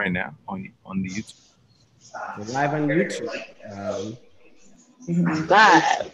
[0.00, 1.34] right now on on the YouTube.
[2.38, 3.28] We're live on YouTube.
[3.76, 4.16] Um,
[5.46, 6.10] Live.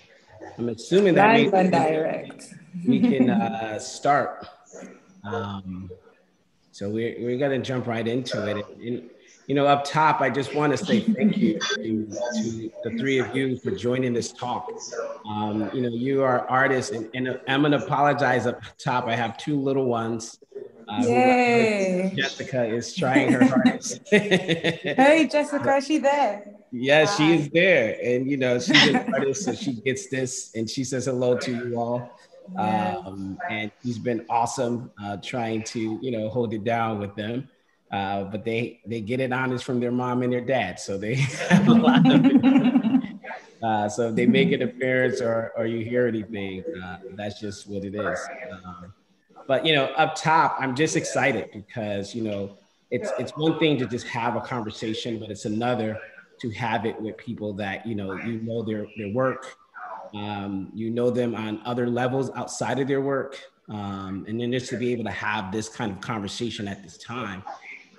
[0.58, 2.54] I'm assuming that Live means and direct.
[2.86, 4.46] we can uh, start.
[5.22, 5.88] Um,
[6.72, 8.66] so we're, we're going to jump right into it.
[8.84, 9.08] And,
[9.46, 13.18] you know, up top, I just want to say thank you to, to the three
[13.18, 14.68] of you for joining this talk.
[15.28, 19.06] Um, you know, you are artists, and, and I'm going to apologize up top.
[19.06, 20.38] I have two little ones.
[20.88, 22.12] Uh, Yay.
[22.16, 24.00] Jessica is trying her hardest.
[24.10, 26.54] Hey, Jessica, she there?
[26.70, 30.68] Yeah, she is there, and you know she's an artist, so she gets this, and
[30.68, 32.10] she says hello to you all.
[32.54, 32.98] Yes.
[33.04, 37.48] Um, and she's been awesome uh, trying to you know hold it down with them.
[37.90, 41.14] Uh, but they they get it honest from their mom and their dad, so they
[41.50, 42.22] have a lot of.
[43.62, 47.68] Uh, so if they make an appearance or or you hear anything, uh, that's just
[47.68, 48.20] what it is.
[48.52, 48.92] Um,
[49.46, 52.56] but you know, up top, I'm just excited because you know
[52.90, 55.98] it's it's one thing to just have a conversation, but it's another
[56.40, 59.56] to have it with people that you know you know their their work,
[60.14, 64.68] um, you know them on other levels outside of their work, um, and then just
[64.70, 67.42] to be able to have this kind of conversation at this time,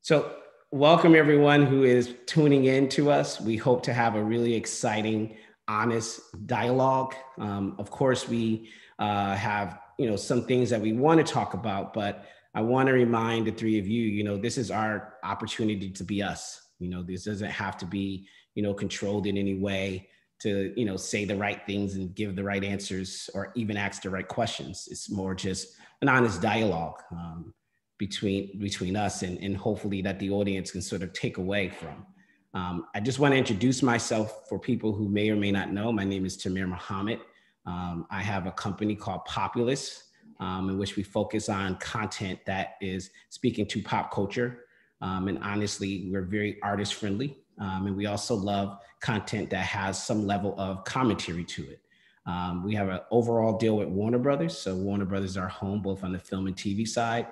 [0.00, 0.36] So
[0.70, 3.40] welcome everyone who is tuning in to us.
[3.40, 5.36] We hope to have a really exciting,
[5.66, 7.14] honest dialogue.
[7.36, 11.52] Um, of course, we uh, have you know some things that we want to talk
[11.52, 12.24] about, but
[12.54, 16.04] I want to remind the three of you, you know, this is our opportunity to
[16.04, 16.62] be us.
[16.78, 20.08] You know, this doesn't have to be you know controlled in any way
[20.40, 24.02] to you know say the right things and give the right answers or even ask
[24.02, 24.88] the right questions.
[24.90, 27.02] It's more just an honest dialogue.
[27.12, 27.54] Um,
[27.98, 32.06] between between us and, and hopefully that the audience can sort of take away from.
[32.54, 35.92] Um, I just want to introduce myself for people who may or may not know.
[35.92, 37.20] My name is Tamir Muhammad.
[37.66, 40.04] Um, I have a company called Populous,
[40.40, 44.64] um, in which we focus on content that is speaking to pop culture.
[45.02, 47.36] Um, and honestly, we're very artist friendly.
[47.60, 51.80] Um, and we also love content that has some level of commentary to it.
[52.26, 54.56] Um, we have an overall deal with Warner Brothers.
[54.56, 57.26] So Warner Brothers is our home, both on the film and TV side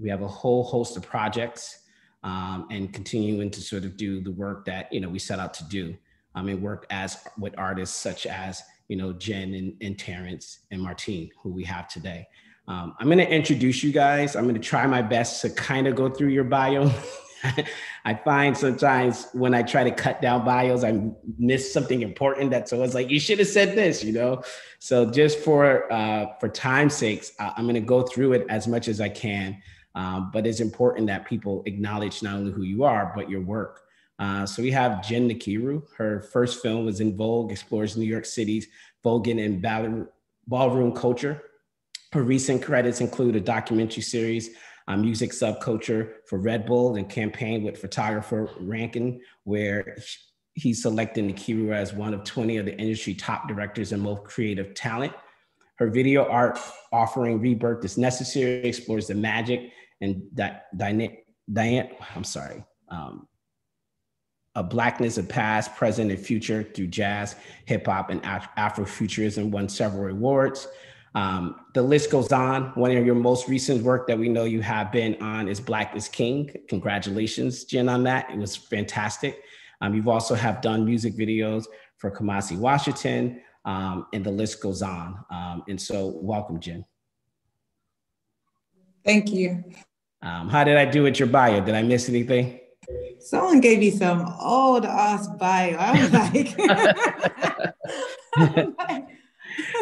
[0.00, 1.80] we have a whole host of projects
[2.22, 5.54] um, and continuing to sort of do the work that you know we set out
[5.54, 5.96] to do
[6.34, 10.80] I mean, work as with artists such as you know jen and, and terrence and
[10.80, 12.26] martine who we have today
[12.66, 15.86] um, i'm going to introduce you guys i'm going to try my best to kind
[15.86, 16.90] of go through your bio
[18.04, 22.68] I find sometimes when I try to cut down bios, I miss something important that
[22.68, 24.42] someone's like, you should have said this, you know?
[24.78, 29.00] So just for uh, for time's sakes, I'm gonna go through it as much as
[29.00, 29.60] I can.
[29.94, 33.82] Um, but it's important that people acknowledge not only who you are, but your work.
[34.18, 35.82] Uh, so we have Jen Nkiru.
[35.96, 38.66] Her first film was En Vogue, explores New York City's
[39.04, 40.06] voguing and
[40.46, 41.42] ballroom culture.
[42.12, 44.50] Her recent credits include a documentary series
[44.90, 49.96] on music subculture for Red Bull and campaign with photographer Rankin, where
[50.54, 54.74] he's selected Nkiru as one of 20 of the industry top directors and most creative
[54.74, 55.12] talent.
[55.76, 56.58] Her video art
[56.92, 59.70] offering Rebirth is Necessary explores the magic
[60.00, 61.16] and that Diane,
[61.50, 63.28] Diane I'm sorry, um,
[64.56, 67.36] a blackness of past, present, and future through jazz,
[67.66, 69.50] hip hop, and Afrofuturism.
[69.50, 70.66] Won several awards.
[71.14, 72.72] Um, the list goes on.
[72.74, 75.96] One of your most recent work that we know you have been on is Black
[75.96, 76.50] is King.
[76.68, 78.30] Congratulations, Jen, on that.
[78.30, 79.40] It was fantastic.
[79.80, 81.64] Um, you've also have done music videos
[81.96, 85.24] for Kamasi Washington, um, and the list goes on.
[85.30, 86.84] Um, and so, welcome, Jen.
[89.04, 89.64] Thank you.
[90.22, 91.64] Um, how did I do with your bio?
[91.64, 92.60] Did I miss anything?
[93.18, 95.76] Someone gave me some old ass bio.
[95.78, 96.54] I was like,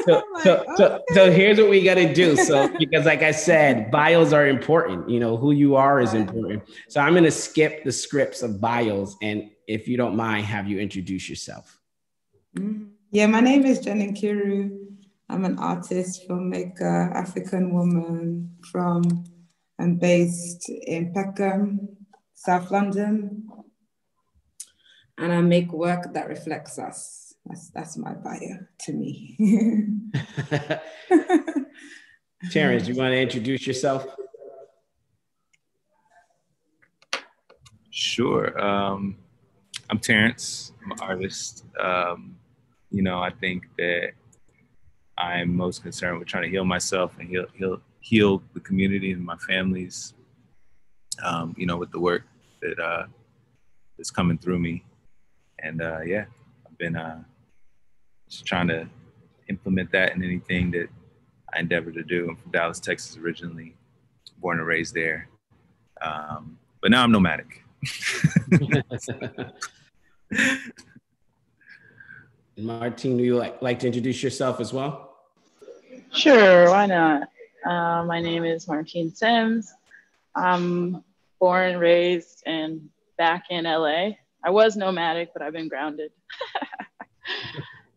[0.09, 2.37] I'm like, so, I'm so, so, here's what we got to do.
[2.37, 5.09] So, because like I said, bios are important.
[5.09, 6.63] You know, who you are is important.
[6.89, 9.17] So I'm going to skip the scripts of bios.
[9.23, 11.81] And if you don't mind, have you introduce yourself?
[12.57, 12.91] Mhm.
[13.11, 14.89] Yeah, my name is Jen Nkiru.
[15.31, 19.25] I'm an artist, filmmaker, African woman from,
[19.79, 21.97] I'm based in Peckham,
[22.35, 23.49] South London.
[25.19, 27.28] And I make work that reflects us.
[27.49, 29.37] That's, that's my bio to me.
[32.51, 34.07] Terrence, you want to introduce yourself?
[37.91, 38.59] Sure.
[38.61, 39.17] Um,
[39.89, 40.73] I'm Terrence.
[40.85, 41.65] I'm an artist.
[41.81, 42.37] Um,
[42.91, 44.13] you know, I think that
[45.17, 49.25] I'm most concerned with trying to heal myself and heal heal heal the community and
[49.25, 50.13] my families.
[51.25, 52.23] Um, you know, with the work
[52.61, 53.07] that uh,
[53.97, 54.85] that's coming through me,
[55.61, 56.27] and uh, yeah,
[56.67, 57.25] I've been uh,
[58.29, 58.89] just trying to
[59.49, 60.89] implement that in anything that
[61.55, 62.29] I endeavor to do.
[62.29, 63.75] I'm from Dallas, Texas, originally,
[64.39, 65.29] born and raised there,
[66.01, 67.65] um, but now I'm nomadic.
[72.57, 75.17] Martine, do you like, like to introduce yourself as well?
[76.13, 77.29] Sure, why not?
[77.65, 79.73] Uh, my name is Martine Syms.
[80.35, 81.05] I'm
[81.39, 84.11] born and raised and back in LA.
[84.45, 86.13] I was nomadic, but I've been grounded.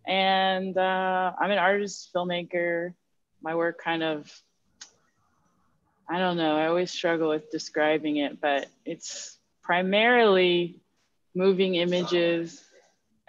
[0.07, 2.94] and uh, I'm an artist, filmmaker.
[3.42, 4.31] My work kind of,
[6.09, 10.80] I don't know, I always struggle with describing it, but it's primarily
[11.33, 12.63] moving images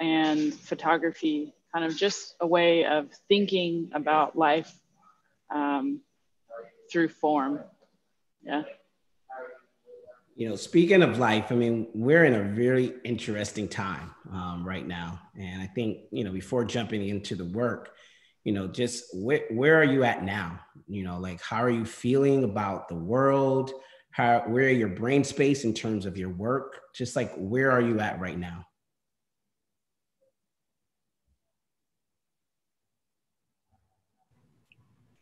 [0.01, 4.73] and photography, kind of just a way of thinking about life
[5.55, 6.01] um,
[6.91, 7.61] through form.
[8.43, 8.63] Yeah.
[10.35, 14.87] You know, speaking of life, I mean, we're in a very interesting time um, right
[14.87, 15.21] now.
[15.39, 17.91] And I think, you know, before jumping into the work,
[18.45, 20.59] you know, just where, where are you at now?
[20.89, 23.73] You know, like how are you feeling about the world?
[24.11, 26.81] How, where are your brain space in terms of your work?
[26.95, 28.67] Just like, where are you at right now?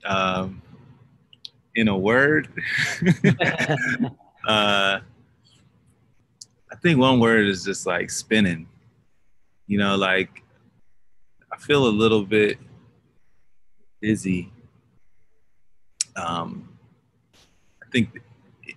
[0.04, 0.62] um,
[1.74, 2.48] in a word,
[4.46, 5.00] uh,
[6.72, 8.66] I think one word is just like spinning.
[9.66, 10.42] You know, like
[11.52, 12.58] I feel a little bit
[14.00, 14.52] dizzy.
[16.16, 16.68] Um,
[17.82, 18.20] I think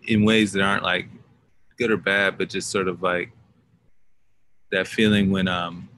[0.07, 1.07] in ways that aren't like
[1.77, 3.31] good or bad, but just sort of like
[4.71, 5.89] that feeling when, um,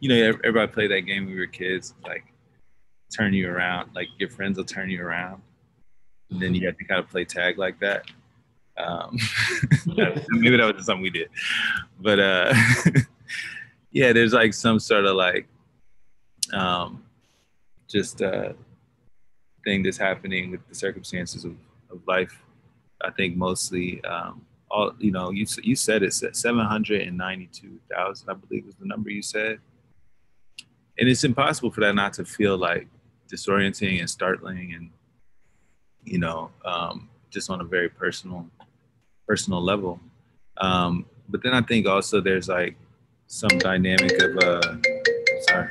[0.00, 2.24] you know, everybody played that game when we were kids, like
[3.14, 5.42] turn you around, like your friends will turn you around.
[6.30, 8.04] And then you have to kind of play tag like that.
[8.78, 9.16] Um,
[9.86, 11.28] maybe that was something we did.
[12.00, 12.54] But uh,
[13.92, 15.46] yeah, there's like some sort of like
[16.52, 17.04] um,
[17.88, 18.52] just uh,
[19.64, 21.54] thing that's happening with the circumstances of,
[21.90, 22.42] of life.
[23.02, 28.74] I think mostly um, all, you know, you, you said it's 792,000, I believe was
[28.76, 29.58] the number you said.
[30.98, 32.88] And it's impossible for that not to feel like
[33.30, 34.90] disorienting and startling and
[36.04, 38.46] you know um, just on a very personal
[39.26, 40.00] personal level
[40.58, 42.76] um, but then i think also there's like
[43.26, 44.76] some dynamic of uh
[45.48, 45.70] sorry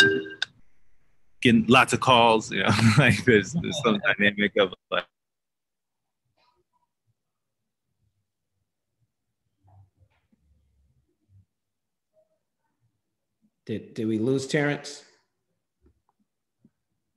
[1.42, 5.04] getting lots of calls you know like there's, there's some dynamic of like
[13.64, 15.04] Did, did we lose Terrence?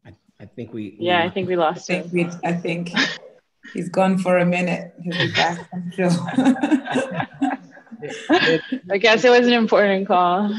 [0.05, 0.95] I, I think we.
[0.99, 2.11] Yeah, we I think we I lost think him.
[2.13, 2.91] we, I think
[3.73, 4.93] he's gone for a minute.
[5.01, 6.09] He'll be back, I'm sure.
[8.91, 10.49] I guess it was an important call.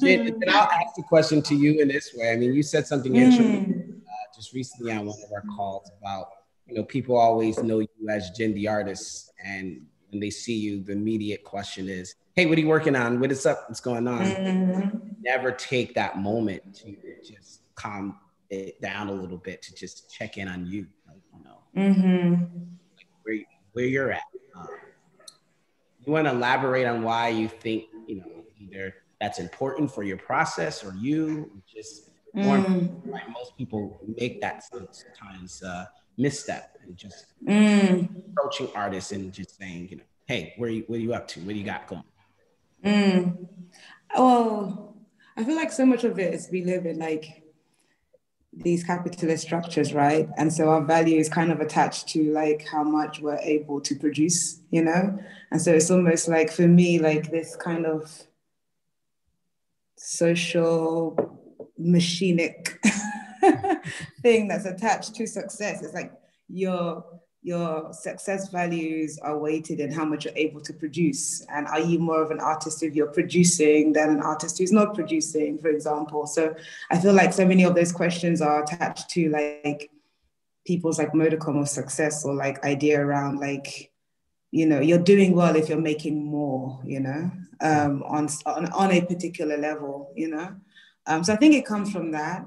[0.00, 2.32] Jen, and I'll ask the question to you in this way.
[2.32, 6.28] I mean, you said something interesting uh, just recently on one of our calls about,
[6.66, 10.82] you know, people always know you as Jen the artist, and when they see you,
[10.82, 13.20] the immediate question is, "Hey, what are you working on?
[13.20, 13.64] What is up?
[13.68, 15.00] What's going on?" Mhm.
[15.22, 18.16] Never take that moment to just calm
[18.50, 22.66] it down a little bit to just check in on you, like, you know, Mhm.
[23.22, 23.38] where
[23.72, 24.22] where you're at.
[24.56, 24.68] Um,
[26.04, 30.16] you want to elaborate on why you think you know either that's important for your
[30.16, 33.06] process or you just more Mm.
[33.06, 38.08] like most people make that sometimes uh, misstep and just Mm.
[38.30, 41.40] approaching artists and just saying you know hey where you, what are you up to
[41.40, 42.02] what do you got going
[42.82, 43.46] Mm.
[44.16, 44.96] Well,
[45.36, 47.39] I feel like so much of it is we live in like
[48.52, 50.28] these capitalist structures, right?
[50.36, 53.94] And so our value is kind of attached to like how much we're able to
[53.94, 55.18] produce, you know?
[55.50, 58.10] And so it's almost like for me, like this kind of
[59.96, 61.38] social
[61.80, 62.78] machinic
[64.22, 65.82] thing that's attached to success.
[65.82, 66.12] It's like
[66.48, 67.04] your
[67.42, 71.40] your success values are weighted in how much you're able to produce.
[71.48, 74.94] And are you more of an artist if you're producing than an artist who's not
[74.94, 76.26] producing, for example?
[76.26, 76.54] So
[76.90, 79.90] I feel like so many of those questions are attached to like
[80.66, 83.90] people's like modicum of success or like idea around like,
[84.50, 87.30] you know, you're doing well if you're making more, you know,
[87.62, 90.54] um, on, on, on a particular level, you know.
[91.06, 92.46] Um, so I think it comes from that.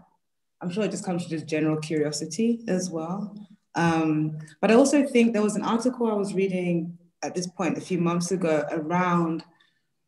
[0.61, 3.35] I'm sure it just comes from just general curiosity as well.
[3.75, 7.77] Um, but I also think there was an article I was reading at this point
[7.77, 9.43] a few months ago around,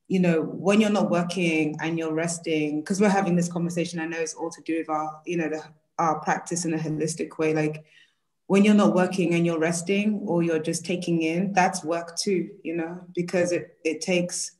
[0.07, 4.05] you know, when you're not working and you're resting, because we're having this conversation, I
[4.05, 5.63] know it's all to do with our, you know, the,
[5.97, 7.53] our practice in a holistic way.
[7.53, 7.85] Like
[8.47, 12.49] when you're not working and you're resting or you're just taking in, that's work too,
[12.63, 14.51] you know, because it, it takes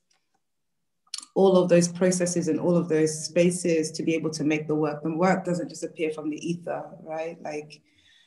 [1.35, 4.73] all of those processes and all of those spaces to be able to make the
[4.73, 5.01] work.
[5.03, 7.39] And work doesn't just appear from the ether, right?
[7.43, 7.81] Like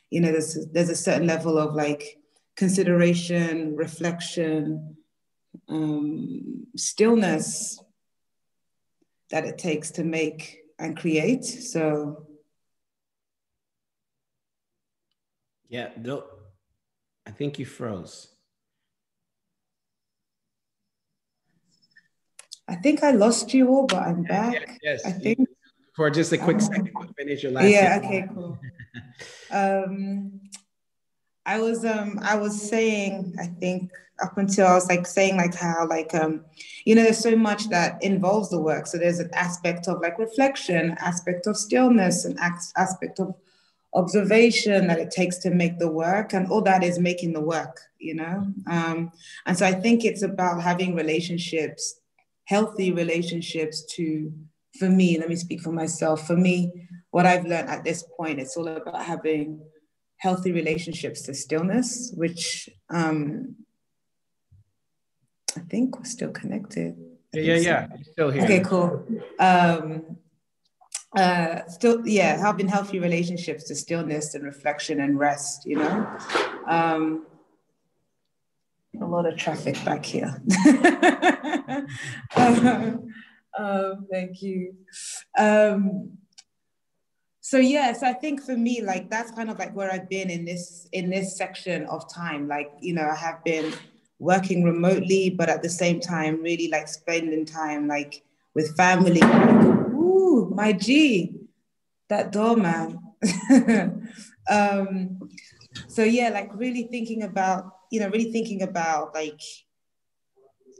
[0.09, 2.17] you know there's there's a certain level of like
[2.55, 4.97] consideration reflection
[5.67, 7.81] um, stillness
[9.29, 11.45] that it takes to make and create.
[11.45, 12.25] So
[15.69, 15.89] yeah
[17.27, 18.27] i think you froze.
[22.67, 24.53] I think i lost you all but i'm back.
[24.53, 25.05] yes, yes.
[25.05, 25.47] i think
[25.95, 28.59] for just a quick um, second finish your last yeah okay cool
[29.51, 30.39] um,
[31.49, 33.91] I was um I was saying I think
[34.21, 36.45] up until I was like saying like how like um
[36.85, 38.85] you know there's so much that involves the work.
[38.85, 43.33] So there's an aspect of like reflection aspect of stillness and aspect of
[43.95, 47.79] observation that it takes to make the work and all that is making the work
[47.99, 48.45] you know?
[48.69, 49.11] Um
[49.47, 51.99] and so I think it's about having relationships
[52.45, 54.31] healthy relationships to
[54.77, 58.39] for me let me speak for myself for me what I've learned at this point,
[58.39, 59.61] it's all about having
[60.17, 63.55] healthy relationships to stillness, which um,
[65.57, 66.95] I think we're still connected.
[67.33, 67.87] Yeah, yeah, yeah.
[68.11, 68.43] still here.
[68.43, 69.05] Okay, cool.
[69.39, 70.17] Um,
[71.15, 76.17] uh, still, yeah, having healthy relationships to stillness and reflection and rest, you know.
[76.67, 77.25] Um,
[79.01, 80.41] a lot of traffic back here.
[82.35, 83.07] um,
[83.57, 84.75] um, thank you.
[85.37, 86.17] Um,
[87.49, 90.45] so yes i think for me like that's kind of like where i've been in
[90.45, 92.47] this in this section of time.
[92.47, 93.73] Like you know i have been
[94.19, 98.21] working remotely but at the same time really like spending time like
[98.53, 99.21] with family.
[99.23, 101.33] Ooh my g
[102.09, 102.99] that doorman
[104.49, 105.19] um
[105.87, 109.41] so yeah like really thinking about you know really thinking about like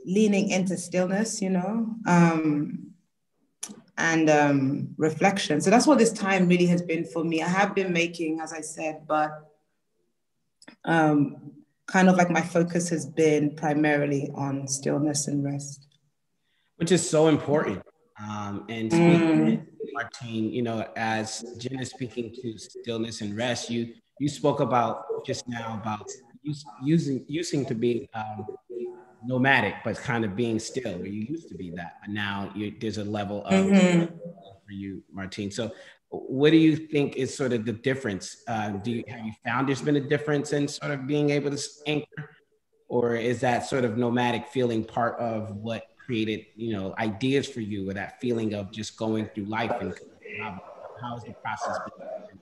[0.04, 1.96] leaning into stillness you know?
[2.06, 2.89] Um
[4.00, 5.60] and um, reflection.
[5.60, 7.42] So that's what this time really has been for me.
[7.42, 9.30] I have been making, as I said, but
[10.84, 11.52] um,
[11.86, 15.86] kind of like my focus has been primarily on stillness and rest.
[16.76, 17.82] Which is so important.
[18.18, 19.66] Um, and mm.
[19.92, 25.24] Martine, you know, as Jen is speaking to stillness and rest, you you spoke about
[25.24, 26.08] just now about
[26.82, 28.46] using using to be um,
[29.24, 32.98] nomadic, but kind of being still, where you used to be that, but now there's
[32.98, 34.04] a level of mm-hmm.
[34.66, 35.50] for you, Martine.
[35.50, 35.72] So,
[36.08, 38.42] what do you think is sort of the difference?
[38.48, 41.50] Uh, do you have you found there's been a difference in sort of being able
[41.50, 42.30] to anchor,
[42.88, 47.60] or is that sort of nomadic feeling part of what created you know ideas for
[47.60, 49.94] you, or that feeling of just going through life and
[50.40, 50.60] how,
[51.00, 52.39] how has the process been?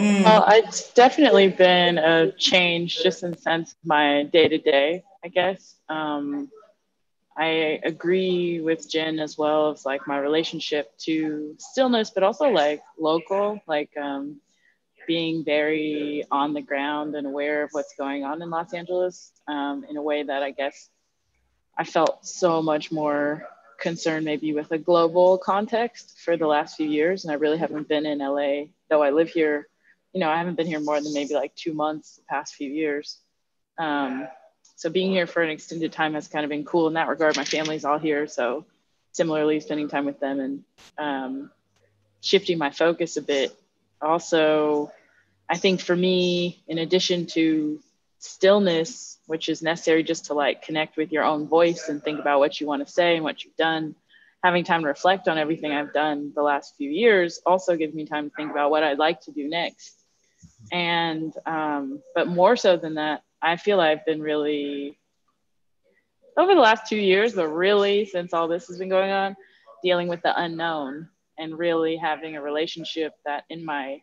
[0.00, 0.24] Mm.
[0.24, 5.04] Well, it's definitely been a change just in sense of my day to day.
[5.22, 5.74] I guess.
[5.90, 6.50] Um,
[7.36, 12.82] I agree with Jen as well as like my relationship to stillness, but also like
[12.98, 14.40] local, like um,
[15.06, 19.84] being very on the ground and aware of what's going on in Los Angeles um,
[19.88, 20.88] in a way that I guess
[21.76, 23.46] I felt so much more
[23.80, 27.24] concerned maybe with a global context for the last few years.
[27.24, 29.69] And I really haven't been in LA, though I live here.
[30.12, 32.70] You know, I haven't been here more than maybe like two months the past few
[32.70, 33.18] years.
[33.78, 34.26] Um,
[34.76, 37.36] so being here for an extended time has kind of been cool in that regard.
[37.36, 38.64] My family's all here, so
[39.12, 40.64] similarly spending time with them and
[40.98, 41.50] um,
[42.20, 43.54] shifting my focus a bit.
[44.00, 44.90] Also,
[45.48, 47.80] I think for me, in addition to
[48.18, 52.38] stillness, which is necessary just to like connect with your own voice and think about
[52.38, 53.94] what you want to say and what you've done,
[54.42, 58.06] having time to reflect on everything I've done the last few years also gives me
[58.06, 59.99] time to think about what I'd like to do next.
[60.72, 64.98] And, um, but more so than that, I feel I've been really,
[66.36, 69.36] over the last two years, but really since all this has been going on,
[69.82, 74.02] dealing with the unknown and really having a relationship that in my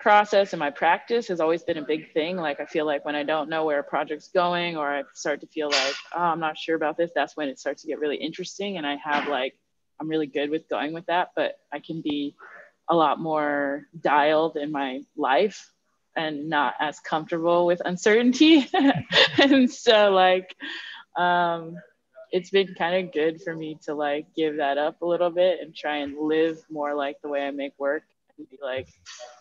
[0.00, 2.36] process and my practice has always been a big thing.
[2.36, 5.40] Like I feel like when I don't know where a project's going or I start
[5.40, 7.98] to feel like, oh, I'm not sure about this, that's when it starts to get
[7.98, 8.76] really interesting.
[8.76, 9.54] And I have like,
[10.00, 12.34] I'm really good with going with that, but I can be
[12.90, 15.72] a lot more dialed in my life
[16.16, 18.68] and not as comfortable with uncertainty.
[19.38, 20.54] and so like
[21.16, 21.76] um
[22.30, 25.60] it's been kind of good for me to like give that up a little bit
[25.60, 28.02] and try and live more like the way I make work
[28.36, 28.88] and be like,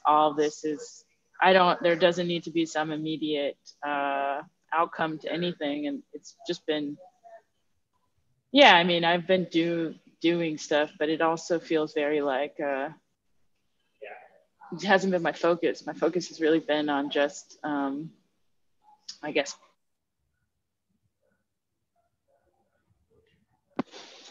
[0.05, 1.03] all this is,
[1.41, 4.41] I don't, there doesn't need to be some immediate uh,
[4.73, 5.87] outcome to anything.
[5.87, 6.97] And it's just been,
[8.51, 12.89] yeah, I mean, I've been do, doing stuff, but it also feels very like, uh,
[14.83, 15.85] hasn't been my focus.
[15.85, 18.11] My focus has really been on just, um,
[19.23, 19.55] I guess,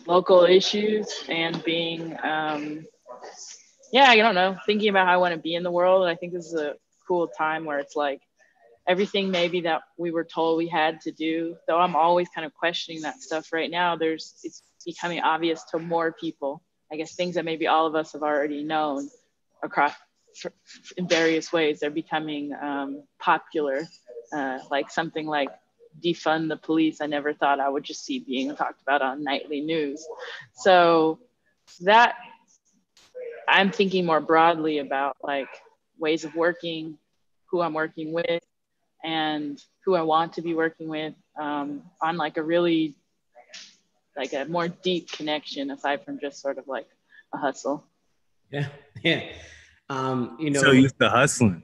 [0.07, 2.87] local issues and being um,
[3.93, 6.11] yeah i don't know thinking about how i want to be in the world And
[6.11, 6.75] i think this is a
[7.07, 8.21] cool time where it's like
[8.89, 12.55] everything maybe that we were told we had to do though i'm always kind of
[12.55, 16.63] questioning that stuff right now there's it's becoming obvious to more people
[16.93, 19.09] i guess things that maybe all of us have already known
[19.63, 19.93] across
[20.97, 23.83] in various ways they're becoming um, popular.
[24.33, 25.49] Uh, like something like
[26.05, 29.61] defund the police i never thought i would just see being talked about on nightly
[29.61, 30.05] news.
[30.55, 31.21] So
[31.81, 32.17] that
[33.49, 35.49] i'm thinking more broadly about like
[35.99, 36.99] ways of working
[37.51, 38.43] who i'm working with
[39.05, 42.97] and who i want to be working with um, on like a really
[44.17, 46.89] like a more deep connection aside from just sort of like
[47.35, 47.85] a hustle.
[48.51, 48.69] Yeah
[49.03, 49.23] yeah
[49.89, 51.63] um, you know, so used to hustling.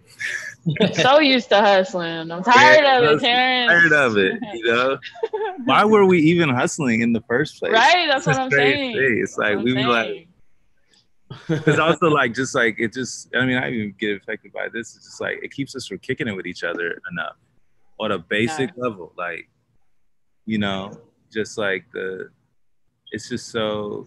[0.95, 2.31] so used to hustling.
[2.31, 3.73] I'm tired yeah, of it, Terrence.
[3.73, 4.39] Tired of it.
[4.55, 4.99] You know,
[5.65, 7.73] why were we even hustling in the first place?
[7.73, 8.07] Right.
[8.09, 8.95] That's what I'm saying.
[8.95, 9.21] Thing.
[9.23, 10.29] It's like we were like.
[11.49, 13.35] It's also like just like it just.
[13.35, 14.95] I mean, I even get affected by this.
[14.95, 17.37] It's just like it keeps us from kicking it with each other enough
[17.99, 18.85] on a basic yeah.
[18.85, 19.13] level.
[19.17, 19.49] Like,
[20.45, 20.93] you know,
[21.33, 22.29] just like the.
[23.11, 24.07] It's just so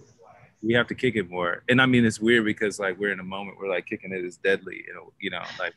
[0.66, 1.64] we have to kick it more.
[1.70, 4.26] And I mean, it's weird because like we're in a moment where like kicking it
[4.26, 5.74] is deadly, you know, you know, like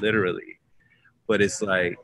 [0.00, 0.58] literally.
[1.26, 1.96] But it's like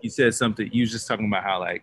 [0.00, 0.70] you said something.
[0.72, 1.82] You was just talking about how like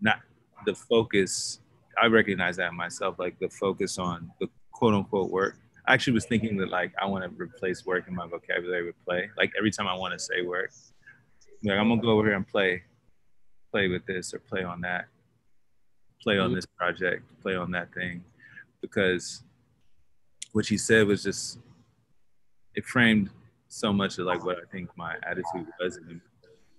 [0.00, 0.20] not
[0.64, 1.60] the focus.
[2.00, 5.58] I recognize that myself, like the focus on the quote unquote work.
[5.86, 9.04] I actually was thinking that like I want to replace work in my vocabulary with
[9.04, 9.28] play.
[9.36, 10.70] Like every time I want to say work,
[11.64, 12.84] like I'm gonna go over here and play,
[13.72, 15.06] play with this or play on that
[16.22, 16.56] play on mm-hmm.
[16.56, 18.24] this project, play on that thing,
[18.80, 19.42] because
[20.52, 21.58] what she said was just
[22.74, 23.30] it framed
[23.68, 26.20] so much of like what I think my attitude was, and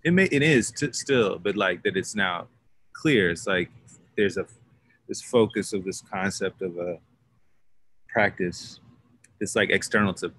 [0.03, 2.47] it may it is t- still, but like that it's now
[2.93, 3.29] clear.
[3.29, 3.69] It's like
[4.15, 4.45] there's a
[5.07, 6.97] this focus of this concept of a
[8.07, 8.79] practice.
[9.39, 10.31] It's like external to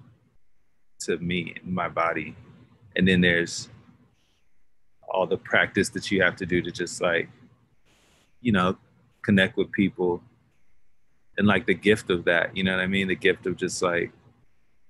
[1.00, 2.34] to me and my body,
[2.96, 3.68] and then there's
[5.08, 7.28] all the practice that you have to do to just like
[8.40, 8.76] you know
[9.26, 10.22] connect with people
[11.36, 13.08] and like the gift of that, you know what I mean?
[13.08, 14.12] The gift of just like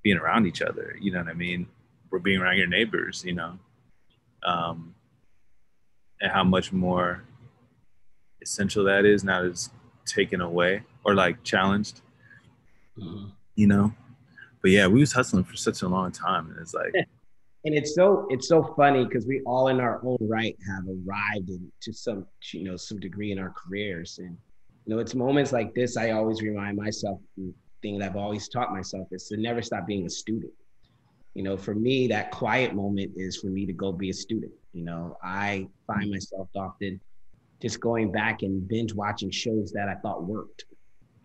[0.02, 1.66] being around each other, you know what I mean?
[2.10, 3.58] We're being around your neighbors, you know?
[4.44, 4.94] Um,
[6.20, 7.24] and how much more
[8.42, 9.70] essential that is now that it's
[10.04, 12.02] taken away or like challenged,
[12.96, 13.30] mm-hmm.
[13.54, 13.92] you know?
[14.62, 16.50] But yeah, we was hustling for such a long time.
[16.50, 16.94] And it's like,
[17.66, 21.50] and it's so it's so funny because we all in our own right have arrived
[21.50, 24.18] in, to some you know some degree in our careers.
[24.18, 24.38] And
[24.84, 27.52] you know it's moments like this i always remind myself the
[27.82, 30.52] thing that i've always taught myself is to never stop being a student.
[31.34, 34.52] You know for me that quiet moment is for me to go be a student.
[34.72, 36.12] You know i find mm-hmm.
[36.12, 37.00] myself often
[37.60, 40.66] just going back and binge watching shows that i thought worked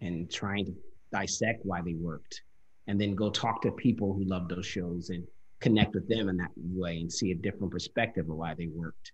[0.01, 0.73] and trying to
[1.11, 2.41] dissect why they worked
[2.87, 5.27] and then go talk to people who love those shows and
[5.61, 9.13] connect with them in that way and see a different perspective of why they worked.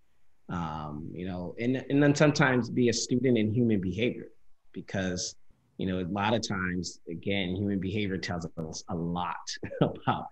[0.49, 4.29] Um, you know, and and then sometimes be a student in human behavior
[4.71, 5.35] because
[5.77, 9.35] you know a lot of times again human behavior tells us a lot
[9.81, 10.27] about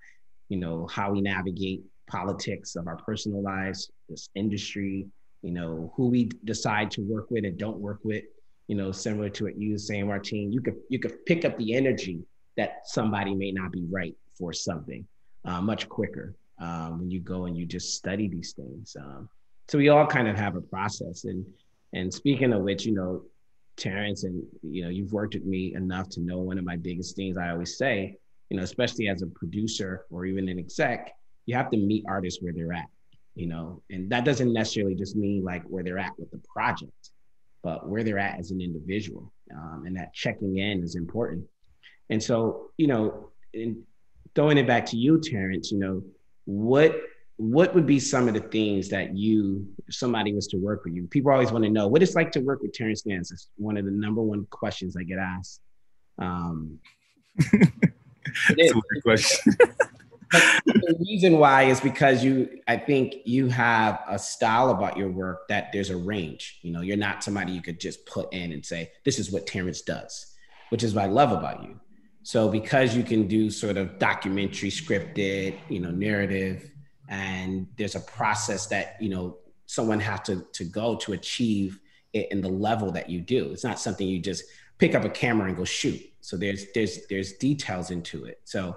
[0.48, 5.06] you know how we navigate politics of our personal lives, this industry,
[5.42, 8.24] you know, who we decide to work with and don't work with.
[8.68, 11.58] You know, similar to what you were saying, Martine, you could you could pick up
[11.58, 12.24] the energy
[12.56, 15.06] that somebody may not be right for something
[15.46, 18.96] uh, much quicker um, when you go and you just study these things.
[19.00, 19.30] Um,
[19.68, 21.46] so we all kind of have a process, and
[21.94, 23.24] And speaking of which, you know,
[23.78, 27.16] Terrence, and you know, you've worked with me enough to know one of my biggest
[27.16, 28.18] things I always say,
[28.50, 31.12] you know, especially as a producer or even an exec,
[31.46, 32.90] you have to meet artists where they're at,
[33.36, 37.12] you know, and that doesn't necessarily just mean like where they're at with the project,
[37.64, 39.32] but where they're at as an individual.
[39.54, 41.46] Um, and that checking in is important.
[42.10, 43.84] And so, you know, in
[44.36, 46.04] throwing it back to you, Terrence, you know,
[46.46, 46.96] what
[47.38, 50.94] what would be some of the things that you, if somebody was to work with
[50.94, 53.32] you, people always want to know what it's like to work with Terrence Nance.
[53.32, 55.60] It's one of the number one questions I get asked.
[56.18, 56.80] Um,
[57.52, 59.54] That's a weird question.
[60.32, 65.48] the reason why is because you, I think you have a style about your work
[65.50, 66.60] that there's a range.
[66.62, 69.46] You know, you're not somebody you could just put in and say, this is what
[69.46, 70.34] Terrence does,
[70.70, 71.80] which is what I love about you.
[72.26, 76.72] So because you can do sort of documentary scripted, you know, narrative,
[77.08, 81.80] and there's a process that you know someone has to to go to achieve
[82.14, 83.52] it in the level that you do.
[83.52, 84.44] It's not something you just
[84.80, 86.02] pick up a camera and go shoot.
[86.20, 88.42] So there's there's there's details into it.
[88.44, 88.76] So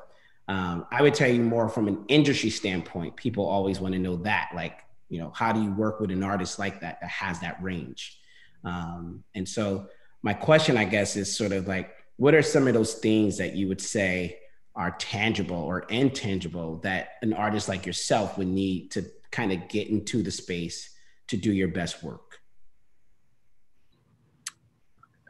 [0.49, 4.17] um, i would tell you more from an industry standpoint people always want to know
[4.17, 4.81] that like
[5.11, 8.21] you know how do you work with an artist like that that has that range?
[8.63, 9.87] Um, and so
[10.21, 13.55] my question i guess is sort of like what are some of those things that
[13.55, 14.39] you would say
[14.75, 19.89] are tangible or intangible that an artist like yourself would need to kind of get
[19.89, 20.91] into the space
[21.29, 22.39] to do your best work?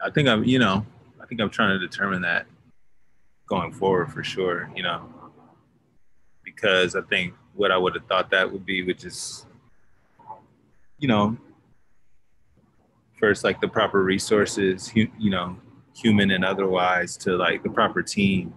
[0.03, 0.85] I think I'm, you know,
[1.21, 2.47] I think I'm trying to determine that
[3.45, 5.09] going forward for sure, you know,
[6.43, 9.45] because I think what I would have thought that would be, which is,
[10.97, 11.37] you know,
[13.19, 15.57] first like the proper resources, you know,
[16.01, 18.53] human and otherwise, to like the proper team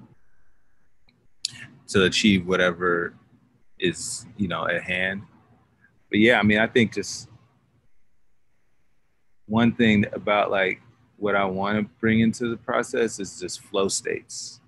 [1.89, 3.15] to achieve whatever
[3.79, 5.23] is you know at hand.
[6.11, 7.29] But yeah i mean i think just
[9.47, 10.81] one thing about like
[11.17, 14.61] what i want to bring into the process is just flow states.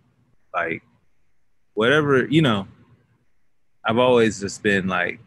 [0.54, 0.82] Like
[1.74, 2.66] whatever you know
[3.84, 5.18] i've always just been like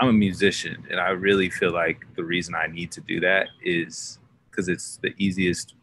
[0.00, 3.48] i'm a musician and i really feel like the reason i need to do that
[3.62, 5.74] is because it's the easiest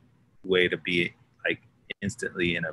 [0.45, 1.13] way to be
[1.47, 1.61] like
[2.01, 2.71] instantly in a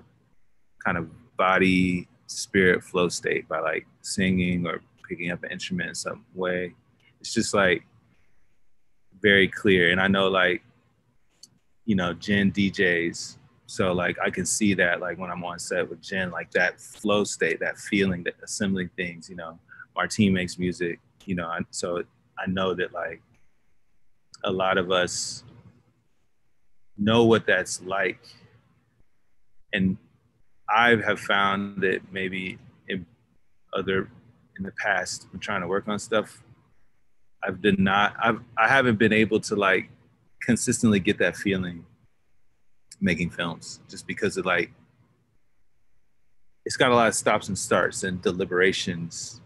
[0.84, 5.94] kind of body spirit flow state by like singing or picking up an instrument in
[5.94, 6.74] some way.
[7.20, 7.84] It's just like
[9.20, 9.90] very clear.
[9.90, 10.62] And I know like,
[11.84, 13.36] you know, Jen DJs.
[13.66, 16.80] So like I can see that like when I'm on set with Jen, like that
[16.80, 19.58] flow state, that feeling, that assembling things, you know,
[19.94, 22.02] Martine makes music, you know, so
[22.38, 23.22] I know that like
[24.44, 25.44] a lot of us
[26.98, 28.18] know what that's like
[29.72, 29.96] and
[30.68, 33.06] I have found that maybe in
[33.76, 34.08] other
[34.56, 36.42] in the past, I'm trying to work on stuff.
[37.42, 38.14] I've been not.
[38.22, 39.90] I've I haven't been able to like
[40.42, 41.84] consistently get that feeling
[43.00, 44.70] making films just because of like
[46.64, 49.40] it's got a lot of stops and starts and deliberations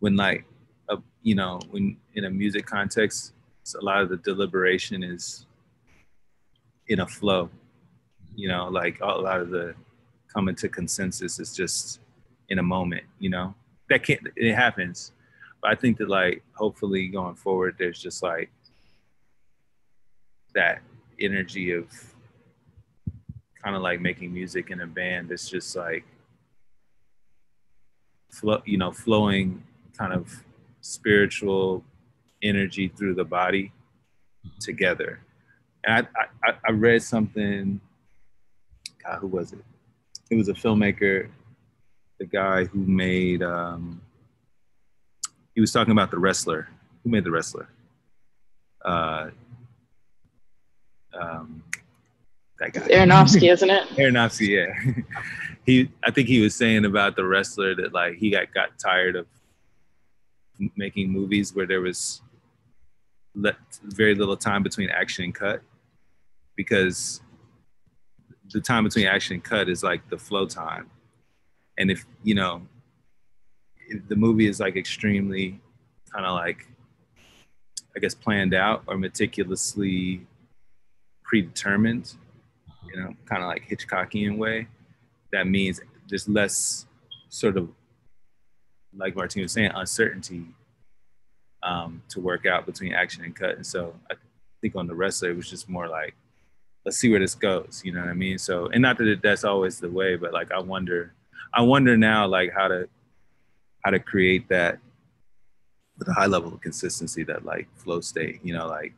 [0.00, 0.44] when like
[0.90, 3.32] a, you know when in a music context
[3.80, 5.46] a lot of the deliberation is
[6.88, 7.48] in a flow
[8.34, 9.74] you know like a lot of the
[10.32, 12.00] coming to consensus is just
[12.48, 13.54] in a moment, you know?
[13.88, 15.12] That can't it happens.
[15.60, 18.50] But I think that like hopefully going forward there's just like
[20.54, 20.80] that
[21.20, 21.86] energy of
[23.62, 26.04] kind of like making music in a band that's just like
[28.30, 29.62] flow you know flowing
[29.96, 30.42] kind of
[30.80, 31.84] spiritual
[32.42, 33.72] energy through the body
[34.58, 35.20] together
[35.84, 37.80] and i i, I read something
[39.04, 39.64] god who was it
[40.32, 41.28] he was a filmmaker,
[42.18, 43.42] the guy who made.
[43.42, 44.00] Um,
[45.54, 46.68] he was talking about the wrestler.
[47.04, 47.68] Who made the wrestler?
[48.82, 49.28] Uh,
[51.12, 51.62] um,
[52.58, 52.80] that guy.
[52.80, 53.86] Aronofsky, isn't it?
[53.90, 55.02] Aronofsky, yeah.
[55.66, 59.16] he, I think he was saying about the wrestler that like he got got tired
[59.16, 59.26] of
[60.76, 62.22] making movies where there was
[63.34, 65.60] le- very little time between action and cut
[66.56, 67.20] because
[68.50, 70.90] the time between action and cut is like the flow time.
[71.78, 72.62] And if, you know,
[73.88, 75.60] if the movie is like extremely
[76.12, 76.66] kind of like,
[77.96, 80.26] I guess, planned out or meticulously
[81.24, 82.14] predetermined,
[82.86, 84.68] you know, kind of like Hitchcockian way,
[85.32, 86.86] that means there's less
[87.30, 87.70] sort of,
[88.94, 90.44] like Martine was saying, uncertainty
[91.62, 93.56] um, to work out between action and cut.
[93.56, 94.14] And so I
[94.60, 96.14] think on the wrestler, it was just more like,
[96.84, 97.82] let's see where this goes.
[97.84, 98.38] You know what I mean?
[98.38, 101.14] So, and not that that's always the way, but like I wonder,
[101.52, 102.88] I wonder now like how to
[103.84, 104.78] how to create that
[105.98, 108.40] with a high level of consistency, that like flow state.
[108.42, 108.94] You know, like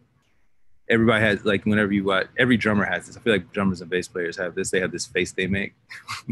[0.89, 3.17] everybody has like whenever you watch every drummer has this.
[3.17, 4.71] I feel like drummers and bass players have this.
[4.71, 5.75] They have this face they make.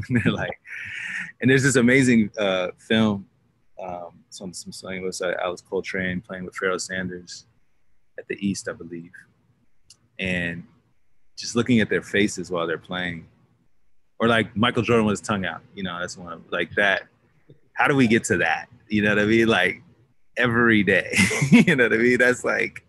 [0.08, 0.58] And they're like,
[1.40, 3.26] and there's this amazing uh, film.
[3.82, 7.46] Um, some some song was uh, Alice Coltrane playing with Pharoah Sanders
[8.18, 9.10] at the East, I believe,
[10.18, 10.64] and
[11.42, 13.26] just looking at their faces while they're playing,
[14.20, 15.60] or like Michael Jordan with his tongue out.
[15.74, 17.02] You know, that's one of like that.
[17.74, 18.68] How do we get to that?
[18.88, 19.48] You know what I mean?
[19.48, 19.82] Like
[20.36, 21.12] every day.
[21.50, 22.18] you know what I mean?
[22.18, 22.84] That's like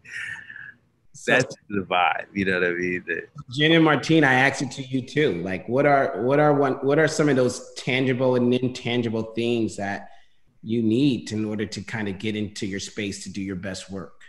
[1.26, 2.28] that's the vibe.
[2.34, 3.04] You know what I mean?
[3.08, 5.42] That, Jen and Martine, I asked it to you too.
[5.42, 9.78] Like, what are what are one what are some of those tangible and intangible things
[9.78, 10.10] that
[10.62, 13.90] you need in order to kind of get into your space to do your best
[13.90, 14.22] work?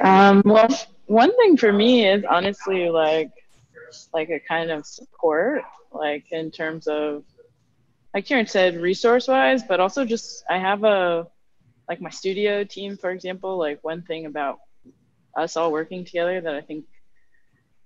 [0.00, 0.68] Um, well,
[1.06, 3.30] one thing for me is honestly like
[4.12, 7.24] like a kind of support, like in terms of
[8.12, 11.26] like Karen said, resource wise, but also just I have a
[11.88, 14.58] like my studio team, for example, like one thing about
[15.36, 16.86] us all working together that I think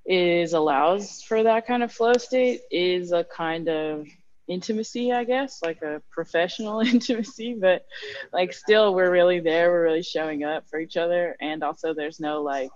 [0.07, 4.07] is allows for that kind of flow state is a kind of
[4.49, 7.85] intimacy, I guess, like a professional intimacy, but
[8.33, 11.37] like still we're really there, we're really showing up for each other.
[11.41, 12.71] And also there's no like,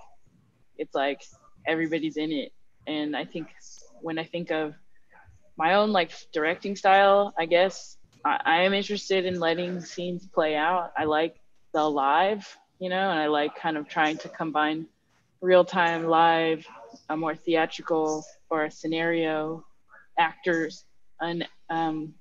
[0.78, 1.22] it's like
[1.66, 2.52] everybody's in it.
[2.86, 3.48] And I think
[4.00, 4.74] when I think of
[5.56, 10.56] my own like directing style, I guess I, I am interested in letting scenes play
[10.56, 10.92] out.
[10.96, 11.36] I like
[11.72, 12.46] the live,
[12.78, 14.86] you know, and I like kind of trying to combine
[15.40, 16.66] real time live,
[17.08, 19.64] a more theatrical or a scenario,
[20.18, 20.84] actors,
[21.20, 22.14] and um,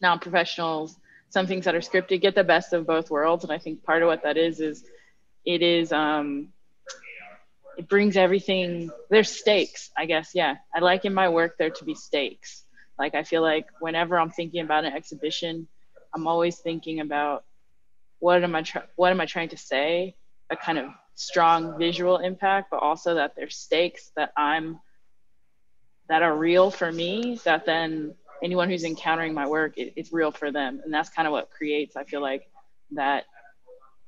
[0.00, 0.96] non professionals,
[1.28, 3.44] some things that are scripted, get the best of both worlds.
[3.44, 4.84] And I think part of what that is is
[5.44, 6.48] it is um,
[7.78, 11.84] it brings everything there's stakes i guess yeah i like in my work there to
[11.84, 12.66] be stakes
[12.98, 15.68] like I feel like whenever I'm thinking about an exhibition,
[16.14, 17.44] I'm always thinking about
[18.20, 18.64] what am I
[18.96, 20.16] what am I trying to say?
[20.50, 24.80] A kind of strong visual impact, but also that there's stakes that I'm
[26.08, 27.38] that are real for me.
[27.44, 31.28] That then anyone who's encountering my work, it, it's real for them, and that's kind
[31.28, 31.96] of what creates.
[31.96, 32.48] I feel like
[32.92, 33.24] that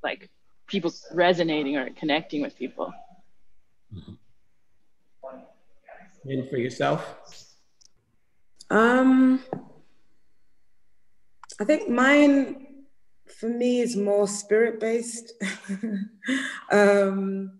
[0.02, 0.30] like
[0.66, 2.92] people resonating or connecting with people.
[6.24, 7.04] And for yourself.
[8.70, 9.40] Um,
[11.60, 12.84] I think mine,
[13.40, 15.32] for me, is more spirit based.
[16.70, 17.58] um,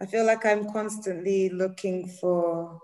[0.00, 2.80] I feel like I'm constantly looking for.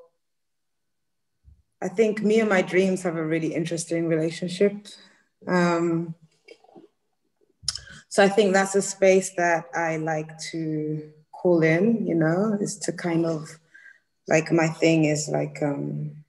[1.81, 4.89] I think me and my dreams have a really interesting relationship.
[5.47, 6.15] Um,
[8.09, 11.13] so I think that's a space that I like to
[11.45, 13.47] call in, you know, is to kind of
[14.27, 16.25] like my thing is like um,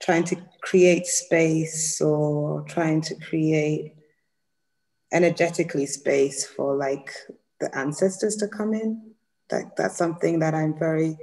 [0.00, 3.92] trying to create space or trying to create
[5.12, 7.10] energetically space for like
[7.60, 9.14] the ancestors to come in.
[9.50, 11.18] That that's something that I'm very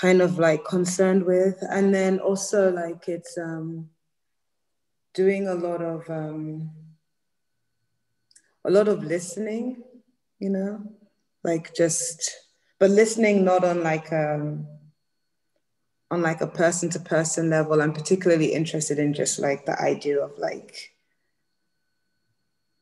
[0.00, 1.56] kind of like concerned with.
[1.62, 3.88] And then also like it's um
[5.14, 6.70] doing a lot of um
[8.64, 9.84] a lot of listening,
[10.40, 10.82] you know,
[11.46, 12.30] like just
[12.78, 14.66] but listening not on like um
[16.10, 17.80] on like a person to person level.
[17.82, 20.94] I'm particularly interested in just like the idea of like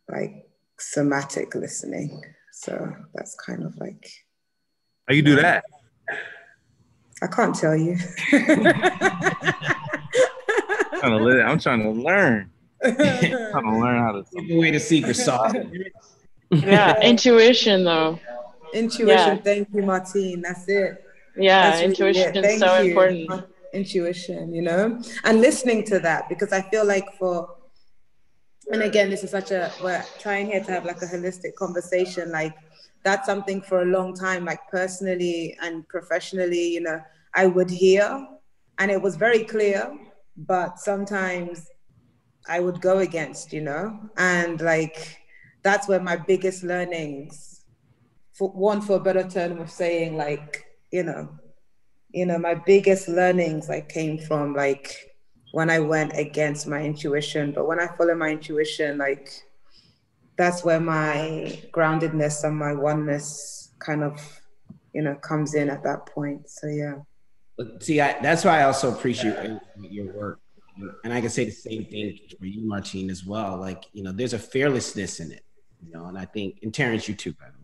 [0.08, 0.46] like
[0.78, 2.22] somatic listening.
[2.52, 4.10] So that's kind of like
[5.06, 5.64] how you do that?
[7.22, 7.96] I can't tell you.
[11.02, 12.50] I'm, trying to learn.
[12.84, 15.54] I'm trying to learn how to give away the secret sauce.
[16.50, 18.18] Yeah intuition though
[18.74, 19.36] intuition yeah.
[19.36, 20.42] thank you martine.
[20.42, 21.04] That's it.
[21.36, 22.88] Yeah That's intuition really is so you.
[22.90, 23.46] important.
[23.72, 25.00] Intuition you know?
[25.24, 27.56] And listening to that because i feel like for
[28.70, 32.30] and again this is such a we're trying here to have like a holistic conversation
[32.30, 32.54] like
[33.02, 37.00] that's something for a long time like personally and professionally you know
[37.34, 38.26] i would hear
[38.78, 39.92] and it was very clear
[40.36, 41.68] but sometimes
[42.48, 43.98] i would go against you know?
[44.16, 45.18] And like
[45.62, 47.53] that's where my biggest learnings
[48.34, 51.28] for one for a better term of saying like you know,
[52.10, 54.94] you know, my biggest learnings like came from like
[55.52, 57.52] when I went against my intuition.
[57.52, 59.30] But when I follow my intuition, like
[60.36, 64.20] that's where my groundedness and my oneness kind of,
[64.92, 66.48] you know, comes in at that point.
[66.48, 66.94] So yeah.
[67.80, 70.40] See, I, that's why I also appreciate your work.
[71.04, 73.56] And I can say the same thing for you, Martine, as well.
[73.56, 75.44] Like, you know, there's a fearlessness in it,
[75.80, 77.63] you know, and I think, and Terrence, you too, by the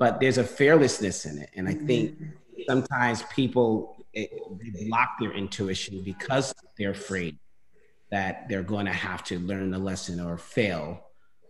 [0.00, 1.50] but there's a fearlessness in it.
[1.54, 2.30] And I think mm-hmm
[2.68, 7.38] sometimes people it, they block their intuition because they're afraid
[8.10, 11.00] that they're going to have to learn the lesson or fail.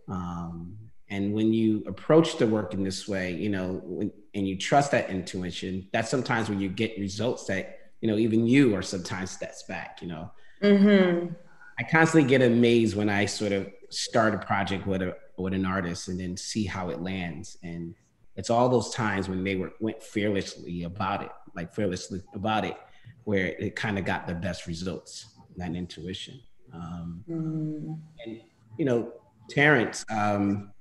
[0.07, 0.77] Um,
[1.11, 4.91] And when you approach the work in this way, you know, when, and you trust
[4.91, 9.31] that intuition, that's sometimes when you get results that, you know, even you are sometimes
[9.31, 10.31] steps back, you know.
[10.63, 11.33] Mm-hmm.
[11.77, 15.65] I constantly get amazed when I sort of start a project with a with an
[15.65, 17.57] artist and then see how it lands.
[17.61, 17.95] And
[18.35, 22.77] it's all those times when they were went fearlessly about it, like fearlessly about it,
[23.23, 26.39] where it kind of got the best results, that intuition.
[26.73, 27.99] Um, mm.
[28.25, 28.41] And
[28.77, 29.13] you know,
[29.49, 30.71] Terence, um,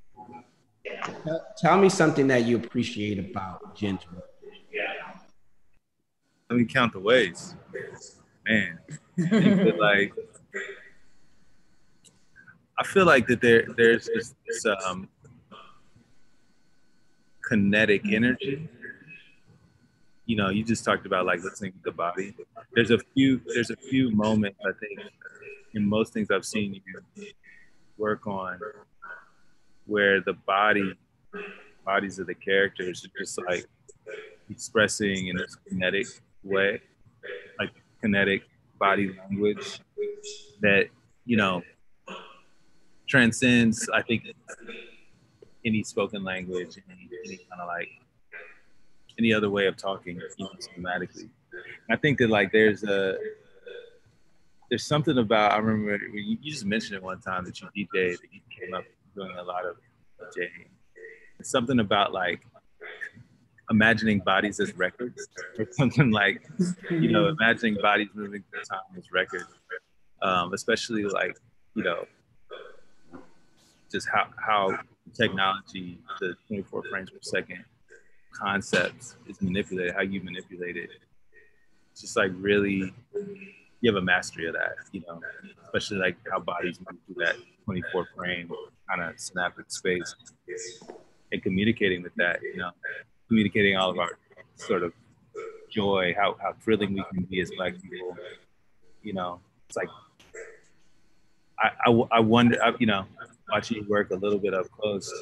[1.56, 4.24] tell me something that you appreciate about Jenn's work.
[6.48, 7.54] Let me count the ways,
[8.44, 8.80] man.
[9.78, 10.12] like
[12.76, 15.08] I feel like that there there's this, this um,
[17.50, 18.14] kinetic mm-hmm.
[18.14, 18.68] energy.
[20.26, 22.34] You know, you just talked about like listening to the body.
[22.74, 25.00] There's a few there's a few moments I think
[25.74, 27.26] in most things I've seen you
[27.98, 28.58] work on
[29.86, 30.94] where the body
[31.84, 33.66] bodies of the characters are just like
[34.48, 36.06] expressing in this kinetic
[36.44, 36.80] way,
[37.58, 38.42] like kinetic
[38.78, 39.80] body language
[40.60, 40.86] that,
[41.24, 41.62] you know,
[43.06, 44.24] transcends, I think,
[45.64, 47.88] any spoken language, any, any kind of like
[49.18, 51.28] any other way of talking, you know, schematically.
[51.90, 53.16] I think that like there's a
[54.68, 58.12] there's something about I remember you, you just mentioned it one time that you DJ
[58.12, 59.76] that you came up doing a lot of
[60.36, 60.68] DJing.
[61.42, 62.40] Something about like
[63.70, 66.42] imagining bodies as records or something like
[66.90, 69.46] you know imagining bodies moving through time as records
[70.22, 71.36] um, especially like
[71.74, 72.04] you know
[73.90, 74.78] just how how
[75.14, 77.64] technology, the 24 frames per second
[78.32, 80.90] concepts is manipulated, how you manipulate it.
[81.92, 82.92] It's just like really,
[83.80, 85.20] you have a mastery of that, you know,
[85.64, 88.50] especially like how bodies move through that 24 frame
[88.88, 90.14] kind of synaptic space
[91.32, 92.70] and communicating with that, you know,
[93.28, 94.18] communicating all of our
[94.56, 94.92] sort of
[95.70, 98.16] joy, how, how thrilling we can be as black people,
[99.02, 99.88] you know, it's like,
[101.58, 103.04] I, I, I wonder, I, you know,
[103.52, 105.12] watching you work a little bit up close,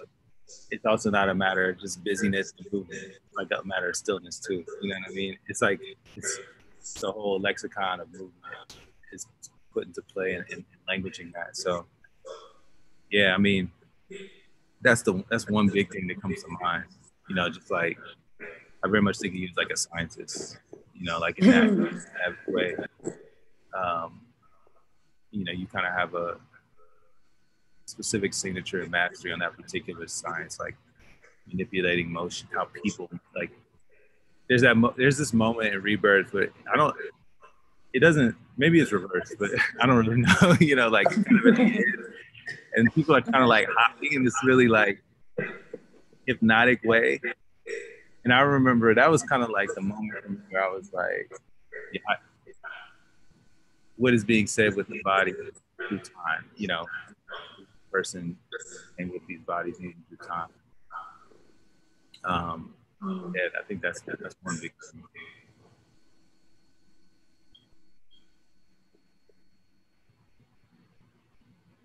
[0.70, 3.02] it's also not a matter of just busyness and movement.
[3.02, 4.64] It's like a matter of stillness too.
[4.82, 5.36] You know what I mean?
[5.48, 5.80] It's like
[6.16, 6.40] it's,
[7.00, 8.32] the whole lexicon of movement
[9.12, 9.26] is
[9.74, 11.54] put into play and, and, languaging that.
[11.54, 11.84] So
[13.10, 13.70] yeah, I mean,
[14.80, 16.84] that's the that's one big thing that comes to mind.
[17.28, 17.98] You know, just like
[18.40, 20.58] I very much think of you as like a scientist.
[20.94, 22.04] You know, like in that,
[22.46, 22.74] that way.
[23.74, 24.22] Um,
[25.30, 26.38] you know, you kind of have a
[27.88, 30.76] specific signature and mastery on that particular science, like
[31.46, 33.50] manipulating motion, how people like.
[34.48, 34.76] There's that.
[34.76, 36.94] Mo- there's this moment in Rebirth, but I don't.
[37.92, 38.34] It doesn't.
[38.56, 40.56] Maybe it's reversed, but I don't really know.
[40.60, 41.58] you know, like kind of
[42.74, 45.02] and people are kind of like hopping in this really like
[46.26, 47.20] hypnotic way.
[48.24, 51.30] And I remember that was kind of like the moment where I was like,
[51.92, 52.00] yeah,
[53.96, 56.86] what is being said with the body through time, you know,
[57.90, 58.36] person
[58.98, 60.48] and with these bodies moving through time.
[62.24, 62.74] Um,
[63.34, 65.02] yeah, I think that's that's one big thing.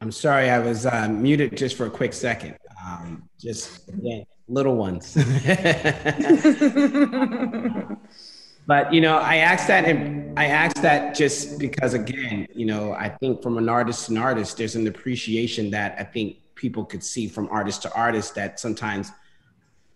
[0.01, 2.57] I'm sorry, I was uh, muted just for a quick second.
[2.85, 5.15] Um, just again, little ones.
[8.65, 12.93] but you know i asked that and i asked that just because again you know
[12.93, 16.85] i think from an artist to an artist there's an appreciation that i think people
[16.85, 19.11] could see from artist to artist that sometimes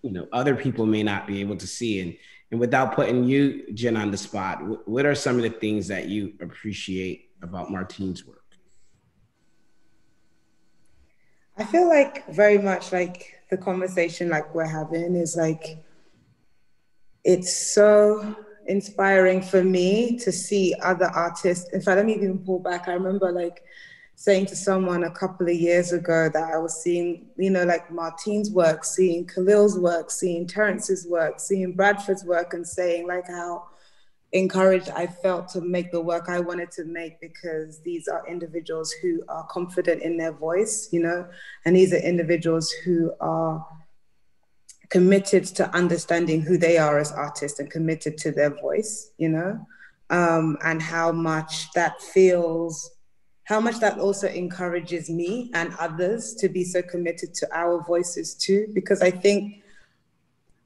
[0.01, 2.01] you know other people may not be able to see.
[2.01, 2.15] And
[2.51, 6.07] and without putting you jen on the spot what are some of the things that
[6.07, 8.43] you appreciate about martine's work?
[11.57, 15.83] I feel like very much like the conversation like we're having is like
[17.23, 18.35] it's so
[18.67, 21.71] inspiring for me to see other artists.
[21.73, 22.87] In fact, let me even pull back.
[22.87, 23.63] I remember like
[24.15, 27.91] saying to someone a couple of years ago that I was seeing, you know, like
[27.91, 33.67] Martine's work, seeing Kahlil's work, seeing Terence's work, seeing Bradford's work, and saying like how
[34.33, 38.91] encouraged I felt to make the work I wanted to make because these are individuals
[38.91, 41.27] who are confident in their voice, you know,
[41.65, 43.65] and these are individuals who are
[44.89, 49.67] committed to understanding who they are as artists and committed to their voice, you know,
[50.09, 52.91] um, and how much that feels,
[53.43, 58.33] how much that also encourages me and others to be so committed to our voices
[58.33, 58.67] too.
[58.73, 59.63] Because I think,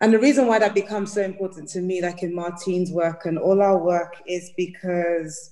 [0.02, 3.38] and the reason why that becomes so important to me, like in Martine's work and
[3.38, 5.52] all our work, is because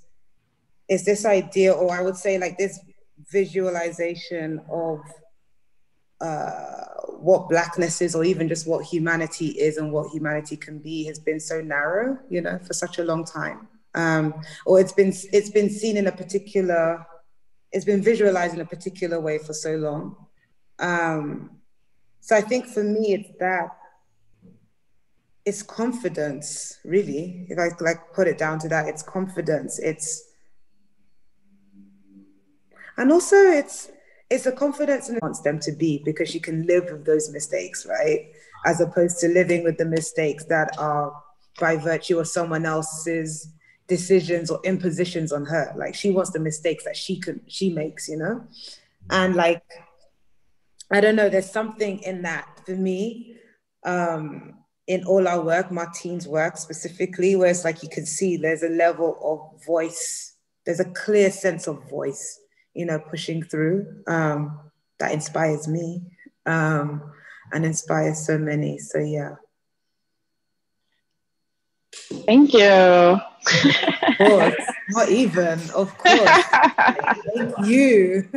[0.88, 2.80] it's this idea, or I would say like this
[3.32, 5.02] visualization of
[6.22, 6.86] uh,
[7.18, 11.20] what blackness is, or even just what humanity is and what humanity can be, has
[11.20, 13.68] been so narrow, you know, for such a long time.
[13.96, 14.34] Um,
[14.66, 17.06] or it's been it's been seen in a particular,
[17.72, 20.16] it's been visualized in a particular way for so long.
[20.80, 21.52] Um,
[22.22, 23.76] so I think for me, it's that
[25.46, 27.48] it's confidence, really.
[27.50, 29.80] If I like put it down to that, it's confidence.
[29.80, 30.24] It's
[32.98, 33.90] and also it's
[34.30, 37.86] it's a confidence and wants them to be because you can live with those mistakes,
[37.88, 38.32] right?
[38.66, 41.12] As opposed to living with the mistakes that are
[41.60, 43.52] by virtue of someone else's
[43.88, 45.74] decisions or impositions on her.
[45.76, 48.46] Like she wants the mistakes that she can she makes, you know?
[49.10, 49.64] And like
[50.92, 53.36] I don't know, there's something in that for me,
[53.84, 54.56] um,
[54.88, 58.70] in all our work, Martine's work specifically, where it's like you can see there's a
[58.70, 62.40] level of voice, there's a clear sense of voice
[62.80, 63.86] you know, pushing through.
[64.08, 64.58] Um,
[65.00, 66.02] that inspires me
[66.46, 67.12] um,
[67.52, 68.78] and inspires so many.
[68.80, 69.36] So yeah.
[72.26, 72.62] Thank you.
[72.64, 74.56] of course,
[74.90, 76.44] not even, of course.
[77.36, 78.30] Thank you.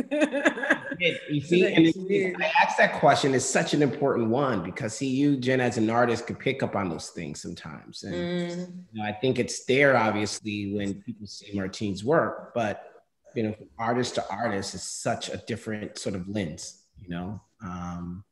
[1.29, 2.35] you see, and you.
[2.39, 5.89] I asked that question is such an important one because see, you, Jenn, as an
[5.89, 8.03] artist, could pick up on those things sometimes.
[8.03, 8.71] And mm.
[8.91, 12.92] you know, I think it's there, obviously, when people see Martine's work, but
[13.35, 17.41] you know, artist to artist is such a different sort of lens, you know.
[17.63, 18.23] Um,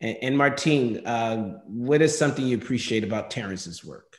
[0.00, 4.18] and, and Martine, uh, what is something you appreciate about Terence's work?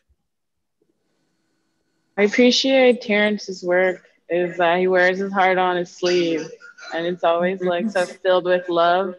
[2.17, 6.47] I appreciate Terence's work is that he wears his heart on his sleeve,
[6.93, 9.15] and it's always like so filled with love.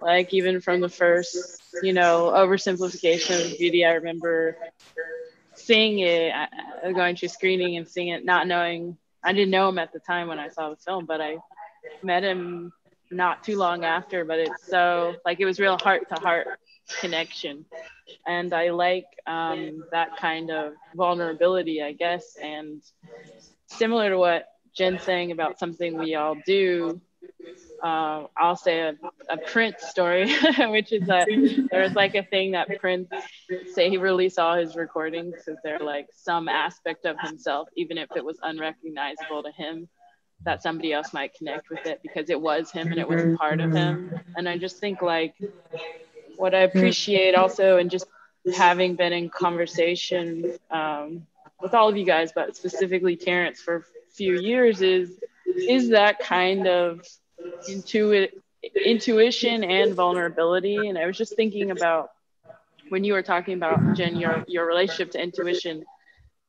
[0.00, 4.56] Like even from the first, you know, oversimplification of beauty, I remember
[5.54, 9.78] seeing it, uh, going to screening and seeing it, not knowing I didn't know him
[9.78, 11.36] at the time when I saw the film, but I
[12.02, 12.72] met him
[13.10, 14.24] not too long after.
[14.24, 16.46] But it's so like it was real heart to heart
[17.00, 17.64] connection,
[18.26, 22.36] and I like um, that kind of vulnerability, I guess.
[22.42, 22.82] And
[23.66, 24.46] similar to what
[24.76, 27.00] Jenn's saying about something we all do,
[27.82, 28.94] uh, I'll say a,
[29.28, 31.28] a Prince story, which is that
[31.70, 33.08] there's like a thing that Prince
[33.72, 38.08] say he released all his recordings because they're like some aspect of himself, even if
[38.16, 39.88] it was unrecognizable to him,
[40.44, 43.36] that somebody else might connect with it because it was him and it was a
[43.36, 44.20] part of him.
[44.36, 45.34] And I just think like
[46.36, 48.06] what I appreciate also and just
[48.56, 51.26] having been in conversation um,
[51.60, 56.18] with all of you guys, but specifically Terence for a few years is is that
[56.20, 57.00] kind of
[57.68, 58.30] intuit
[58.84, 60.88] intuition and vulnerability.
[60.88, 62.10] And I was just thinking about
[62.88, 65.84] when you were talking about Jenn, your your relationship to intuition.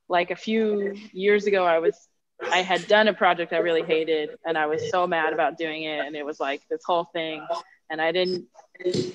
[0.07, 2.07] Like a few years ago, I was
[2.41, 5.83] I had done a project I really hated, and I was so mad about doing
[5.83, 7.45] it, and it was like this whole thing,
[7.89, 8.45] and I didn't,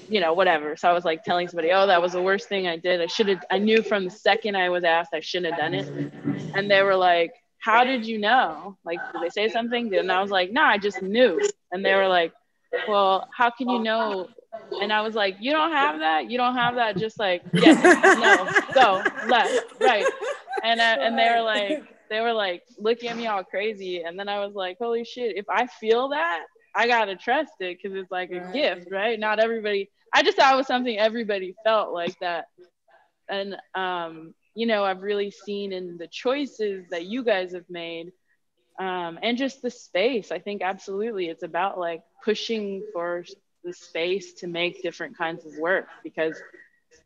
[0.09, 0.77] you know, whatever.
[0.77, 3.01] So I was like telling somebody, "Oh, that was the worst thing I did.
[3.01, 3.45] I should have.
[3.51, 6.13] I knew from the second I was asked I shouldn't have done it,"
[6.55, 7.33] and they were like,
[7.65, 8.77] how did you know?
[8.85, 9.95] Like, did they say something?
[9.95, 11.41] And I was like, no, I just knew.
[11.73, 12.33] And they were like,
[12.87, 14.29] well, how can you know?
[14.83, 16.31] And I was like, you don't have that.
[16.31, 16.99] You don't have that.
[16.99, 20.05] Just like, yes, no, go left, right.
[20.63, 24.03] And uh, and they were like, they were like looking at me all crazy.
[24.03, 26.45] And then I was like, holy shit, if I feel that,
[26.75, 28.53] I gotta trust it because it's like a right.
[28.53, 29.19] gift, right?
[29.19, 29.91] Not everybody.
[30.13, 32.45] I just thought it was something everybody felt like that.
[33.29, 38.13] And um, you know I've really seen in the choices that you guys have made
[38.79, 40.33] um, and just the space.
[40.33, 43.25] I think absolutely it's about like pushing for
[43.63, 46.41] the space to make different kinds of work because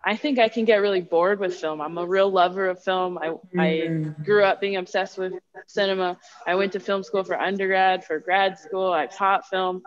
[0.04, 1.80] I think I can get really bored with film.
[1.80, 3.18] I'm a real lover of film.
[3.18, 4.22] I, I mm-hmm.
[4.22, 5.34] grew up being obsessed with
[5.66, 6.18] cinema.
[6.46, 8.92] I went to film school for undergrad, for grad school.
[8.92, 9.82] I taught film.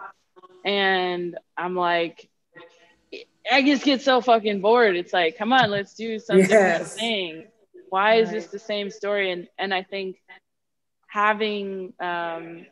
[0.65, 2.29] And I'm like,
[3.51, 4.95] I just get so fucking bored.
[4.95, 6.49] It's like, come on, let's do some yes.
[6.49, 7.47] different thing.
[7.91, 9.31] Why is this the same story?
[9.31, 10.15] And and I think
[11.07, 12.65] having um,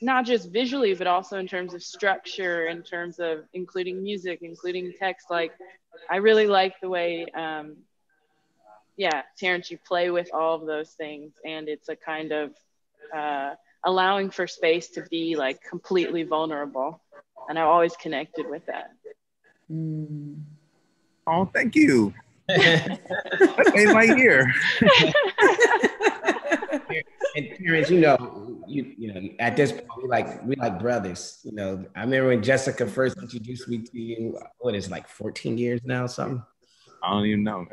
[0.00, 4.92] not just visually, but also in terms of structure, in terms of including music, including
[4.96, 5.50] text, like
[6.08, 7.78] I really like the way, um,
[8.96, 12.54] yeah, Terence, you play with all of those things, and it's a kind of
[13.12, 13.54] uh,
[13.84, 17.02] allowing for space to be like completely vulnerable,
[17.48, 18.92] and I've always connected with that.
[19.68, 20.42] Mm.
[21.26, 22.14] Oh, thank you.
[22.56, 24.52] that made my year.
[27.36, 31.40] and Terence, you know, you you know, at this point, we like we like brothers.
[31.44, 34.38] You know, I remember when Jessica first introduced me to you.
[34.58, 36.42] What is it, like 14 years now, something?
[37.02, 37.66] I don't even know,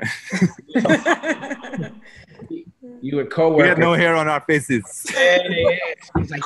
[0.76, 2.02] man.
[3.02, 3.64] you were co-worker.
[3.64, 5.06] We had no hair on our faces.
[5.14, 5.78] yeah, yeah.
[6.18, 6.44] She's like,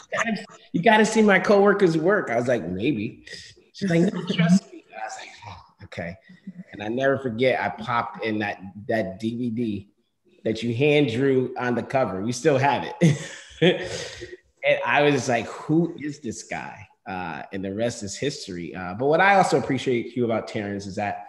[0.73, 2.31] you got to see my co-worker's work.
[2.31, 3.23] I was like, maybe.
[3.73, 6.15] She's like, no, trust me I was like, oh, Okay.
[6.81, 9.87] And I never forget, I popped in that that DVD
[10.43, 12.21] that you hand drew on the cover.
[12.21, 13.21] We still have it.
[14.65, 16.87] and I was like, who is this guy?
[17.07, 18.73] Uh, and the rest is history.
[18.73, 21.27] Uh, but what I also appreciate you about Terence is that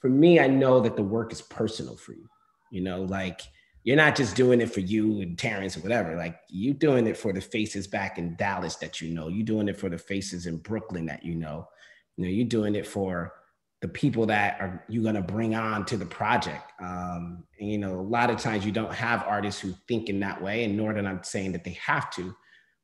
[0.00, 2.28] for me, I know that the work is personal for you.
[2.70, 3.40] You know, like
[3.82, 6.14] you're not just doing it for you and Terrence or whatever.
[6.14, 9.26] Like you're doing it for the faces back in Dallas that you know.
[9.26, 11.68] You're doing it for the faces in Brooklyn that you know.
[12.16, 13.32] You know, you're doing it for
[13.80, 16.72] the people that are you going to bring on to the project.
[16.80, 20.20] Um, and you know, a lot of times you don't have artists who think in
[20.20, 22.34] that way, and nor that I'm saying that they have to,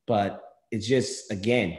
[0.07, 0.41] but
[0.71, 1.77] it's just again,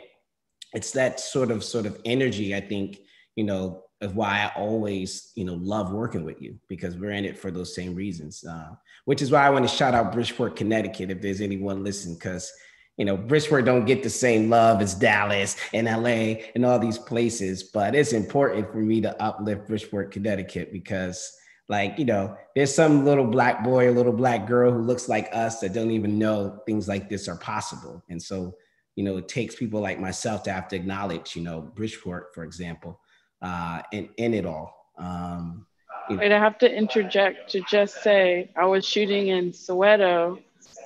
[0.74, 2.54] it's that sort of sort of energy.
[2.54, 2.98] I think
[3.36, 7.24] you know of why I always, you know, love working with you because we're in
[7.24, 8.44] it for those same reasons.
[8.44, 8.74] Uh,
[9.06, 12.52] which is why I want to shout out Bridgeport, Connecticut, if there's anyone listening, because
[12.96, 16.98] you know Bridgeport don't get the same love as Dallas and LA and all these
[16.98, 21.32] places, but it's important for me to uplift Bridgeport, Connecticut because.
[21.68, 25.28] Like, you know, there's some little black boy or little black girl who looks like
[25.32, 28.04] us that don't even know things like this are possible.
[28.08, 28.54] And so,
[28.94, 32.44] you know, it takes people like myself to have to acknowledge, you know, Bridgeport, for
[32.44, 33.00] example,
[33.42, 34.72] uh, in, in it all.
[34.96, 35.66] Um,
[36.08, 40.40] Wait, I have to interject to just say I was shooting in Soweto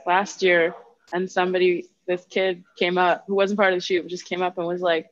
[0.06, 0.74] last year,
[1.12, 4.42] and somebody, this kid came up who wasn't part of the shoot, but just came
[4.42, 5.08] up and was like,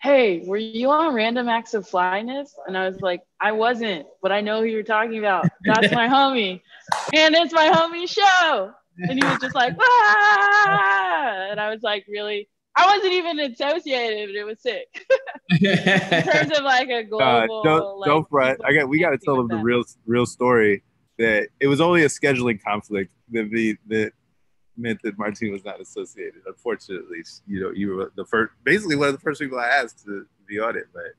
[0.00, 2.56] Hey, were you on Random Acts of Flyness?
[2.66, 5.46] And I was like, I wasn't, but I know who you're talking about.
[5.64, 6.62] That's my homie.
[7.12, 8.72] And it's my homie show.
[8.98, 11.48] And he was just like, ah!
[11.50, 12.48] And I was like, really?
[12.74, 15.06] I wasn't even associated, but it was sick.
[15.60, 17.60] in terms of like a global.
[17.60, 18.58] Uh, don't like, don't fret.
[18.64, 20.82] I got we got to tell them the real real story.
[21.18, 24.12] That it was only a scheduling conflict that the that
[24.76, 26.42] meant that Martine was not associated.
[26.46, 30.04] Unfortunately, you know, you were the first, basically one of the first people I asked
[30.04, 31.12] to be on it, but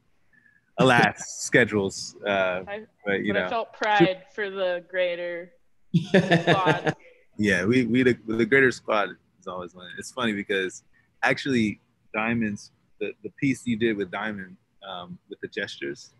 [0.78, 2.16] alas, schedules.
[2.26, 5.54] Uh, I, but you but know, I felt pride for the greater
[5.96, 6.96] squad.
[7.38, 9.90] Yeah, we we the, the greater squad is always one.
[9.98, 10.84] It's funny because
[11.24, 11.80] actually
[12.14, 14.56] Diamonds, the, the piece you did with Diamond
[14.88, 16.14] um, with the gestures,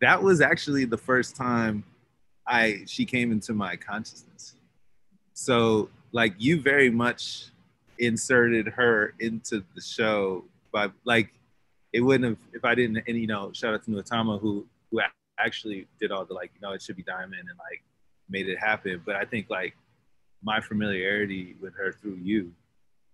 [0.00, 1.84] that was actually the first time
[2.46, 4.54] I she came into my consciousness.
[5.34, 7.46] So like you very much
[7.98, 11.32] inserted her into the show, but like
[11.92, 13.02] it wouldn't have if I didn't.
[13.06, 15.00] And you know, shout out to Nuotama who who
[15.38, 17.82] actually did all the like you know it should be Diamond and like
[18.30, 19.02] made it happen.
[19.04, 19.76] But I think like
[20.42, 22.52] my familiarity with her through you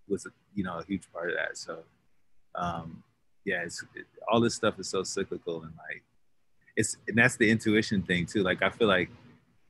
[0.08, 1.56] was you know a huge part of that.
[1.56, 1.78] So
[2.54, 3.02] um,
[3.44, 6.02] yeah, it's it, all this stuff is so cyclical and like
[6.76, 8.42] it's and that's the intuition thing too.
[8.42, 9.10] Like I feel like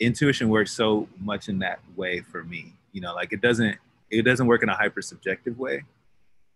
[0.01, 2.73] intuition works so much in that way for me.
[2.93, 3.77] You know, like it doesn't
[4.11, 5.85] it doesn't work in a hyper subjective way.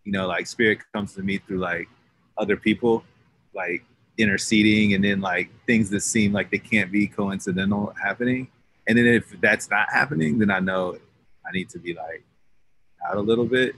[0.05, 1.89] You know, like spirit comes to me through like
[2.37, 3.05] other people,
[3.55, 3.85] like
[4.19, 8.49] interceding and then like things that seem like they can't be coincidental happening.
[8.87, 10.97] And then if that's not happening, then I know
[11.47, 12.25] I need to be like
[13.09, 13.77] out a little bit.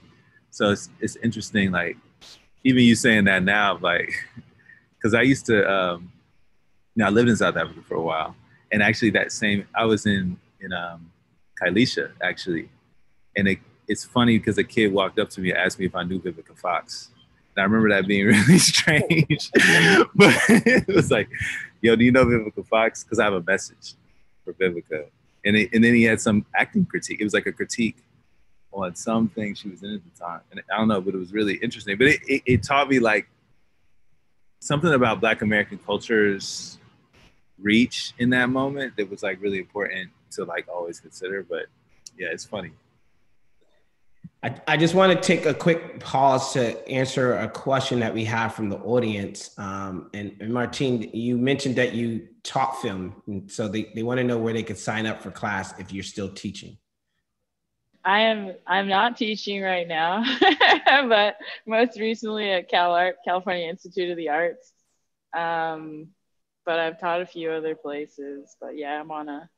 [0.50, 1.96] So it's it's interesting, like
[2.64, 4.12] even you saying that now, like
[4.96, 6.12] because I used to, um,
[6.94, 8.34] you know, I lived in South Africa for a while,
[8.72, 11.10] and actually that same I was in in um,
[11.60, 12.68] Khayelitsha actually,
[13.36, 13.58] and it,
[13.88, 16.20] it's funny because a kid walked up to me and asked me if I knew
[16.20, 17.10] Vivica Fox.
[17.54, 19.50] And I remember that being really strange,
[20.14, 21.28] but it was like,
[21.80, 23.94] "Yo, do you know Vivica Fox?" Because I have a message
[24.44, 25.06] for Vivica,
[25.44, 27.20] and it, and then he had some acting critique.
[27.20, 27.96] It was like a critique
[28.72, 30.40] on something she was in at the time.
[30.50, 31.96] And I don't know, but it was really interesting.
[31.96, 33.26] But it, it, it taught me like
[34.60, 36.78] something about Black American culture's
[37.60, 41.42] reach in that moment that was like really important to like always consider.
[41.42, 41.66] But
[42.18, 42.72] yeah, it's funny.
[44.42, 48.24] I, I just want to take a quick pause to answer a question that we
[48.26, 49.50] have from the audience.
[49.58, 53.22] Um, and, and Martine, you mentioned that you taught film.
[53.26, 55.92] And so they, they want to know where they could sign up for class if
[55.92, 56.76] you're still teaching.
[58.04, 60.22] I am I'm not teaching right now,
[61.08, 64.72] but most recently at Cal Art, California Institute of the Arts.
[65.36, 66.10] Um,
[66.66, 68.56] but I've taught a few other places.
[68.60, 69.48] But yeah, I'm on a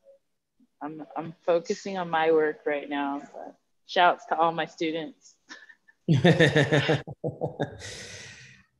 [0.82, 3.20] I'm I'm focusing on my work right now.
[3.20, 3.56] But
[3.86, 5.34] shouts to all my students.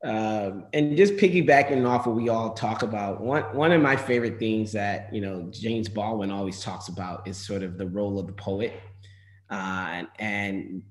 [0.05, 4.39] um, and just piggybacking off what we all talk about, one one of my favorite
[4.39, 8.27] things that you know James Baldwin always talks about is sort of the role of
[8.29, 8.73] the poet
[9.51, 10.83] uh, and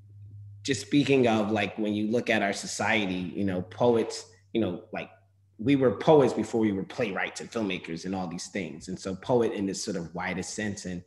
[0.63, 4.83] just speaking of like when you look at our society, you know, poets, you know,
[4.91, 5.09] like
[5.59, 8.87] we were poets before we were playwrights and filmmakers and all these things.
[8.89, 10.85] And so poet in this sort of widest sense.
[10.85, 11.03] And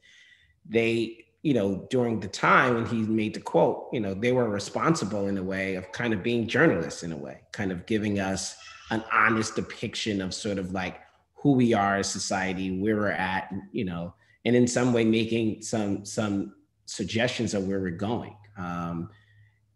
[0.69, 4.49] they you know, during the time when he made the quote, you know, they were
[4.49, 8.21] responsible in a way of kind of being journalists in a way, kind of giving
[8.21, 8.57] us
[8.91, 11.01] an honest depiction of sort of like
[11.35, 14.13] who we are as society, where we're at, you know,
[14.45, 18.37] and in some way making some some suggestions of where we're going.
[18.59, 19.09] Um,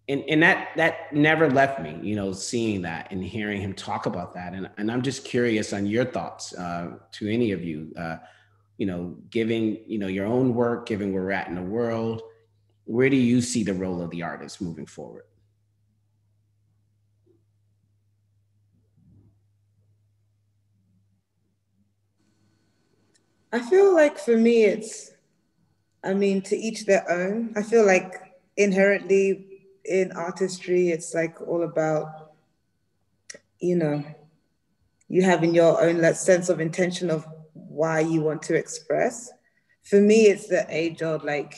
[0.09, 4.07] and, and that that never left me, you know, seeing that and hearing him talk
[4.07, 4.53] about that.
[4.53, 7.93] And, and I'm just curious on your thoughts uh, to any of you.
[7.97, 8.17] Uh,
[8.77, 12.23] you know, giving, you know, your own work, given where we're at in the world,
[12.87, 15.25] where do you see the role of the artist moving forward?
[23.53, 25.13] I feel like for me, it's,
[26.03, 27.53] I mean, to each their own.
[27.57, 28.13] I feel like
[28.57, 29.54] inherently
[29.85, 32.33] in artistry, it's like all about,
[33.61, 34.05] you know,
[35.09, 39.31] you having your own that sense of intention of why you want to express.
[39.83, 41.55] For me, it's the age old like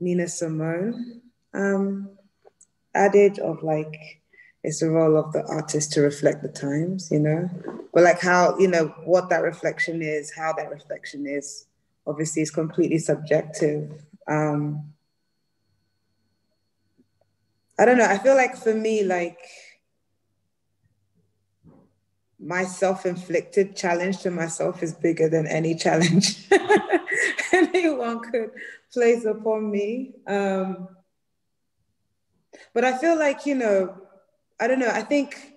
[0.00, 1.22] Nina Simone
[1.52, 2.10] um,
[2.94, 4.20] adage of like,
[4.62, 7.50] it's the role of the artist to reflect the times, you know?
[7.92, 11.66] But like how, you know, what that reflection is, how that reflection is,
[12.06, 14.04] obviously is completely subjective.
[14.26, 14.93] Um,
[17.78, 18.06] I don't know.
[18.06, 19.38] I feel like for me, like
[22.44, 26.46] my self-inflicted challenge to myself is bigger than any challenge
[27.52, 28.50] anyone could
[28.92, 30.88] place upon me um,
[32.74, 33.96] but i feel like you know
[34.60, 35.54] i don't know i think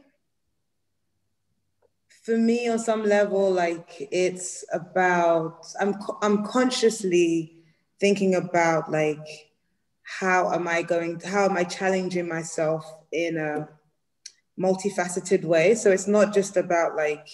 [2.24, 7.58] for me on some level like it's about i'm i'm consciously
[8.00, 9.47] thinking about like
[10.20, 13.68] how am i going how am i challenging myself in a
[14.60, 15.76] multifaceted way.
[15.76, 17.28] So it's not just about like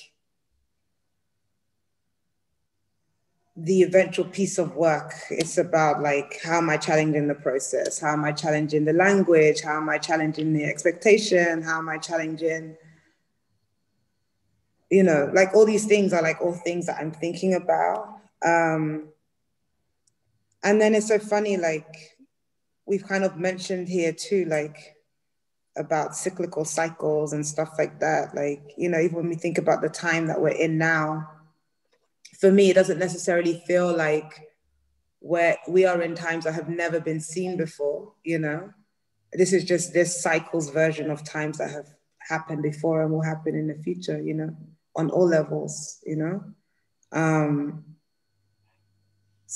[3.55, 5.13] the eventual piece of work.
[5.29, 7.99] It's about like how am I challenging the process?
[7.99, 9.61] How am I challenging the language?
[9.61, 11.61] How am I challenging the expectation?
[11.61, 12.75] How am I challenging
[14.89, 18.19] you know, like all these things are like all things that I'm thinking about.
[18.45, 19.07] Um,
[20.61, 22.12] and then it's so funny, like
[22.85, 24.95] we've kind of mentioned here too, like
[25.77, 28.35] about cyclical cycles and stuff like that.
[28.35, 31.29] Like, you know, even when we think about the time that we're in now,
[32.39, 34.49] for me, it doesn't necessarily feel like
[35.19, 38.71] where we are in times that have never been seen before, you know.
[39.31, 41.87] This is just this cycle's version of times that have
[42.19, 44.55] happened before and will happen in the future, you know,
[44.95, 46.43] on all levels, you know.
[47.11, 47.85] Um,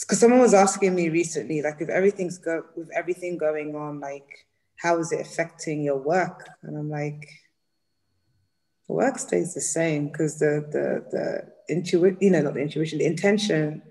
[0.02, 4.48] because someone was asking me recently, like, if everything's go with everything going on, like
[4.78, 6.48] how is it affecting your work?
[6.64, 7.28] And I'm like,
[8.88, 13.00] the work stays the same because the the the intuition, you know, not the intuition,
[13.00, 13.82] the intention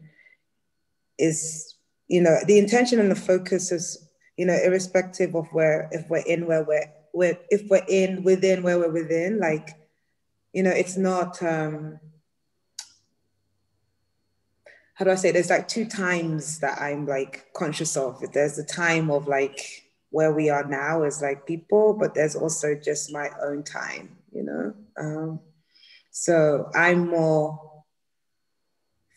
[1.18, 1.74] is,
[2.08, 6.18] you know, the intention and the focus is, you know, irrespective of where if we're
[6.18, 9.70] in where we're where if we're in within where we're within, like,
[10.52, 11.98] you know, it's not um
[14.96, 18.18] how do I say there's like two times that I'm like conscious of.
[18.32, 19.60] There's the time of like
[20.08, 24.42] where we are now as like people, but there's also just my own time, you
[24.42, 24.74] know?
[24.96, 25.40] Um,
[26.10, 27.84] so I'm more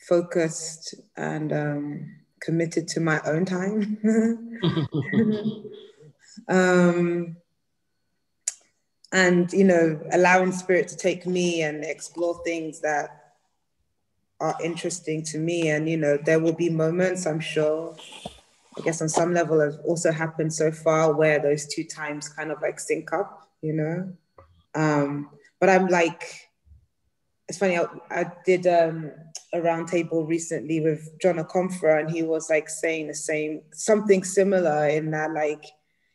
[0.09, 3.99] focused and um, committed to my own time.
[6.49, 7.37] um,
[9.13, 13.18] and, you know, allowing spirit to take me and explore things that
[14.39, 15.69] are interesting to me.
[15.69, 17.95] And, you know, there will be moments, I'm sure,
[18.77, 22.51] I guess on some level have also happened so far where those two times kind
[22.51, 24.13] of like sync up, you know?
[24.75, 26.23] Um, but I'm like,
[27.47, 29.11] it's funny, I, I did um,
[29.53, 34.87] a roundtable recently with John Akomfrah and he was like saying the same, something similar
[34.87, 35.65] in that like,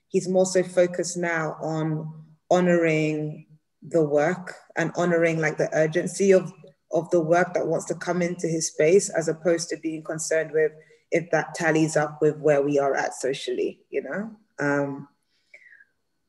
[0.08, 3.46] he's more so focused now on honoring
[3.82, 6.52] the work and honoring like the urgency of,
[6.94, 10.52] of the work that wants to come into his space as opposed to being concerned
[10.52, 10.72] with
[11.10, 14.30] if that tallies up with where we are at socially, you know?
[14.58, 15.08] Um,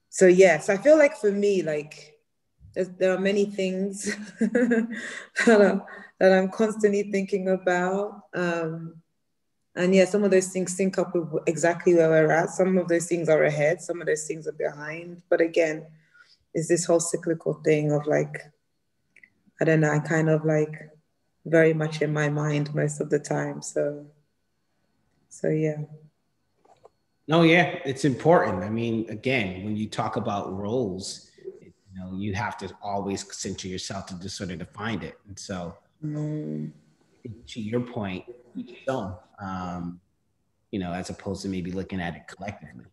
[0.09, 2.15] so yes, I feel like for me, like
[2.73, 4.97] there are many things that,
[5.47, 5.85] are,
[6.19, 8.21] that I'm constantly thinking about.
[8.33, 9.01] Um,
[9.75, 12.49] and yeah, some of those things sync up with exactly where we're at.
[12.49, 15.21] Some of those things are ahead, some of those things are behind.
[15.29, 15.85] But again,
[16.53, 18.41] is this whole cyclical thing of like,
[19.59, 20.89] I don't know, I kind of like
[21.45, 23.61] very much in my mind most of the time.
[23.61, 24.05] So
[25.29, 25.77] so yeah.
[27.27, 28.63] No, yeah, it's important.
[28.63, 31.31] I mean, again, when you talk about roles,
[31.61, 35.17] you know, you have to always center yourself to just sort of define it.
[35.27, 36.71] And so, mm.
[37.47, 38.25] to your point,
[38.55, 39.99] each Um,
[40.71, 42.85] you know, as opposed to maybe looking at it collectively.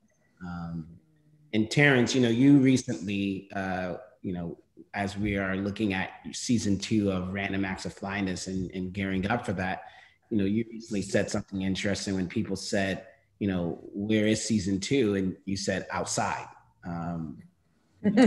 [0.44, 0.86] Um,
[1.52, 4.56] and Terence, you know, you recently, uh, you know,
[4.94, 9.26] as we are looking at season two of Random Acts of Flyness and, and gearing
[9.26, 9.84] up for that,
[10.30, 13.06] you know, you recently said something interesting when people said,
[13.38, 15.14] you know, where is season two?
[15.14, 16.46] And you said outside.
[16.84, 17.38] Um,
[18.04, 18.18] and,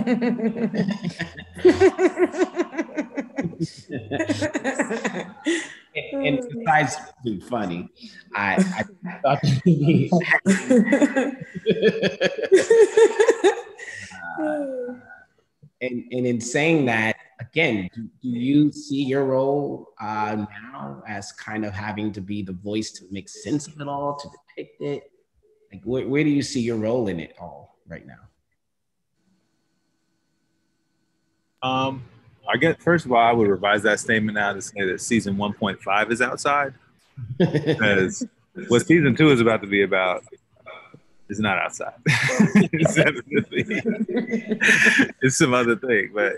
[6.13, 7.89] and besides being funny,
[8.33, 8.83] I, I
[9.21, 9.43] thought
[14.41, 14.93] uh,
[15.85, 21.31] and, and in saying that, again, do, do you see your role uh, now as
[21.33, 24.81] kind of having to be the voice to make sense of it all, to depict
[24.81, 25.11] it?
[25.71, 28.19] Like, where, where do you see your role in it all right now?
[31.61, 32.03] Um,
[32.47, 35.35] I guess first of all, I would revise that statement now to say that season
[35.35, 36.73] 1.5 is outside
[37.37, 38.25] because
[38.67, 40.23] what season two is about to be about
[41.29, 41.93] is not outside.
[42.05, 42.97] it's
[45.21, 46.33] it's some other thing, but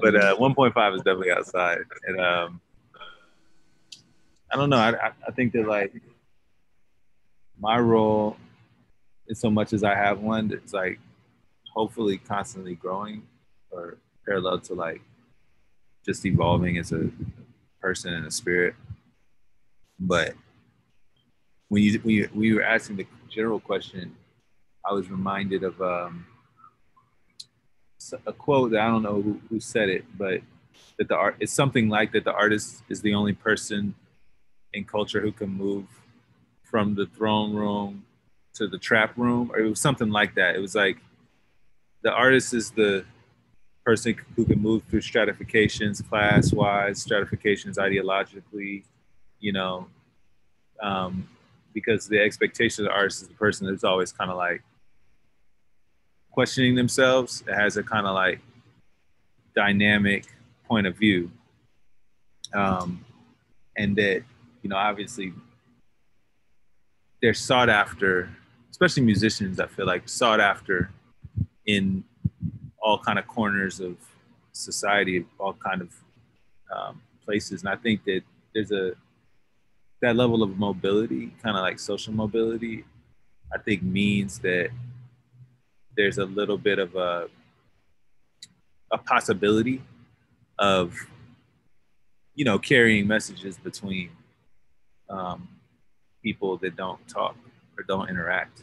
[0.00, 2.60] but uh, 1.5 is definitely outside, and um,
[4.50, 4.76] I don't know.
[4.76, 5.92] I I think that like
[7.58, 8.36] my role,
[9.28, 10.98] in so much as I have one, it's like
[11.72, 13.22] hopefully constantly growing
[13.70, 15.00] or parallel to like
[16.04, 17.10] just evolving as a
[17.80, 18.74] person and a spirit.
[19.98, 20.34] But
[21.68, 24.14] when you when you, when you were asking the general question,
[24.84, 26.26] I was reminded of um,
[28.26, 30.40] a quote that I don't know who, who said it, but
[30.98, 33.94] that the art it's something like that the artist is the only person
[34.72, 35.86] in culture who can move
[36.62, 38.04] from the throne room
[38.54, 40.54] to the trap room, or it was something like that.
[40.56, 40.98] It was like
[42.02, 43.04] the artist is the
[43.84, 48.84] person who can move through stratifications, class wise, stratifications ideologically,
[49.40, 49.86] you know,
[50.82, 51.28] um,
[51.72, 54.62] because the expectation of the artist is the person that's always kind of like
[56.30, 57.42] questioning themselves.
[57.46, 58.40] It has a kind of like
[59.54, 60.26] dynamic
[60.66, 61.30] point of view.
[62.54, 63.04] Um,
[63.76, 64.22] and that,
[64.62, 65.32] you know, obviously
[67.20, 68.28] they're sought after,
[68.70, 70.90] especially musicians, I feel like sought after
[71.66, 72.04] in
[72.82, 73.96] all kind of corners of
[74.52, 75.94] society, all kind of
[76.74, 77.62] um, places.
[77.62, 78.22] And I think that
[78.54, 78.92] there's a
[80.02, 82.84] that level of mobility, kind of like social mobility,
[83.54, 84.70] I think means that
[85.96, 87.28] there's a little bit of a
[88.90, 89.80] a possibility
[90.58, 90.94] of
[92.34, 94.10] you know carrying messages between
[95.08, 95.48] um,
[96.22, 97.36] people that don't talk
[97.78, 98.62] or don't interact.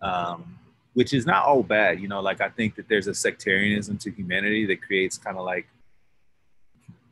[0.00, 0.58] Um,
[0.96, 2.00] which is not all bad.
[2.00, 5.44] You know, like I think that there's a sectarianism to humanity that creates kind of
[5.44, 5.66] like,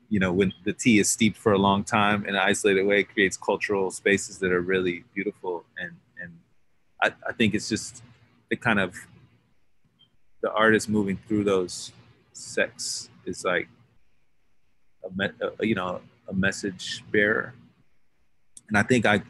[0.08, 3.00] you know, when the tea is steeped for a long time in an isolated way,
[3.00, 5.64] it creates cultural spaces that are really beautiful.
[5.78, 6.32] And and
[7.02, 8.02] I, I think it's just
[8.50, 8.94] the kind of
[10.42, 11.92] the artist moving through those
[12.32, 13.68] sects is like
[15.04, 15.30] a,
[15.60, 17.54] a you know a message bearer.
[18.68, 19.22] And I think I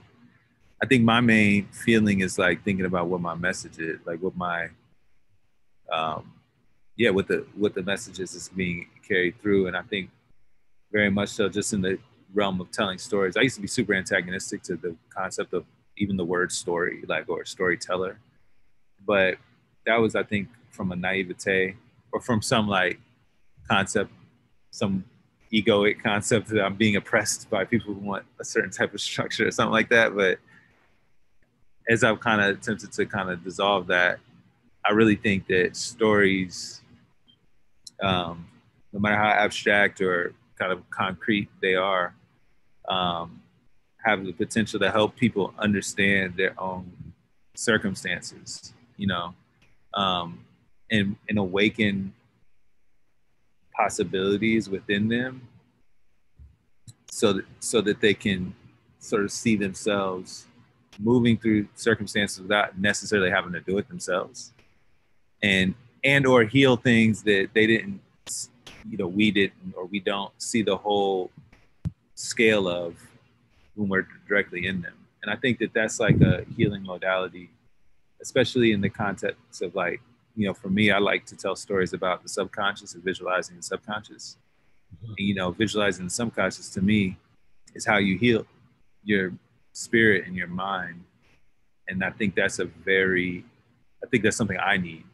[0.82, 4.36] I think my main feeling is like thinking about what my message is, like what
[4.36, 4.68] my,
[5.90, 6.32] um,
[6.96, 10.10] yeah, what the what the messages is being carried through, and I think
[10.94, 11.98] very much so just in the
[12.32, 13.36] realm of telling stories.
[13.36, 15.64] I used to be super antagonistic to the concept of
[15.98, 18.18] even the word story, like or storyteller,
[19.04, 19.36] but
[19.86, 21.74] that was I think from a naivete
[22.12, 23.00] or from some like
[23.68, 24.12] concept,
[24.70, 25.04] some
[25.52, 29.48] egoic concept that I'm being oppressed by people who want a certain type of structure
[29.48, 30.38] or something like that, but
[31.88, 34.20] as I've kind of attempted to kind of dissolve that,
[34.86, 36.82] I really think that stories,
[38.00, 38.46] um,
[38.92, 42.14] no matter how abstract or kind of concrete they are,
[42.88, 43.42] um,
[44.04, 46.90] have the potential to help people understand their own
[47.54, 49.34] circumstances, you know,
[49.94, 50.44] um,
[50.90, 52.12] and, and awaken
[53.74, 55.48] possibilities within them
[57.10, 58.54] so that, so that they can
[58.98, 60.46] sort of see themselves
[60.98, 64.52] moving through circumstances without necessarily having to do it themselves
[65.42, 65.74] and
[66.04, 68.00] and or heal things that they didn't
[68.88, 71.30] you know we didn't or we don't see the whole
[72.14, 72.96] scale of
[73.74, 77.50] when we're directly in them and i think that that's like a healing modality
[78.22, 80.00] especially in the context of like
[80.36, 83.62] you know for me i like to tell stories about the subconscious and visualizing the
[83.62, 84.36] subconscious
[84.94, 85.14] mm-hmm.
[85.18, 87.16] and, you know visualizing the subconscious to me
[87.74, 88.46] is how you heal
[89.02, 89.32] your
[89.74, 91.04] spirit and your mind.
[91.88, 93.44] And I think that's a very,
[94.02, 95.04] I think that's something I need,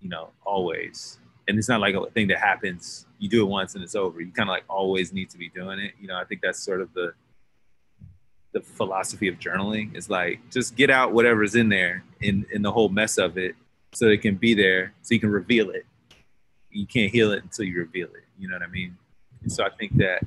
[0.00, 1.18] you know, always.
[1.48, 4.20] And it's not like a thing that happens, you do it once and it's over.
[4.20, 5.92] You kind of like always need to be doing it.
[6.00, 7.14] You know, I think that's sort of the,
[8.52, 9.94] the philosophy of journaling.
[9.96, 13.54] Is like just get out whatever's in there in in the whole mess of it
[13.92, 15.86] so it can be there so you can reveal it.
[16.70, 18.24] You can't heal it until you reveal it.
[18.38, 18.96] You know what i mean?
[19.42, 20.22] And so i think that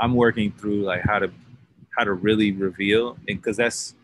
[0.00, 1.30] i'm working through like how to
[1.96, 3.94] how to really reveal and because that's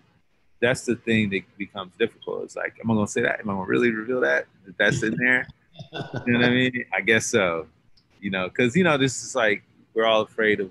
[0.61, 2.45] that's the thing that becomes difficult.
[2.45, 3.41] It's like am i going to say that?
[3.41, 4.47] Am i going to really reveal that
[4.79, 5.47] that's in there
[6.27, 6.85] you know what i mean?
[6.95, 7.67] I guess so.
[8.21, 9.63] You know because you know this is like
[9.93, 10.71] we're all afraid of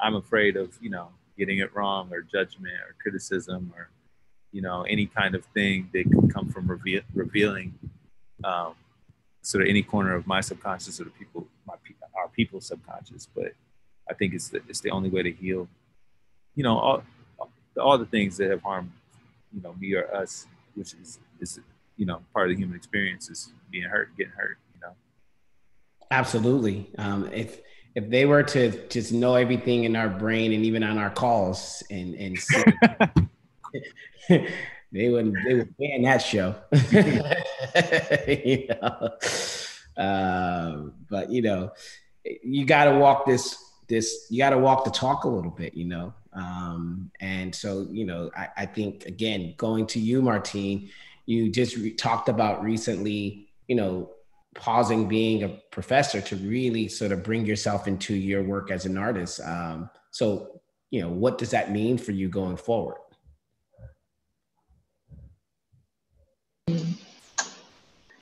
[0.00, 3.90] i'm afraid of you know getting it wrong or judgment or criticism or
[4.52, 7.74] you know any kind of thing that could come from reveal, revealing
[8.44, 8.74] um,
[9.42, 11.74] sort of any corner of my subconscious or the people my
[12.16, 13.28] our people's subconscious.
[13.34, 13.54] But
[14.08, 15.68] i think it's the, it's the only way to heal
[16.54, 17.02] you know all
[17.80, 18.92] all the things that have harmed
[19.52, 21.58] you know me or us which is is
[21.96, 24.92] you know part of the human experience is being hurt getting hurt you know?
[26.10, 26.90] Absolutely.
[26.96, 27.60] Um, if
[27.94, 31.82] if they were to just know everything in our brain and even on our calls
[31.90, 32.62] and and see,
[34.92, 36.54] they wouldn't they would ban that show.
[38.28, 39.10] You know?
[39.96, 41.72] Uh, but you know
[42.42, 43.58] you got to walk this
[43.88, 46.14] this you got to walk the talk a little bit you know?
[46.32, 50.90] Um, and so you know I, I think again going to you martine
[51.26, 54.10] you just re- talked about recently you know
[54.54, 58.96] pausing being a professor to really sort of bring yourself into your work as an
[58.96, 59.40] artist.
[59.44, 60.60] Um, so,
[60.90, 62.98] you know, what does that mean for you going forward?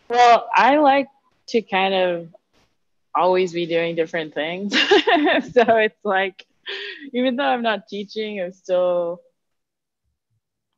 [0.08, 1.08] Well, I like
[1.48, 2.28] to kind of
[3.14, 4.72] always be doing different things.
[5.52, 6.46] so it's like,
[7.12, 9.20] even though I'm not teaching, I'm still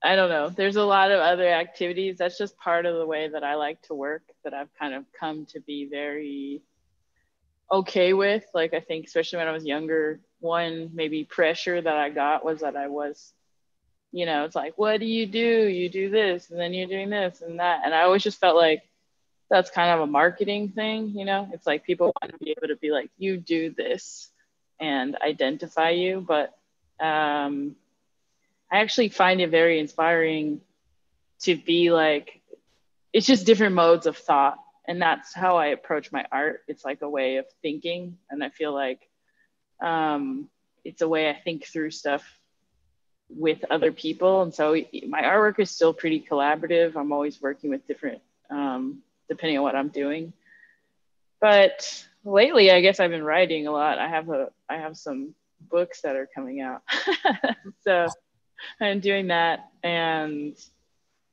[0.07, 0.51] I don't know.
[0.51, 2.19] There's a lot of other activities.
[2.19, 5.05] That's just part of the way that I like to work that I've kind of
[5.19, 6.63] come to be very
[7.71, 8.45] okay with.
[8.55, 12.61] Like, I think, especially when I was younger, one maybe pressure that I got was
[12.61, 13.33] that I was,
[14.13, 15.67] you know, it's like, what do you do?
[15.67, 17.81] You do this, and then you're doing this and that.
[17.85, 18.83] And I always just felt like
[19.51, 21.49] that's kind of a marketing thing, you know?
[21.53, 24.31] It's like people want to be able to be like, you do this
[24.79, 26.25] and identify you.
[26.27, 26.57] But,
[27.01, 27.77] um,
[28.71, 30.61] I actually find it very inspiring
[31.41, 32.41] to be like,
[33.15, 34.59] it's just different modes of thought.
[34.87, 36.63] And that's how I approach my art.
[36.69, 38.19] It's like a way of thinking.
[38.29, 39.09] And I feel like
[39.81, 40.51] um,
[40.85, 42.23] it's a way I think through stuff
[43.31, 44.43] with other people.
[44.43, 44.75] And so
[45.09, 46.97] my artwork is still pretty collaborative.
[46.97, 48.99] I'm always working with different, um,
[49.29, 50.33] depending on what I'm doing.
[51.41, 53.99] But lately, I guess I've been writing a lot.
[53.99, 55.35] I have a, I have some
[55.71, 56.83] books that are coming out.
[57.83, 58.09] so
[58.81, 59.71] i'm doing that.
[59.83, 60.59] And,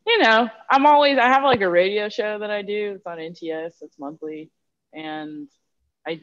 [0.05, 2.93] you know, I'm always, I have like a radio show that I do.
[2.95, 4.49] It's on NTS, it's monthly.
[4.93, 5.47] And
[6.05, 6.21] I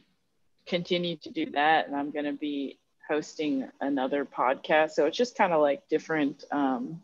[0.66, 1.86] continue to do that.
[1.86, 4.90] And I'm going to be hosting another podcast.
[4.90, 7.02] So it's just kind of like different um,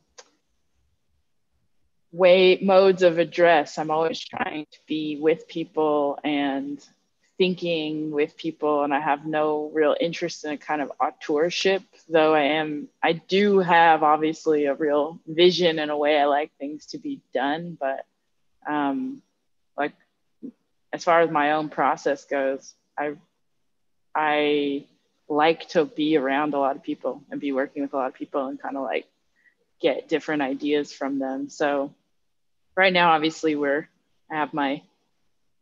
[2.12, 3.79] way modes of address.
[3.79, 6.85] I'm always trying to be with people and
[7.37, 12.35] thinking with people and I have no real interest in a kind of authorship, though
[12.35, 16.87] I am, I do have obviously a real vision and a way I like things
[16.87, 17.76] to be done.
[17.78, 18.07] But
[18.68, 19.22] um,
[19.76, 19.93] like,
[20.93, 23.14] as far as my own process goes, I,
[24.14, 24.85] I
[25.28, 28.14] like to be around a lot of people and be working with a lot of
[28.14, 29.07] people and kind of like
[29.80, 31.49] get different ideas from them.
[31.49, 31.93] So
[32.76, 33.89] right now, obviously we're,
[34.30, 34.82] I have my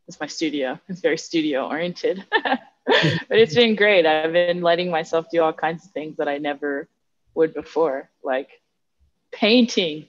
[0.09, 0.79] it's my studio.
[0.89, 2.25] It's very studio oriented,
[2.87, 4.07] but it's been great.
[4.07, 6.89] I've been letting myself do all kinds of things that I never
[7.35, 8.61] would before, like
[9.31, 10.07] painting.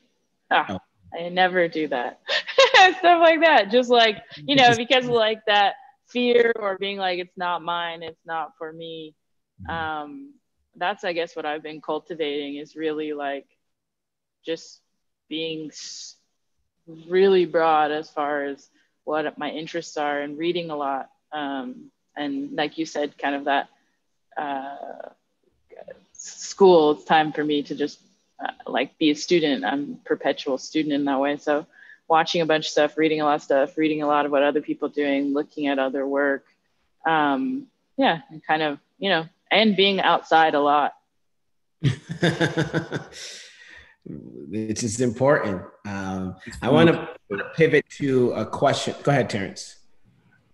[0.50, 0.80] Ah, oh.
[1.18, 2.22] I never do that.
[2.76, 3.70] Stuff like that.
[3.72, 5.76] Just like, you know, because of like that
[6.08, 9.16] fear or being like, it's not mine, it's not for me.
[9.62, 9.72] Mm-hmm.
[9.72, 10.34] Um,
[10.76, 13.46] that's, I guess, what I've been cultivating is really like
[14.44, 14.82] just
[15.30, 15.72] being
[17.08, 18.70] really broad as far as
[19.04, 21.10] what my interests are and reading a lot.
[21.32, 23.70] Um, and like you said, kind of that
[24.38, 25.10] uh,
[26.14, 28.00] school, it's time for me to just
[28.44, 29.66] uh, like be a student.
[29.66, 31.38] I'm a perpetual student in that way.
[31.38, 31.66] So
[32.08, 34.44] watching a bunch of stuff, reading a lot of stuff, reading a lot of what
[34.44, 36.46] other people doing, looking at other work.
[37.06, 40.94] Um, yeah, and kind of, you know, and being outside a lot.
[44.06, 45.62] which is important.
[45.86, 47.10] Um, I want to
[47.56, 48.96] pivot to a question.
[49.04, 49.78] Go ahead, Terence.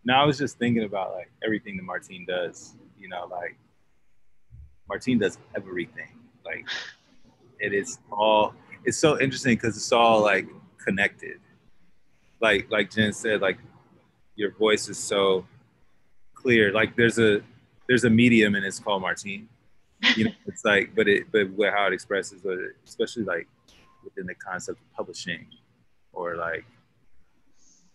[0.05, 2.75] No, I was just thinking about like everything that Martine does.
[2.97, 3.57] You know, like
[4.87, 6.09] Martine does everything.
[6.45, 6.67] Like
[7.59, 8.53] it is all.
[8.85, 10.47] It's so interesting because it's all like
[10.83, 11.39] connected.
[12.41, 13.57] Like like Jenn said, like
[14.35, 15.45] your voice is so
[16.33, 16.71] clear.
[16.71, 17.41] Like there's a
[17.87, 19.49] there's a medium and it's called Martine,
[20.15, 22.41] you know, it's like, but it, but how it expresses,
[22.85, 23.47] especially like
[24.03, 25.45] within the concept of publishing,
[26.13, 26.65] or like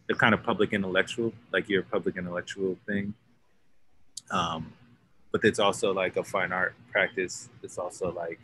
[0.09, 3.15] the kind of public intellectual, like your public intellectual thing.
[4.31, 4.73] Um,
[5.33, 7.49] but it's also like a fine art practice.
[7.63, 8.39] It's also like,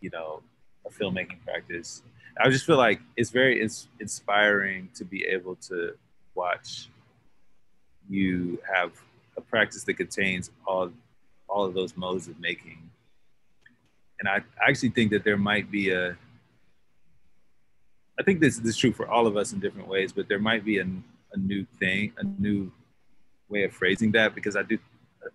[0.00, 0.42] you know,
[0.86, 2.02] a filmmaking practice.
[2.40, 5.94] I just feel like it's very ins- inspiring to be able to
[6.34, 6.88] watch
[8.08, 8.92] you have
[9.36, 10.90] a practice that contains all
[11.58, 12.78] all of those modes of making.
[14.20, 16.16] And I actually think that there might be a
[18.20, 20.40] I think this, this is true for all of us in different ways, but there
[20.40, 20.86] might be a,
[21.32, 22.72] a new thing, a new
[23.48, 24.78] way of phrasing that because I do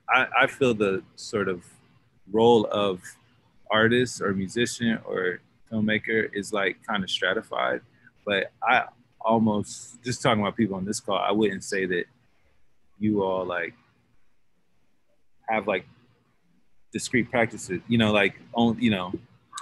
[0.08, 1.64] I, I feel the sort of
[2.32, 3.02] role of
[3.70, 7.82] artist or musician or filmmaker is like kind of stratified.
[8.26, 8.86] But I
[9.20, 12.06] almost just talking about people on this call, I wouldn't say that
[12.98, 13.74] you all like
[15.50, 15.86] have like
[16.94, 19.12] discrete practices, you know, like only you know,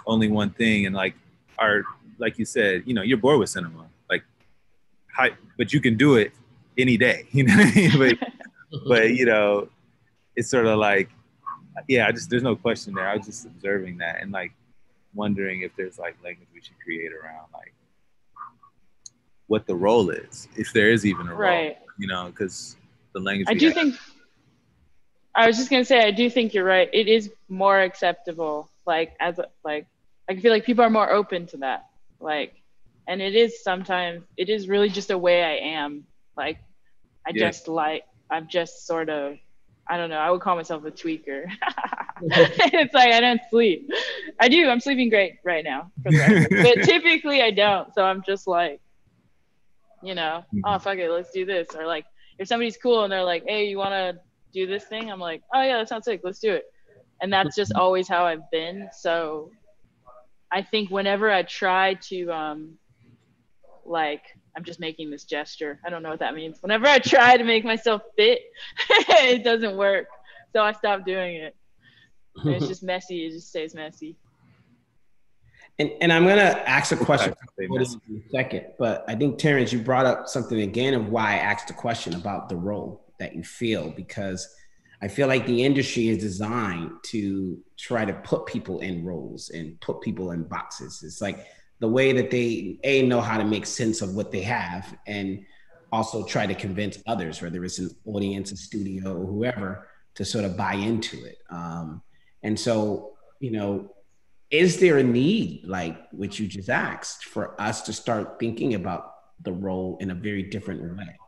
[0.06, 1.16] only one thing and like
[1.58, 1.84] are
[2.20, 3.88] like you said, you know, you're bored with cinema.
[4.10, 4.24] Like
[5.16, 6.34] hi, but you can do it
[6.78, 7.92] any day, you know I mean?
[7.98, 8.18] But
[8.88, 9.70] but you know,
[10.36, 11.10] it's sort of like
[11.88, 13.08] yeah, I just there's no question there.
[13.08, 14.52] I was just observing that and like
[15.14, 17.74] wondering if there's like language we should create around like
[19.48, 21.78] what the role is, if there is even a role, right.
[21.98, 22.78] you know, because
[23.14, 23.48] the language.
[23.50, 23.76] I do have.
[23.76, 23.96] think.
[25.34, 26.90] I was just gonna say, I do think you're right.
[26.92, 29.88] It is more acceptable, like as a, like
[30.30, 31.88] I feel like people are more open to that,
[32.20, 32.54] like,
[33.08, 36.06] and it is sometimes it is really just a way I am.
[36.36, 36.60] Like,
[37.26, 37.48] I yeah.
[37.48, 39.38] just like I'm just sort of
[39.88, 40.18] I don't know.
[40.18, 41.46] I would call myself a tweaker.
[42.22, 43.90] it's like I don't sleep.
[44.40, 44.70] I do.
[44.70, 46.48] I'm sleeping great right now, for the record.
[46.50, 47.94] but typically I don't.
[47.96, 48.80] So I'm just like,
[50.04, 50.60] you know, mm-hmm.
[50.66, 51.70] oh fuck it, let's do this.
[51.76, 52.06] Or like,
[52.38, 54.22] if somebody's cool and they're like, hey, you want to
[54.52, 55.12] do this thing?
[55.12, 56.22] I'm like, oh yeah, that sounds sick.
[56.24, 56.66] Let's do it.
[57.22, 57.82] And that's just mm-hmm.
[57.82, 58.90] always how I've been.
[58.98, 59.52] So
[60.52, 62.78] I think whenever I try to, um,
[63.86, 64.24] like
[64.56, 65.80] I'm just making this gesture.
[65.86, 66.58] I don't know what that means.
[66.62, 68.42] Whenever I try to make myself fit,
[68.90, 70.08] it doesn't work.
[70.54, 71.56] So I stopped doing it.
[72.38, 73.26] And it's just messy.
[73.26, 74.18] It just stays messy.
[75.80, 77.86] And, and I'm gonna ask a question in a
[78.30, 81.74] second, but I think Terrence, you brought up something again of why I asked the
[81.74, 84.54] question about the role that you feel because
[85.04, 89.80] I feel like the industry is designed to try to put people in roles and
[89.80, 91.02] put people in boxes.
[91.04, 91.46] It's like
[91.80, 95.46] the way that they a know how to make sense of what they have and
[95.92, 100.46] also try to convince others whether it's an audience a studio or whoever to sort
[100.46, 102.02] of buy into it um,
[102.44, 103.92] and so you know
[104.52, 109.16] is there a need like what you just asked for us to start thinking about
[109.42, 111.21] the role in a very different way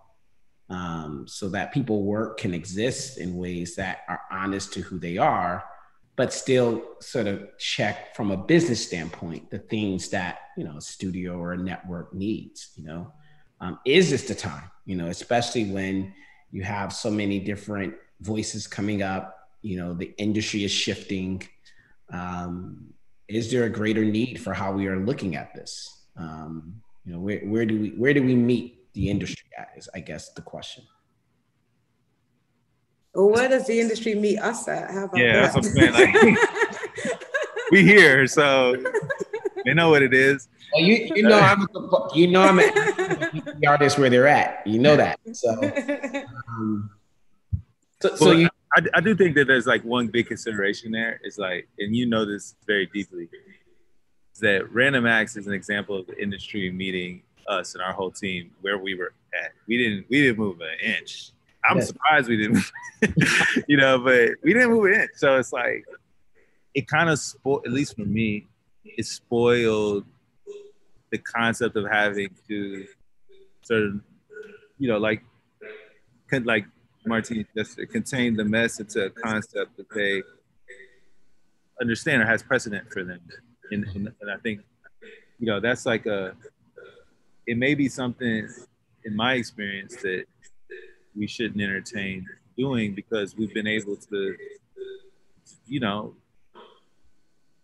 [0.74, 5.18] um, so that people work can exist in ways that are honest to who they
[5.18, 5.64] are
[6.16, 10.82] but still sort of check from a business standpoint the things that you know a
[10.82, 13.12] studio or a network needs you know?
[13.62, 14.70] Um, is this the time?
[14.86, 16.14] You know especially when
[16.52, 21.42] you have so many different voices coming up you know the industry is shifting.
[22.12, 22.94] Um,
[23.28, 26.06] is there a greater need for how we are looking at this?
[26.18, 29.90] Um, you know where, where do we where do we meet the industry at is
[29.94, 30.84] i guess the question
[33.14, 34.90] well, where does the industry meet us at?
[34.90, 35.54] How about yeah, that?
[35.54, 36.36] that's what I'm saying.
[36.36, 37.22] Like,
[37.72, 38.76] we here, so
[39.66, 40.48] they know what it is.
[40.74, 41.68] Well, you you know I'm a,
[42.16, 44.66] you know I'm the artist where they're at.
[44.66, 45.20] You know that.
[45.34, 45.52] So,
[46.50, 46.90] um,
[48.02, 48.50] so, well, so you.
[48.76, 52.08] I, I do think that there's like one big consideration there is like, and you
[52.08, 53.30] know this very deeply,
[54.34, 58.12] is that Random Acts is an example of the industry meeting us and our whole
[58.12, 59.52] team where we were at.
[59.68, 61.34] We didn't we didn't move an inch
[61.66, 62.64] I'm surprised we didn't,
[63.68, 65.08] you know, but we didn't move in.
[65.16, 65.86] So it's like,
[66.74, 68.48] it kind of spoiled, at least for me,
[68.84, 70.06] it spoiled
[71.12, 72.86] the concept of having to
[73.62, 74.02] sort of,
[74.78, 75.24] you know, like,
[76.44, 76.66] like
[77.06, 80.24] Martin just contain the mess into a concept that they
[81.80, 83.22] understand or has precedent for them.
[83.72, 84.62] And, and, and I think,
[85.40, 86.36] you know, that's like a,
[87.48, 88.48] it may be something
[89.06, 90.26] in my experience that
[91.16, 92.26] we shouldn't entertain
[92.58, 94.36] doing because we've been able to,
[95.68, 96.16] you know,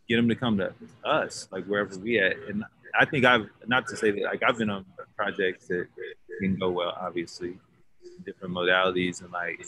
[0.08, 0.74] get them to come to
[1.06, 2.36] us, like wherever we at.
[2.50, 2.64] And
[3.00, 5.88] I think I've not to say that like I've been on projects that
[6.40, 7.58] can go well, obviously,
[8.26, 9.66] different modalities and like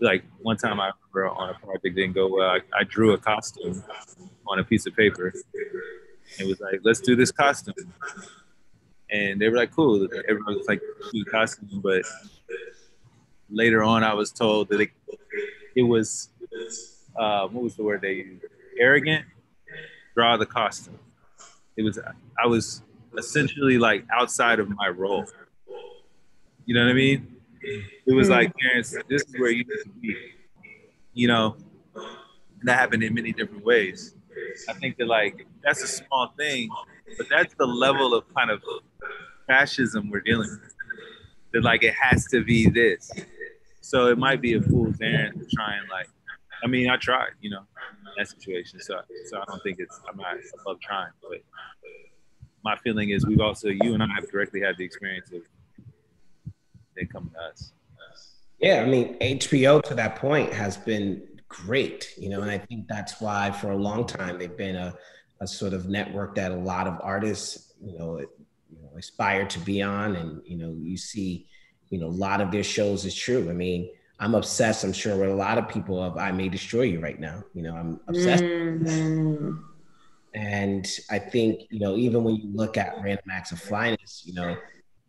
[0.00, 2.48] like one time I remember on a project didn't go well.
[2.48, 3.82] I, I drew a costume
[4.46, 5.32] on a piece of paper.
[6.38, 7.74] It was like, let's do this costume.
[9.14, 10.08] And they were like, cool.
[10.28, 12.02] Everyone was like, the costume, but
[13.48, 14.90] later on, I was told that it,
[15.76, 16.30] it was
[17.16, 18.44] uh, what was the word they used?
[18.78, 19.24] Arrogant.
[20.14, 20.98] Draw the costume.
[21.76, 21.98] It was
[22.42, 22.82] I was
[23.18, 25.24] essentially like outside of my role.
[26.66, 27.36] You know what I mean?
[28.06, 28.68] It was like, hmm.
[28.68, 30.16] parents, this is where you need to be.
[31.14, 31.56] You know,
[31.94, 34.14] and that happened in many different ways.
[34.68, 36.68] I think that like that's a small thing,
[37.18, 38.62] but that's the level of kind of
[39.46, 40.74] fascism we're dealing with.
[41.52, 43.10] That like it has to be this.
[43.80, 46.08] So it might be a fool's errand to try and like.
[46.62, 47.60] I mean, I tried, you know,
[48.16, 48.80] that situation.
[48.80, 51.40] So so I don't think it's I'm not above trying, but
[52.64, 55.42] my feeling is we've also you and I have directly had the experience of
[56.96, 57.72] they come to us.
[58.58, 62.88] Yeah, I mean HBO to that point has been great, you know, and I think
[62.88, 64.94] that's why for a long time they've been a,
[65.40, 68.24] a sort of network that a lot of artists, you know,
[68.94, 71.46] you know, aspire to be on, and you know, you see,
[71.90, 73.48] you know, a lot of their shows is true.
[73.50, 73.90] I mean,
[74.20, 74.84] I'm obsessed.
[74.84, 77.42] I'm sure with a lot of people of I May Destroy You right now.
[77.54, 78.44] You know, I'm obsessed.
[78.44, 79.52] Mm-hmm.
[80.34, 84.34] And I think, you know, even when you look at Random Acts of Flyness, you
[84.34, 84.56] know,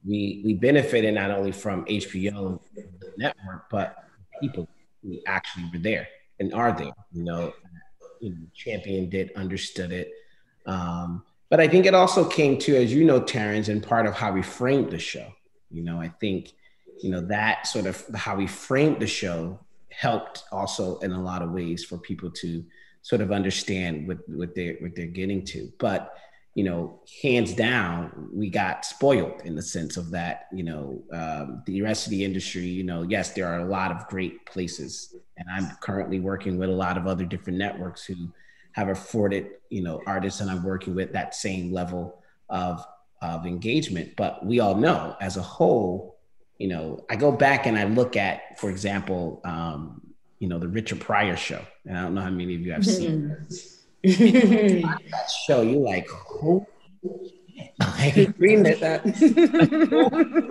[0.06, 2.60] we we benefited not only from HBO
[3.18, 4.04] network, but
[4.40, 4.68] people
[5.02, 6.08] who actually were there
[6.40, 6.94] and are there.
[7.12, 7.54] You know,
[8.20, 10.12] you know championed it, understood it.
[10.68, 11.24] Um,
[11.56, 14.34] but I think it also came to, as you know, Terrence, and part of how
[14.34, 15.32] we framed the show.
[15.72, 16.52] You know, I think,
[17.02, 19.58] you know, that sort of how we framed the show
[19.90, 22.62] helped also in a lot of ways for people to
[23.04, 25.72] sort of understand what, what they're what they're getting to.
[25.80, 26.18] But
[26.56, 31.64] you know, hands down, we got spoiled in the sense of that, you know, um,
[31.66, 35.16] the rest of the industry, you know, yes, there are a lot of great places.
[35.38, 38.16] And I'm currently working with a lot of other different networks who
[38.76, 42.86] have afforded, you know, artists and I'm working with that same level of,
[43.22, 44.18] of engagement.
[44.18, 46.18] But we all know as a whole,
[46.58, 50.02] you know, I go back and I look at, for example, um,
[50.40, 51.62] you know, the Richard Pryor show.
[51.86, 53.30] And I don't know how many of you have seen
[54.04, 56.68] that show, you like, who?
[57.80, 59.04] I dreamed at that.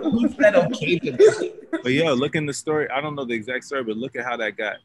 [0.01, 1.53] Who said okay to
[1.83, 2.89] But yo, look in the story.
[2.89, 4.77] I don't know the exact story, but look at how that got,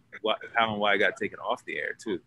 [0.54, 2.20] how and why it got taken off the air too.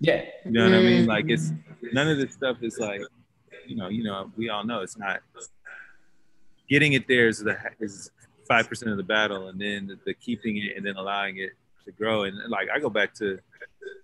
[0.00, 1.06] Yeah, you know what I mean.
[1.06, 1.92] Like it's mm.
[1.92, 3.00] none of this stuff is like,
[3.66, 5.20] you know, you know, we all know it's not.
[6.68, 8.10] Getting it there is the is
[8.48, 11.50] five percent of the battle, and then the, the keeping it and then allowing it
[11.84, 12.24] to grow.
[12.24, 13.38] And like I go back to,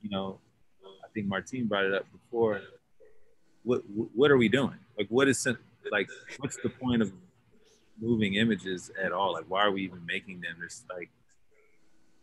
[0.02, 0.38] you know,
[0.84, 2.60] I think Martine brought it up before.
[3.62, 3.82] What
[4.14, 4.78] what are we doing?
[4.96, 5.46] Like, what is
[5.90, 6.08] like?
[6.38, 7.12] What's the point of
[8.00, 9.32] moving images at all?
[9.32, 10.56] Like, why are we even making them?
[10.58, 11.10] There's like,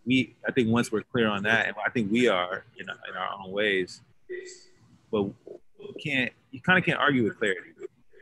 [0.07, 0.35] we.
[0.47, 3.29] I think once we're clear on that, and I think we are in, in our
[3.43, 4.01] own ways,
[5.11, 6.31] but you can't.
[6.51, 7.71] You kind of can't argue with clarity.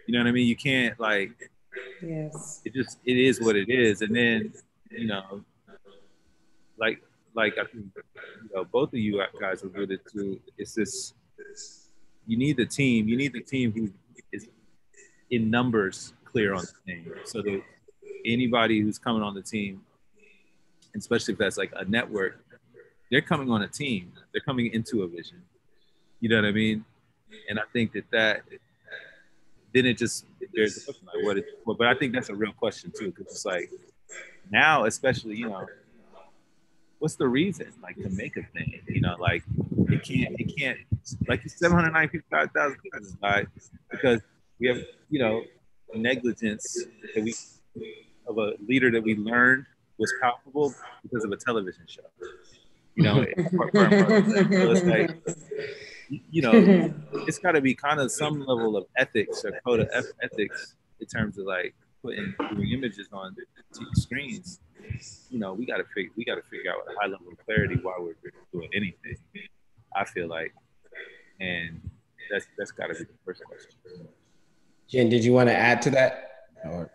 [0.08, 0.48] You know what I mean?
[0.48, 1.52] You can't like.
[2.02, 2.62] Yes.
[2.66, 4.54] It just it is what it is, and then
[4.90, 5.44] you know,
[6.78, 7.02] like
[7.36, 11.14] like I think you know, both of you guys alluded to, it's this
[12.28, 13.92] you need the team, you need the team who
[14.32, 14.48] is
[15.30, 17.14] in numbers clear on the team.
[17.26, 17.62] So that
[18.26, 19.82] anybody who's coming on the team,
[20.96, 22.40] especially if that's like a network,
[23.12, 24.12] they're coming on a team.
[24.32, 25.42] They're coming into a vision.
[26.20, 26.86] You know what I mean?
[27.50, 28.42] And I think that that
[29.74, 32.36] then it just there's a question like what is well, but I think that's a
[32.36, 33.70] real question too because it's like
[34.50, 35.66] now especially you know
[37.00, 38.82] what's the reason like to make a thing?
[38.88, 39.44] You know, like
[39.90, 40.78] it can't it can't
[41.28, 43.48] like 795,000 people died
[43.92, 44.22] because
[44.60, 45.44] we have you know
[45.94, 47.34] negligence that we
[48.28, 49.66] of a leader that we learned
[49.98, 50.74] was palpable
[51.04, 52.02] because of a television show.
[52.96, 55.12] You know, so it's like
[56.10, 56.94] you know,
[57.28, 61.08] it's got to be kind of some level of ethics or code of ethics in
[61.08, 62.34] terms of like putting
[62.72, 63.36] images on
[63.96, 64.60] screens
[65.30, 67.46] you know, we got to figure we got to figure out a high level of
[67.46, 68.16] clarity why we're
[68.52, 69.18] doing anything.
[69.96, 70.54] I feel like,
[71.40, 71.82] and
[72.32, 74.08] that's that's got to be the first question.
[74.88, 76.32] Jenn, did you want to add to that?
[76.66, 76.92] Or?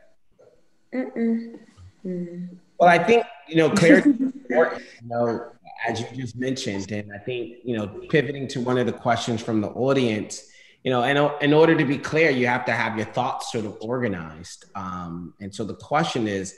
[0.94, 1.59] Mm-mm.
[2.05, 2.56] Mm.
[2.81, 4.11] Well, I think you know clarity.
[4.51, 5.52] you know,
[5.86, 9.40] as you just mentioned, and I think you know, pivoting to one of the questions
[9.40, 10.51] from the audience
[10.85, 13.66] you know, and in order to be clear, you have to have your thoughts sort
[13.66, 14.65] of organized.
[14.74, 16.57] Um, and so the question is,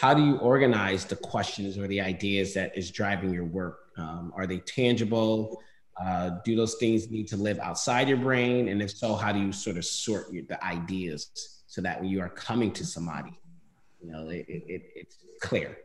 [0.00, 3.90] how do you organize the questions or the ideas that is driving your work?
[3.98, 5.60] Um, are they tangible?
[6.00, 8.68] Uh, do those things need to live outside your brain?
[8.68, 12.08] And if so, how do you sort of sort your, the ideas so that when
[12.08, 13.38] you are coming to somebody,
[14.02, 15.76] you know, it, it, it's clear?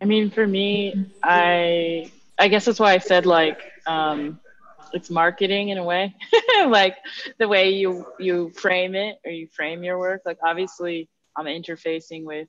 [0.00, 4.40] I mean, for me, I I guess that's why I said like um,
[4.92, 6.14] it's marketing in a way
[6.66, 6.96] like
[7.38, 12.24] the way you you frame it or you frame your work like obviously i'm interfacing
[12.24, 12.48] with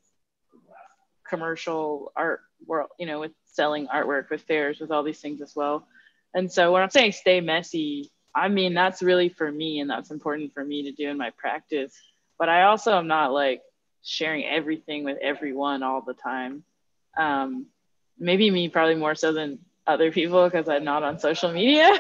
[1.32, 5.53] commercial art world, you know, with selling artwork, with fairs, with all these things as
[5.56, 5.88] well.
[6.34, 10.12] And so when I'm saying stay messy, I mean that's really for me and that's
[10.12, 11.94] important for me to do in my practice.
[12.40, 13.62] But I also am not like
[14.03, 16.64] sharing everything with everyone all the time.
[17.18, 17.68] Um,
[18.18, 21.91] maybe me probably more so than other people because I'm not on social media.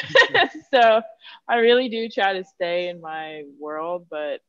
[0.72, 1.02] so
[1.48, 4.40] I really do try to stay in my world, but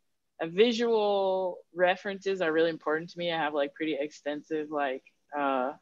[0.43, 3.31] visual references are really important to me.
[3.31, 5.03] I have like pretty extensive like
[5.37, 5.73] uh,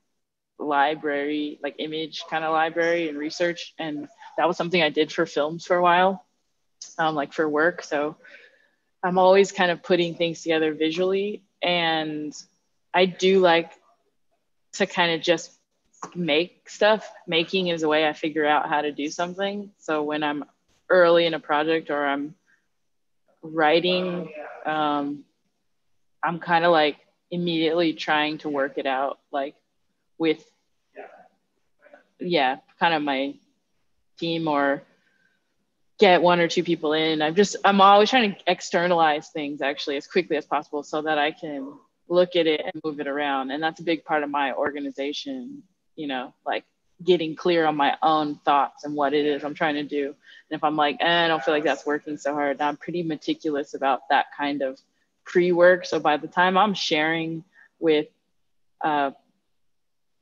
[0.59, 4.07] library, like image kind of library and research, and
[4.37, 6.25] that was something I did for films for a while,
[6.97, 7.83] um, like for work.
[7.83, 8.17] So
[9.03, 12.33] I'm always kind of putting things together visually, and
[12.93, 13.71] I do like
[14.73, 15.51] to kind of just
[16.15, 17.09] make stuff.
[17.27, 19.71] Making is a way I figure out how to do something.
[19.79, 20.45] So when I'm
[20.89, 22.35] early in a project or I'm
[23.41, 24.31] writing,
[24.65, 25.23] um,
[26.23, 26.97] I'm kind of like
[27.31, 29.55] immediately trying to work it out, like
[30.17, 30.43] with,
[32.19, 33.35] yeah, kind of my
[34.17, 34.83] team or
[35.97, 37.21] get one or two people in.
[37.21, 41.17] I'm just, I'm always trying to externalize things actually as quickly as possible so that
[41.17, 41.73] I can
[42.07, 43.51] look at it and move it around.
[43.51, 45.63] And that's a big part of my organization,
[45.95, 46.65] you know, like
[47.03, 50.07] getting clear on my own thoughts and what it is I'm trying to do.
[50.07, 53.03] And if I'm like, eh, I don't feel like that's working so hard, I'm pretty
[53.03, 54.79] meticulous about that kind of
[55.25, 55.85] pre work.
[55.85, 57.43] So by the time I'm sharing
[57.79, 58.07] with
[58.81, 59.11] uh,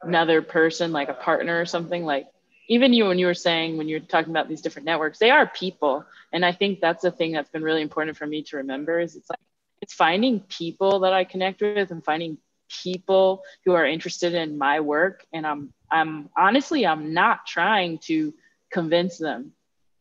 [0.01, 2.27] another person, like a partner or something, like
[2.69, 5.45] even you, when you were saying, when you're talking about these different networks, they are
[5.45, 6.05] people.
[6.31, 9.15] And I think that's the thing that's been really important for me to remember is
[9.15, 9.39] it's like,
[9.81, 12.37] it's finding people that I connect with and finding
[12.83, 15.25] people who are interested in my work.
[15.33, 18.33] And I'm, I'm honestly, I'm not trying to
[18.71, 19.51] convince them.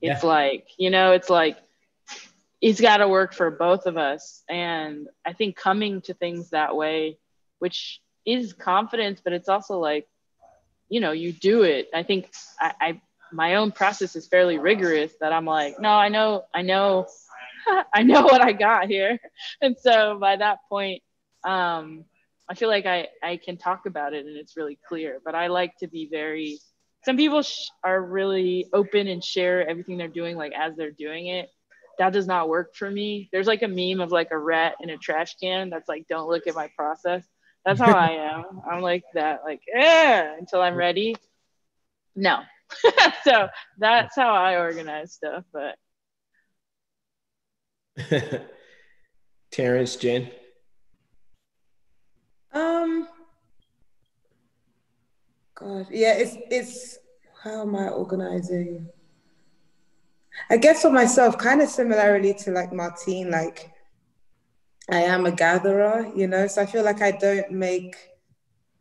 [0.01, 0.29] It's yeah.
[0.29, 1.57] like, you know, it's like,
[2.61, 4.45] it's got to work for both of us.
[4.49, 7.19] And I think coming to things that way,
[7.59, 10.07] which is confidence, but it's also like,
[10.93, 11.89] you know, you do it.
[11.95, 13.01] I think I, I
[13.33, 17.07] my own process is fairly rigorous that I'm like, no, I know, I know
[17.95, 19.19] I know what I got here.
[19.63, 21.03] And so by that point,
[21.45, 22.05] um,
[22.47, 25.19] I feel like I, I can talk about it and it's really clear.
[25.25, 26.59] But I like to be very,
[27.07, 31.29] some people sh- are really open and share everything they're doing, like as they're doing
[31.29, 31.49] it.
[31.99, 33.31] That does not work for me.
[33.33, 36.29] There's like a meme of like a rat in a trash can that's like, don't
[36.29, 37.25] look at my process.
[37.65, 38.61] That's how I am.
[38.69, 41.17] I'm like that, like, yeah, until I'm ready.
[42.17, 42.41] No.
[43.25, 43.49] so
[43.79, 45.45] that's how I organize stuff.
[45.53, 45.77] But
[49.51, 50.31] Terrence, Jenn.
[52.53, 53.09] Um.
[55.55, 56.99] God, yeah, it's it's
[57.43, 58.89] how am I organizing?
[60.51, 63.72] I guess for myself, kind of similarly to like Martine, like
[64.93, 67.97] I am a gatherer, you know, so I feel like I don't make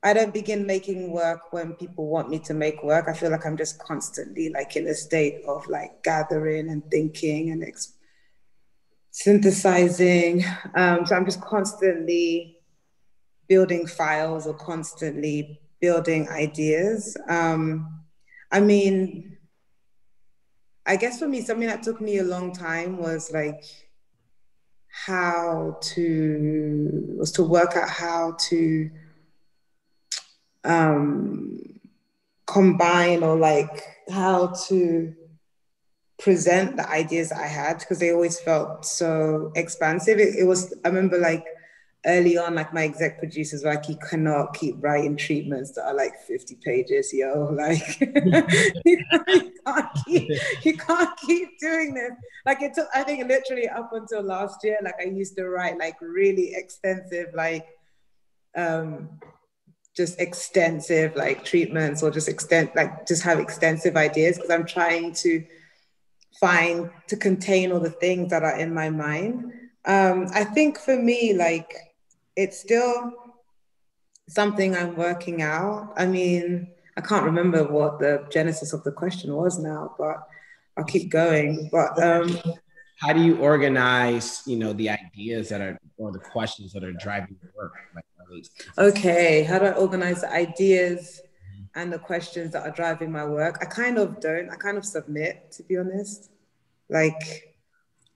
[0.04, 3.08] I don't begin making work when people want me to make work.
[3.08, 7.52] I feel like I'm just constantly like in a state of like gathering and thinking
[7.52, 7.94] and ex-
[9.12, 10.44] synthesizing.
[10.76, 12.58] Um, so I'm just constantly
[13.48, 17.16] building files or constantly building ideas.
[17.30, 18.04] Um,
[18.52, 19.38] I mean,
[20.86, 23.64] I guess for me, something that took me a long time was like
[24.92, 28.90] how to was to work out how to
[30.64, 31.80] um,
[32.46, 35.16] combine or like how to
[36.20, 40.20] present the ideas I had because they always felt so expansive.
[40.20, 41.46] It, it, was, I remember like
[42.06, 45.94] early on, like my exec producers were like, you cannot keep writing treatments that are
[45.94, 47.50] like 50 pages, yo.
[47.62, 48.00] Like
[48.86, 49.04] you,
[49.66, 50.32] can't keep,
[50.64, 52.12] you can't keep doing this.
[52.46, 55.78] Like it took, I think literally up until last year, like I used to write
[55.78, 57.68] like really extensive, like
[58.56, 59.10] um
[59.96, 65.14] just extensive like treatments or just extent like just have extensive ideas because I'm trying
[65.16, 65.46] to
[66.40, 69.54] find to contain all the things that are in my mind.
[69.86, 71.74] Um, I think for me, like
[72.36, 73.14] it's still
[74.28, 75.94] something I'm working out.
[75.98, 80.28] I mean, I can't remember what the genesis of the question was now, but
[80.78, 81.70] I'll keep going.
[81.72, 82.38] But um,
[83.00, 86.94] how do you organize, you know, the ideas that are or the questions that are
[86.94, 87.74] driving your work?
[87.96, 88.06] Like,
[88.78, 91.22] okay, how do I organize the ideas?
[91.76, 93.58] and the questions that are driving my work.
[93.62, 94.50] I kind of don't.
[94.50, 96.30] I kind of submit, to be honest.
[96.90, 97.51] Like,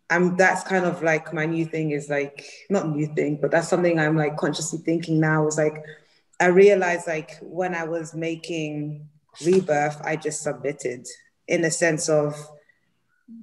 [0.10, 0.36] I'm.
[0.38, 1.92] That's kind of like my new thing.
[1.92, 5.48] Is like not new thing, but that's something I'm like consciously thinking now.
[5.48, 5.84] Is like,
[6.40, 9.08] I realized like when I was making
[9.46, 11.08] Rebirth, I just submitted
[11.48, 12.36] in the sense of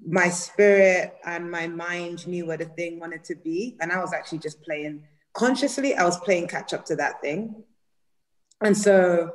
[0.06, 4.12] my spirit and my mind knew where the thing wanted to be, and I was
[4.12, 5.94] actually just playing consciously.
[5.94, 7.64] I was playing catch up to that thing
[8.62, 9.34] and so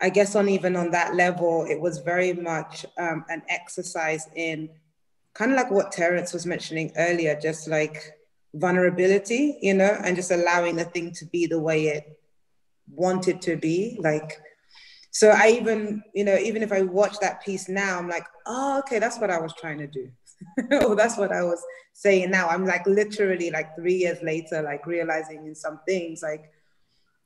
[0.00, 4.68] I guess on even on that level, it was very much um, an exercise in
[5.36, 8.12] kind of like what Terence was mentioning earlier, just like
[8.54, 12.18] vulnerability, you know, and just allowing the thing to be the way it
[12.90, 13.98] wanted to be.
[14.00, 14.40] Like,
[15.10, 18.78] so I even, you know, even if I watch that piece now, I'm like, oh,
[18.80, 20.08] okay, that's what I was trying to do.
[20.72, 22.48] oh, that's what I was saying now.
[22.48, 26.50] I'm like literally like three years later, like realizing in some things, like,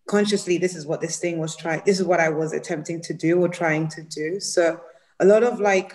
[0.08, 3.14] consciously this is what this thing was trying this is what i was attempting to
[3.14, 4.80] do or trying to do so
[5.20, 5.94] a lot of like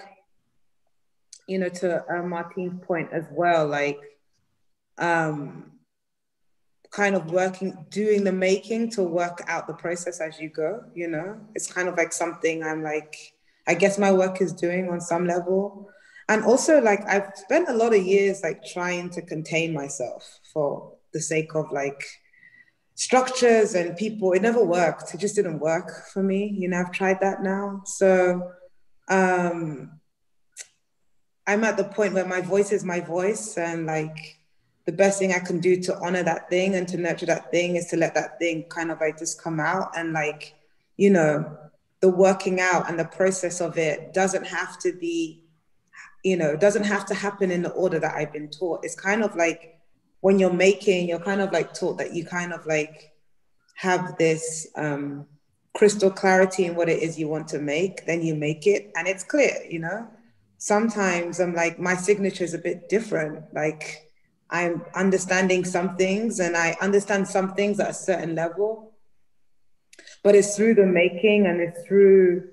[1.47, 3.99] you know to uh, point as well like
[4.97, 5.72] um
[6.91, 11.07] kind of working doing the making to work out the process as you go you
[11.07, 11.38] know?
[11.53, 13.15] It's kind of like something i'm like
[13.67, 15.89] i guess my work is doing on some level.
[16.27, 20.93] And also like i've spent a lot of years like trying to contain myself for
[21.13, 22.01] the sake of like
[22.95, 24.31] structures and people.
[24.31, 25.13] It never worked.
[25.13, 26.55] It just didn't work for me.
[26.57, 27.81] You know i've tried that now.
[27.85, 28.51] So
[29.09, 29.99] um
[31.47, 34.38] i'm at the point where my voice is my voice and like
[34.85, 37.76] the best thing i can do to honor that thing and to nurture that thing
[37.76, 39.91] is to let that thing kind of like just come out.
[39.97, 40.53] And like
[40.97, 41.57] you know
[42.01, 45.43] the working out and the process of it doesn't have to be
[46.23, 48.84] you know doesn't have to happen in the order that i've been taught.
[48.84, 49.76] It's kind of like
[50.26, 53.11] when you're making, you're kind of like taught that you kind of like
[53.76, 55.27] have this um,
[55.76, 58.91] crystal clarity in what it is you want to make, then you make it.
[58.95, 60.07] And it's clear, you know?
[60.66, 63.54] Sometimes I'm like, my signature is a bit different.
[63.54, 64.10] Like
[64.50, 68.92] I'm understanding some things and I understand some things at a certain level,
[70.24, 72.50] but it's through the making and it's through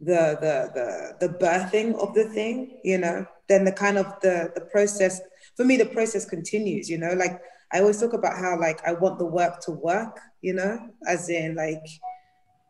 [0.00, 0.88] the the the
[1.26, 5.20] the birthing of the thing, you know, then the kind of the the process
[5.56, 7.38] for me, the process continues, you know, like
[7.70, 11.28] I always talk about how like I want the work to work, you know, as
[11.28, 11.84] in like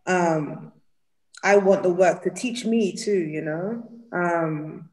[0.08, 0.72] um
[1.44, 3.93] I want the work to teach me too, you know.
[4.14, 4.88] Um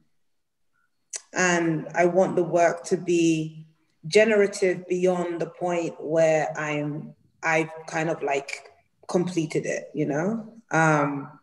[1.33, 3.67] and I want the work to be
[4.07, 8.71] generative beyond the point where I'm I've kind of like
[9.07, 10.53] completed it, you know.
[10.71, 11.39] Um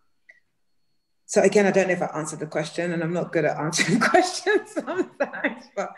[1.29, 3.59] so again, I don't know if I answered the question, and I'm not good at
[3.59, 5.91] answering questions sometimes, but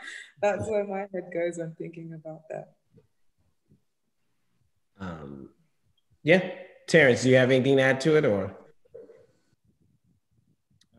[0.43, 2.73] that's where my head goes when thinking about that.
[4.99, 5.51] Um,
[6.25, 6.51] yeah,
[6.89, 8.57] Terence, do you have anything to add to it, or?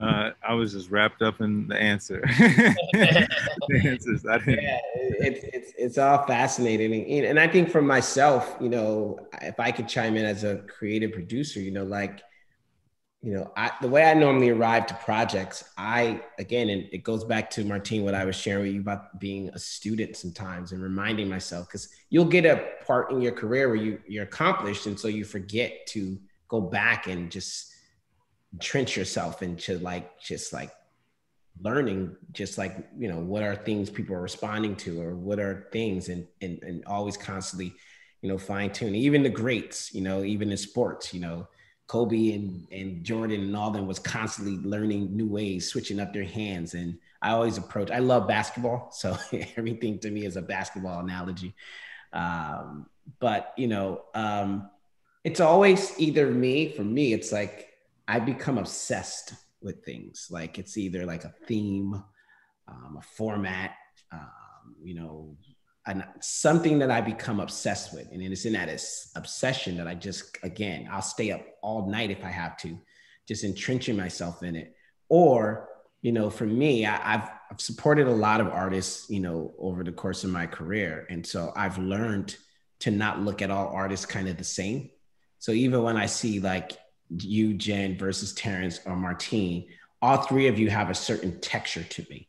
[0.01, 2.21] Uh, I was just wrapped up in the answer.
[2.25, 4.25] the answers.
[4.25, 4.63] I didn't.
[4.63, 9.71] Yeah, it's it's it's all fascinating, and I think for myself, you know, if I
[9.71, 12.21] could chime in as a creative producer, you know, like
[13.21, 17.23] you know, I, the way I normally arrive to projects, I again, and it goes
[17.23, 20.81] back to Martine, what I was sharing with you about being a student sometimes and
[20.81, 24.99] reminding myself, because you'll get a part in your career where you you're accomplished, and
[24.99, 26.17] so you forget to
[26.47, 27.70] go back and just
[28.53, 30.71] entrench yourself into like just like
[31.61, 35.67] learning, just like you know, what are things people are responding to, or what are
[35.71, 37.73] things, and and and always constantly,
[38.21, 38.95] you know, fine tuning.
[38.95, 41.47] Even the greats, you know, even in sports, you know
[41.91, 46.23] Kobe and, and Jordan and all them was constantly learning new ways, switching up their
[46.23, 46.73] hands.
[46.73, 48.89] And I always approach, I love basketball.
[48.93, 49.17] So
[49.57, 51.53] everything to me is a basketball analogy.
[52.13, 52.85] Um,
[53.19, 54.69] but, you know, um,
[55.25, 57.67] it's always either me, for me, it's like
[58.07, 60.27] I become obsessed with things.
[60.29, 61.93] Like it's either like a theme,
[62.67, 63.71] um, a format,
[64.11, 65.37] um, you know,
[65.87, 68.07] and something that I become obsessed with.
[68.11, 68.69] And it's in that
[69.15, 72.77] obsession that I just, again, I'll stay up all night if I have to,
[73.27, 74.75] just entrenching myself in it.
[75.09, 75.69] Or,
[76.01, 79.83] you know, for me, I, have I've supported a lot of artists, you know, over
[79.83, 81.07] the course of my career.
[81.09, 82.37] And so I've learned
[82.81, 84.89] to not look at all artists kind of the same.
[85.39, 86.73] So even when I see like
[87.17, 89.67] you, Jenn versus Terrence or Martine,
[90.01, 92.27] all three of you have a certain texture to me.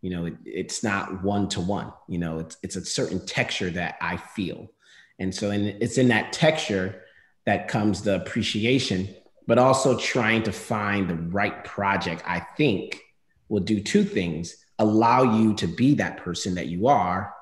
[0.00, 3.70] You know it, it's not one to one you know it's it's a certain texture
[3.70, 4.70] that i feel.
[5.18, 7.02] And so in, it's in that texture
[7.46, 9.12] that comes the appreciation
[9.48, 13.00] but also trying to find the right project i think
[13.48, 14.56] will do two things.
[14.78, 17.34] Allow you to be that person that you are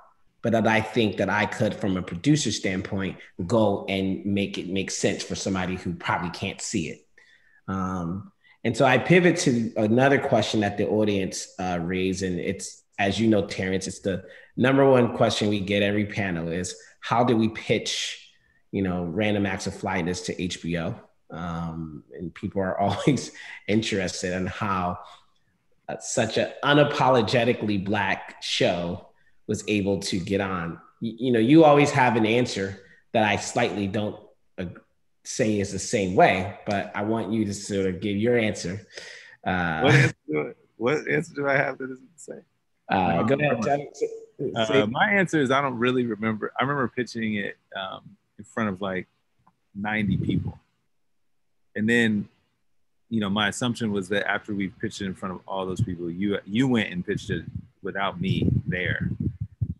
[0.42, 4.68] but that i think that i could from a producer standpoint go and make it
[4.68, 7.06] make sense for somebody who probably can't see it
[7.68, 8.30] um,
[8.66, 13.20] and so I pivot to another question that the audience uh, raised, and it's as
[13.20, 14.24] you know, Terrence, it's the
[14.56, 18.32] number one question we get every panel is how do we pitch,
[18.72, 20.98] you know, random acts of flyness to HBO?
[21.30, 23.30] Um, and people are always
[23.68, 24.98] interested in how
[25.88, 29.05] uh, such an unapologetically black show
[29.46, 30.80] was able to get on.
[31.00, 32.82] You, you, know, you always have an answer
[33.12, 34.18] that I slightly don't
[35.26, 38.86] say is the same way, but I want you to sort of give your answer.
[39.44, 42.42] Uh, what, answer do, what answer do I have that isn't the same?
[42.88, 43.86] Uh, go ahead.
[44.54, 46.52] Uh, my answer is I don't really remember.
[46.58, 49.08] I remember pitching it um, in front of like
[49.74, 50.58] 90 people.
[51.74, 52.28] And then,
[53.10, 55.80] you know, my assumption was that after we pitched it in front of all those
[55.80, 57.44] people, you you went and pitched it
[57.82, 59.10] without me there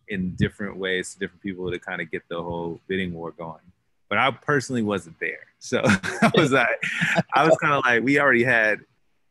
[0.09, 3.61] in different ways to different people to kind of get the whole bidding war going.
[4.09, 5.41] But I personally wasn't there.
[5.59, 6.69] So I was like,
[7.35, 8.81] I was kind of like, we already had,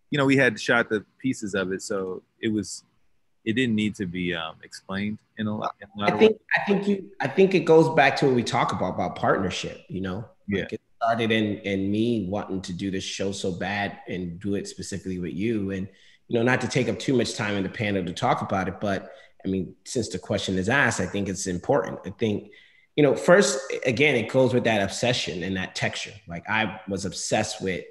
[0.10, 1.82] you know, we had shot the pieces of it.
[1.82, 2.84] So it was
[3.46, 5.76] it didn't need to be um, explained in a lot.
[5.82, 8.36] In a lot I think I think you I think it goes back to what
[8.36, 9.86] we talk about about partnership.
[9.88, 10.64] You know, yeah.
[10.64, 14.56] Like it started in in me wanting to do this show so bad and do
[14.56, 15.88] it specifically with you, and
[16.28, 18.68] you know, not to take up too much time in the panel to talk about
[18.68, 19.14] it, but
[19.46, 22.00] I mean, since the question is asked, I think it's important.
[22.06, 22.52] I think
[22.96, 26.14] you know, first again, it goes with that obsession and that texture.
[26.28, 27.84] Like I was obsessed with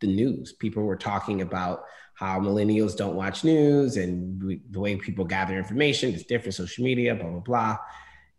[0.00, 0.52] the news.
[0.52, 1.84] People were talking about
[2.14, 6.84] how millennials don't watch news and we, the way people gather information is different, social
[6.84, 7.78] media, blah, blah, blah.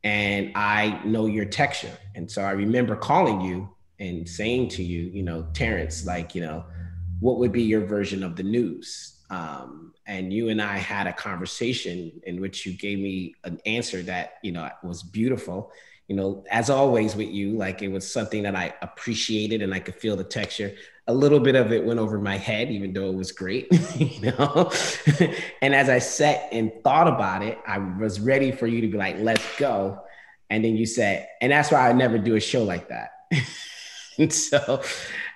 [0.03, 1.91] And I know your texture.
[2.13, 3.69] And so I remember calling you
[3.99, 6.65] and saying to you, you know, Terrence, like, you know,
[7.19, 9.14] what would be your version of the news?
[9.29, 14.03] Um, and you and I had a conversation in which you gave me an answer
[14.03, 15.71] that, you know, was beautiful
[16.07, 19.79] you know, as always with you, like it was something that I appreciated and I
[19.79, 20.75] could feel the texture.
[21.07, 24.31] A little bit of it went over my head, even though it was great, you
[24.31, 24.71] know.
[25.61, 28.97] and as I sat and thought about it, I was ready for you to be
[28.97, 30.01] like, let's go.
[30.49, 33.11] And then you said, and that's why I never do a show like that.
[34.19, 34.83] and so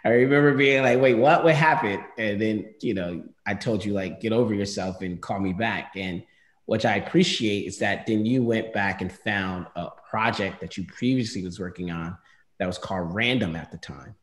[0.05, 2.03] I remember being like, wait, what would happen?
[2.17, 5.93] And then, you know, I told you like, get over yourself and call me back.
[5.95, 6.23] And
[6.65, 10.85] which I appreciate is that then you went back and found a project that you
[10.85, 12.17] previously was working on
[12.59, 14.15] that was called Random at the time.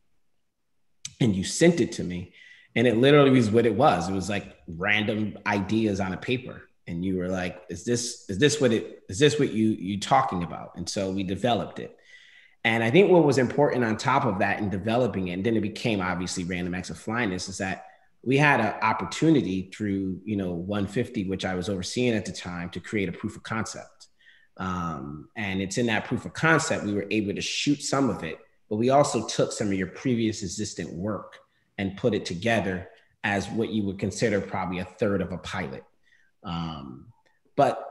[1.19, 2.33] And you sent it to me.
[2.75, 4.07] And it literally was what it was.
[4.07, 6.61] It was like random ideas on a paper.
[6.85, 9.99] And you were like, is this, is this what it, is this what you, you
[9.99, 10.75] talking about?
[10.75, 11.96] And so we developed it.
[12.67, 15.55] And I think what was important on top of that in developing it, and then
[15.55, 17.85] it became obviously Random Acts of Flyness, is that
[18.23, 22.69] we had an opportunity through you know 150 which i was overseeing at the time
[22.71, 24.07] to create a proof of concept.
[24.57, 28.23] Um, and it's in that proof of concept we were able to shoot some of
[28.25, 28.37] it
[28.69, 31.37] but we also took some of your previous existent work
[31.77, 32.89] and put it together
[33.23, 35.85] as what you would consider probably a third of a pilot.
[36.43, 37.13] Um,
[37.55, 37.81] but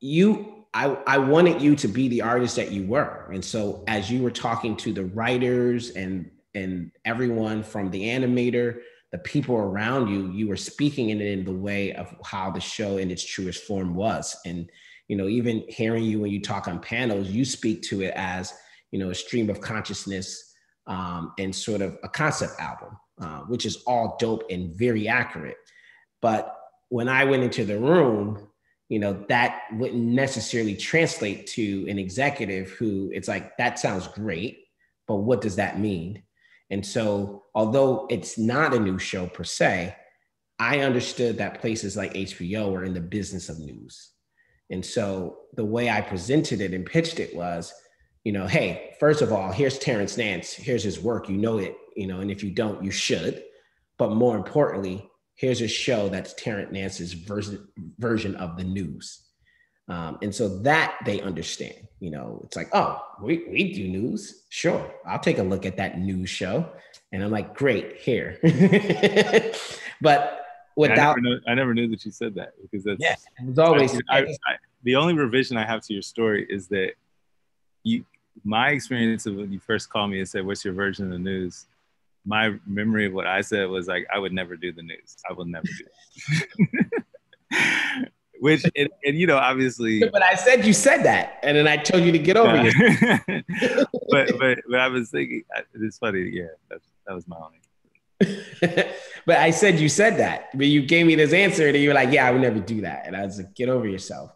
[0.00, 4.10] you I, I wanted you to be the artist that you were and so as
[4.10, 8.80] you were talking to the writers and and everyone from the animator
[9.12, 12.60] the people around you, you were speaking in it in the way of how the
[12.60, 14.36] show in its truest form was.
[14.46, 14.70] And,
[15.08, 18.54] you know, even hearing you when you talk on panels, you speak to it as,
[18.92, 20.54] you know, a stream of consciousness
[20.86, 25.56] um, and sort of a concept album, uh, which is all dope and very accurate.
[26.22, 26.56] But
[26.88, 28.48] when I went into the room,
[28.90, 34.64] you know, that wouldn't necessarily translate to an executive who it's like, that sounds great,
[35.06, 36.24] but what does that mean?
[36.70, 39.94] And so, although it's not a new show per se,
[40.58, 44.10] I understood that places like HBO were in the business of news.
[44.70, 47.72] And so, the way I presented it and pitched it was,
[48.24, 51.76] you know, hey, first of all, here's Terrence Nance, here's his work, you know it,
[51.94, 53.44] you know, and if you don't, you should.
[53.98, 55.09] But more importantly,
[55.40, 57.66] here's a show that's Terrence Nance's version,
[57.98, 59.22] version of the news.
[59.88, 64.44] Um, and so that they understand, you know, it's like, oh, we, we do news.
[64.50, 64.92] Sure.
[65.06, 66.70] I'll take a look at that news show.
[67.10, 68.38] And I'm like, great, here.
[70.02, 70.44] but
[70.76, 70.98] without.
[70.98, 73.00] I never, knew, I never, knew, that you said that because that's.
[73.00, 73.16] Yeah,
[73.48, 73.98] it's always.
[74.10, 76.92] I, I, the only revision I have to your story is that
[77.82, 78.04] you,
[78.44, 81.18] my experience of when you first called me and said, what's your version of the
[81.18, 81.66] news?
[82.24, 85.16] My memory of what I said was like, I would never do the news.
[85.28, 85.84] I will never do
[87.50, 88.08] that.
[88.40, 91.76] which and, and, you know obviously but i said you said that and then i
[91.76, 93.44] told you to get over it
[94.10, 95.44] but but but i was thinking
[95.74, 97.58] it's funny yeah that, that was my only
[99.26, 101.94] but i said you said that but you gave me this answer and you were
[101.94, 104.32] like yeah i would never do that and i was like get over yourself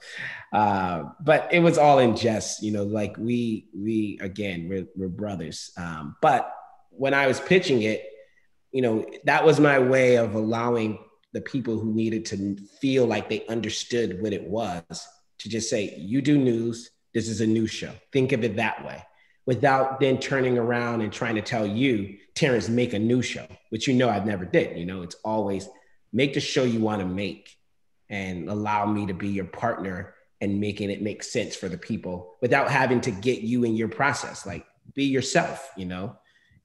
[0.53, 5.09] uh, but it was all in jest you know like we we again we're, we're
[5.09, 6.55] brothers um, but
[6.97, 8.05] when i was pitching it
[8.73, 10.99] you know that was my way of allowing
[11.35, 14.83] the people who needed to feel like they understood what it was
[15.41, 17.93] to just say, you do news, this is a news show.
[18.13, 19.05] Think of it that way
[19.47, 23.87] without then turning around and trying to tell you, Terrence, make a new show, which
[23.87, 24.79] you know I've never did.
[24.79, 25.69] You know, it's always
[26.15, 27.51] make the show you want to make
[28.09, 32.37] and allow me to be your partner and making it make sense for the people
[32.41, 34.47] without having to get you in your process.
[34.47, 34.65] Like
[34.95, 36.17] be yourself, you know?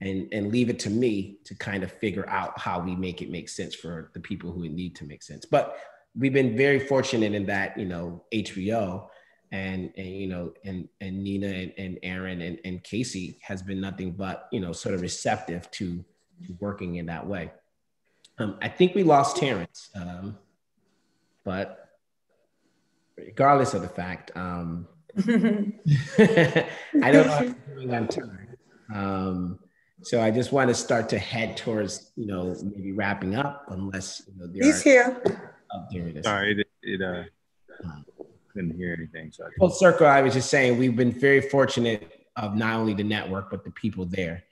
[0.01, 3.29] And and leave it to me to kind of figure out how we make it
[3.29, 5.45] make sense for the people who need to make sense.
[5.45, 5.77] But
[6.17, 9.07] we've been very fortunate in that you know HBO
[9.51, 13.81] and and you know and and Nina and, and Aaron and, and Casey has been
[13.81, 16.03] nothing but you know sort of receptive to,
[16.45, 17.51] to working in that way.
[18.37, 20.37] Um, I think we lost Terrence, um,
[21.43, 21.89] but
[23.17, 28.57] regardless of the fact, um, I don't know if I'm doing on time.
[28.93, 29.59] Um,
[30.01, 34.23] so I just want to start to head towards, you know, maybe wrapping up, unless
[34.27, 35.23] you know there he's are, here.
[35.73, 36.25] Oh, there it is.
[36.25, 37.23] Sorry, it, it uh,
[38.53, 39.31] couldn't hear anything.
[39.31, 40.07] So full circle.
[40.07, 43.71] I was just saying we've been very fortunate of not only the network but the
[43.71, 44.43] people there,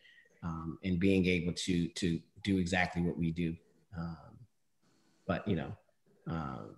[0.43, 3.55] um, and being able to to do exactly what we do.
[3.97, 4.17] Um,
[5.25, 5.71] but you know,
[6.27, 6.75] um,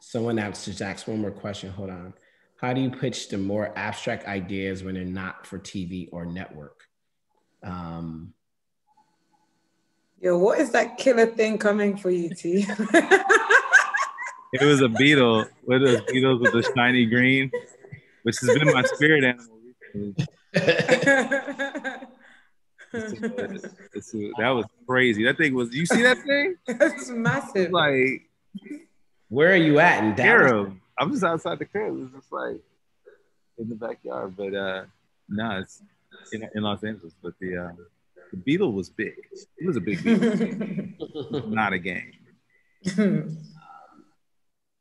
[0.00, 1.70] someone asked just asked one more question.
[1.70, 2.14] Hold on.
[2.58, 6.82] How do you pitch the more abstract ideas when they're not for TV or network?
[7.62, 8.34] Um,
[10.20, 12.66] Yo, what is that killer thing coming for you, T?
[14.52, 15.46] it was a beetle.
[15.64, 17.52] What are those beetles with the shiny green?
[18.24, 19.56] Which has been my spirit animal
[19.94, 20.26] recently.
[22.92, 25.22] that was crazy.
[25.24, 25.72] That thing was.
[25.72, 26.56] You see that thing?
[26.66, 27.70] That's massive.
[27.70, 28.28] Like,
[29.28, 30.72] where are you at in Dallas?
[30.98, 31.96] I'm just outside the crib.
[32.02, 32.60] It's just like
[33.58, 34.36] in the backyard.
[34.36, 34.84] But uh,
[35.28, 35.82] no, nah, it's
[36.32, 37.14] in, in Los Angeles.
[37.22, 37.72] But the uh,
[38.30, 39.14] the beetle was big.
[39.58, 41.48] It was a big beetle.
[41.48, 42.12] Not a game.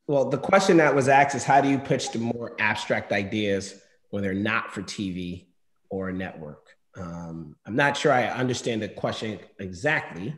[0.08, 3.82] well, the question that was asked is how do you pitch the more abstract ideas
[4.10, 5.46] when they're not for TV
[5.90, 6.68] or a network?
[6.96, 10.36] Um, I'm not sure I understand the question exactly,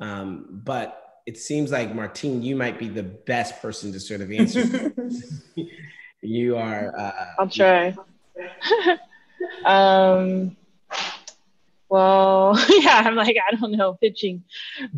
[0.00, 4.32] um, but it seems like Martine, you might be the best person to sort of
[4.32, 4.94] answer.
[6.22, 6.90] you are.
[6.98, 7.94] Uh, I'll try.
[9.66, 10.56] um,
[11.90, 14.42] well, yeah, I'm like, I don't know, pitching.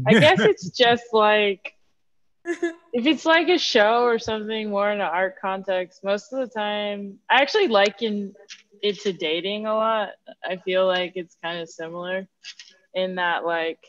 [0.07, 1.75] I guess it's just like
[2.45, 6.47] if it's like a show or something more in an art context, most of the
[6.47, 8.37] time, I actually liken
[8.85, 10.11] it to dating a lot.
[10.45, 12.29] I feel like it's kind of similar
[12.95, 13.85] in that, like,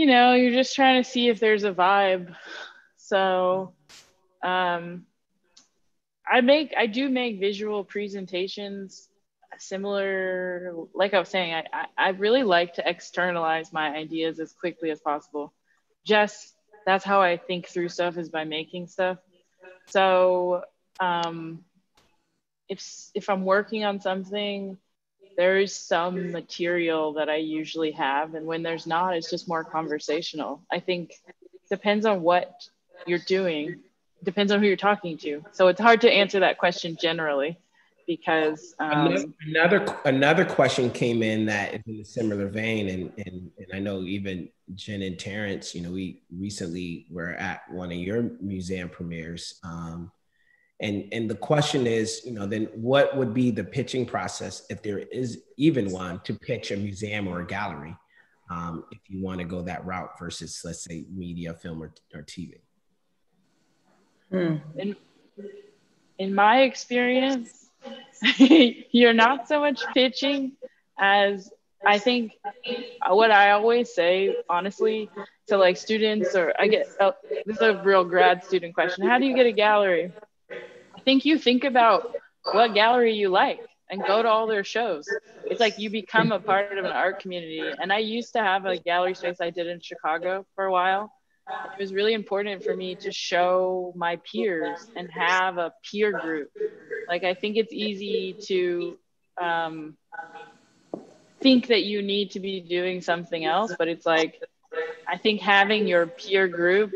[0.00, 2.34] you know, you're just trying to see if there's a vibe.
[2.96, 3.74] So,
[4.42, 5.04] um,
[6.26, 9.10] I make, I do make visual presentations
[9.58, 14.54] similar, like I was saying, I, I, I really like to externalize my ideas as
[14.54, 15.52] quickly as possible.
[16.06, 16.54] Just
[16.86, 19.18] that's how I think through stuff is by making stuff.
[19.88, 20.62] So
[20.98, 21.62] um,
[22.70, 22.82] if
[23.14, 24.78] if I'm working on something,
[25.40, 29.64] there is some material that I usually have, and when there's not, it's just more
[29.64, 30.60] conversational.
[30.70, 31.34] I think it
[31.70, 32.52] depends on what
[33.06, 33.80] you're doing,
[34.22, 35.42] depends on who you're talking to.
[35.52, 37.58] So it's hard to answer that question generally
[38.06, 43.50] because um, another another question came in that is in a similar vein, and, and
[43.56, 47.96] and I know even Jenn and Terrence, you know, we recently were at one of
[47.96, 50.12] your museum premieres, um,
[50.80, 54.82] and and the question is, you know, then what would be the pitching process if
[54.82, 57.94] there is even one to pitch a museum or a gallery,
[58.50, 62.22] um, if you want to go that route versus let's say media, film, or, or
[62.22, 62.60] TV.
[64.30, 64.56] Hmm.
[64.76, 64.96] In,
[66.18, 67.70] in my experience,
[68.38, 70.52] you're not so much pitching
[70.98, 71.50] as
[71.84, 72.38] I think
[73.08, 75.10] what I always say, honestly,
[75.48, 77.14] to like students, or I get oh,
[77.46, 79.06] this is a real grad student question.
[79.06, 80.12] How do you get a gallery?
[81.00, 82.14] I think you think about
[82.52, 83.60] what gallery you like
[83.90, 85.06] and go to all their shows.
[85.44, 87.62] It's like you become a part of an art community.
[87.80, 91.12] And I used to have a gallery space I did in Chicago for a while.
[91.48, 96.50] It was really important for me to show my peers and have a peer group
[97.10, 98.98] like I think it's easy to
[99.42, 99.96] um,
[101.40, 104.40] think that you need to be doing something else, but it's like
[105.08, 106.92] I think having your peer group,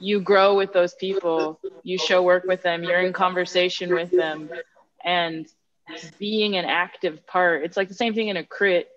[0.00, 4.50] you grow with those people, you show work with them, you're in conversation with them,
[5.04, 5.46] and
[6.18, 7.62] being an active part.
[7.62, 8.88] It's like the same thing in a crit.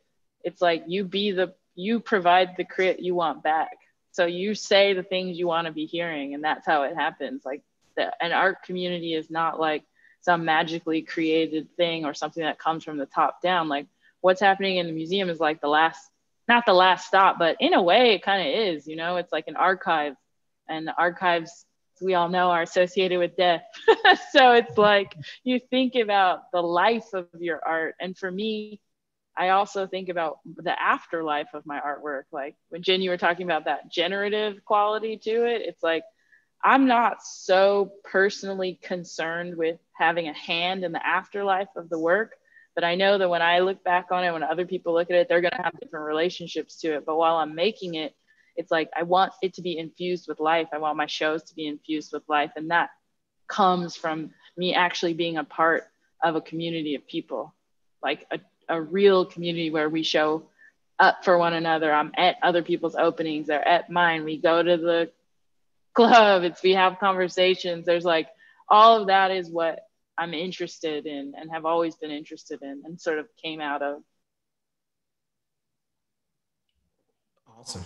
[0.44, 3.78] It's like you be the you provide the crit you want back.
[4.12, 7.44] So you say the things you want to be hearing, and that's how it happens.
[7.46, 7.62] Like
[7.96, 9.84] the, an art community is not like
[10.22, 13.70] some magically created thing or something that comes from the top down.
[13.70, 13.86] Like
[14.22, 16.02] what's happening in the museum is like the last,
[16.48, 19.32] not the last stop, but in a way it kind of is, you know, it's
[19.32, 20.16] like an archive
[20.68, 21.66] and archives
[22.02, 23.64] we all know are associated with death.
[24.32, 27.96] so it's like you think about the life of your art.
[28.00, 28.82] And for me,
[29.38, 32.24] I also think about the afterlife of my artwork.
[32.32, 36.04] Like when Jenn, you were talking about that generative quality to it, it's like
[36.64, 42.34] I'm not so personally concerned with having a hand in the afterlife of the work,
[42.76, 45.16] But I know that when I look back on it, when other people look at
[45.18, 47.06] it, they're going to have different relationships to it.
[47.06, 48.14] But while I'm making it,
[48.56, 50.68] it's like I want it to be infused with life.
[50.74, 52.52] I want my shows to be infused with life.
[52.56, 52.90] And that
[53.48, 55.84] comes from me actually being a part
[56.24, 57.54] of a community of people,
[58.04, 60.44] like a, a real community where we show
[61.00, 61.92] up for one another.
[61.92, 64.26] I'm at other people's openings, they're at mine.
[64.26, 65.12] We go to the
[65.94, 67.86] club, it's we have conversations.
[67.86, 68.28] There's like
[68.68, 69.80] all of that is what
[70.18, 74.02] I'm interested in and have always been interested in and sort of came out of.
[77.58, 77.84] Awesome.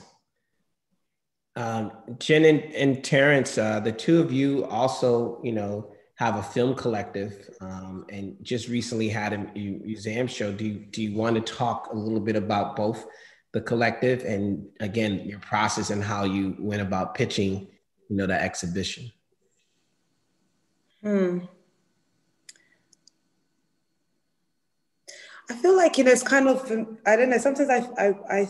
[1.56, 6.44] Um, Jenn and, and Terence, uh, the two of you also, you know, have a
[6.44, 10.52] film collective um, and just recently had a museum show.
[10.52, 13.06] Do you, do you want to talk a little bit about both
[13.52, 17.68] the collective and again, your process and how you went about pitching,
[18.10, 19.12] you know, the exhibition?
[21.02, 21.40] Hmm.
[25.50, 26.72] I feel like, you know, it's kind of,
[27.06, 28.50] I don't know, sometimes I, I, I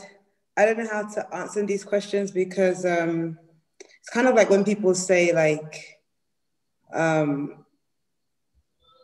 [0.55, 3.39] I don't know how to answer these questions because um,
[3.79, 5.99] it's kind of like when people say like
[6.93, 7.65] um,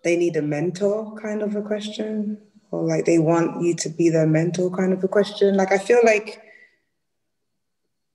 [0.04, 2.40] they need a mentor kind of a question
[2.72, 5.58] or like they want you to be their mentor kind of a question.
[5.58, 6.42] Like I feel like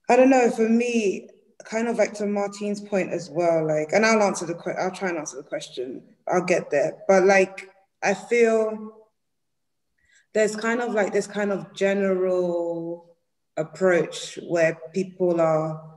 [0.09, 1.29] I don't know for me,
[1.65, 3.67] kind of like to Martine's point as well.
[3.67, 6.03] Like, and I'll answer the I'll try and answer the question.
[6.27, 7.69] I'll get there, but like
[8.01, 8.91] I feel
[10.33, 13.14] there's kind of like this kind of general
[13.57, 15.95] approach where people are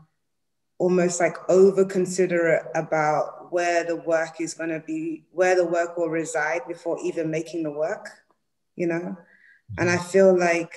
[0.78, 5.96] almost like over considerate about where the work is going to be, where the work
[5.96, 8.08] will reside before even making the work,
[8.76, 9.16] you know?
[9.76, 10.08] And I mm-hmm.
[10.08, 10.72] feel like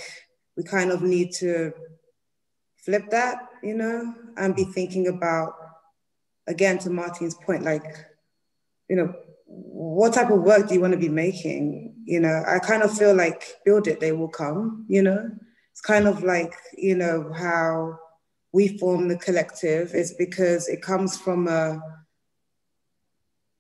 [0.57, 1.71] we kind of need to
[2.77, 5.53] flip that, you know, and be thinking about,
[6.47, 7.83] again, to Martine's point, like,
[8.89, 9.13] you know,
[9.45, 11.95] what type of work do you want to be making?
[12.05, 15.29] You know, I kind of feel like build it, they will come, you know?
[15.81, 17.97] It's kind of like, you know, how
[18.51, 21.81] we form the collective is because it comes from a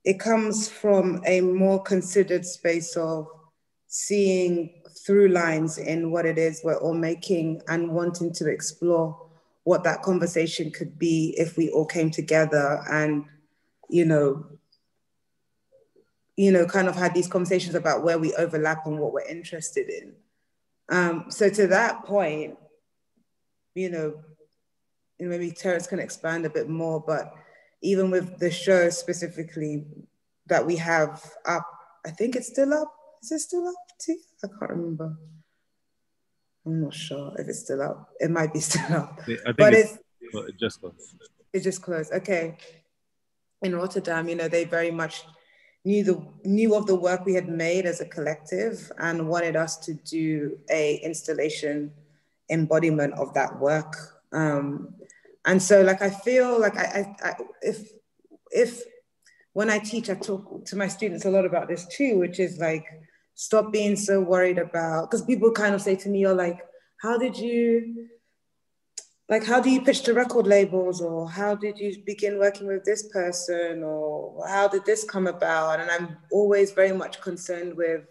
[0.03, 3.27] it comes from a more considered space of
[3.87, 9.29] seeing through lines in what it is we're all making and wanting to explore
[9.63, 13.25] what that conversation could be if we all came together and
[13.89, 14.45] you know
[16.35, 19.87] you know kind of had these conversations about where we overlap and what we're interested
[19.89, 20.13] in
[20.91, 22.57] um, so to that point,
[23.75, 24.15] you know,
[25.19, 27.33] maybe Terence can expand a bit more, but
[27.81, 29.85] even with the show specifically
[30.47, 31.65] that we have up,
[32.05, 32.93] I think it's still up.
[33.23, 33.75] Is it still up?
[33.99, 34.17] Too?
[34.43, 35.17] I can't remember.
[36.65, 38.09] I'm not sure if it's still up.
[38.19, 39.21] It might be still up.
[39.57, 41.15] but it's, it's it just closed.
[41.53, 42.11] It just closed.
[42.13, 42.57] Okay.
[43.61, 45.23] In Rotterdam, you know, they very much
[45.83, 49.77] knew the knew of the work we had made as a collective and wanted us
[49.77, 51.91] to do a installation
[52.49, 53.95] embodiment of that work.
[54.31, 54.93] Um,
[55.45, 56.83] and so like i feel like I,
[57.23, 57.91] I, I if
[58.51, 58.83] if
[59.53, 62.59] when i teach i talk to my students a lot about this too which is
[62.59, 62.85] like
[63.33, 66.59] stop being so worried about because people kind of say to me you're like
[67.01, 68.07] how did you
[69.31, 72.83] like how do you pitch to record labels or how did you begin working with
[72.83, 75.79] this person or how did this come about?
[75.79, 78.01] And i'm always very much concerned with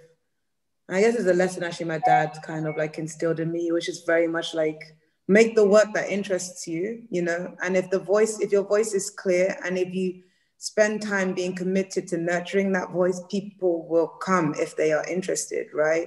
[0.89, 3.89] i guess it's a lesson actually my dad kind of like instilled in me which
[3.89, 4.81] is very much like
[5.29, 7.55] make the work that interests you you know?
[7.63, 10.23] And if the voice if your voice is clear and if you
[10.57, 15.67] spend time being committed to nurturing that voice people will come if they are interested
[15.75, 16.07] right?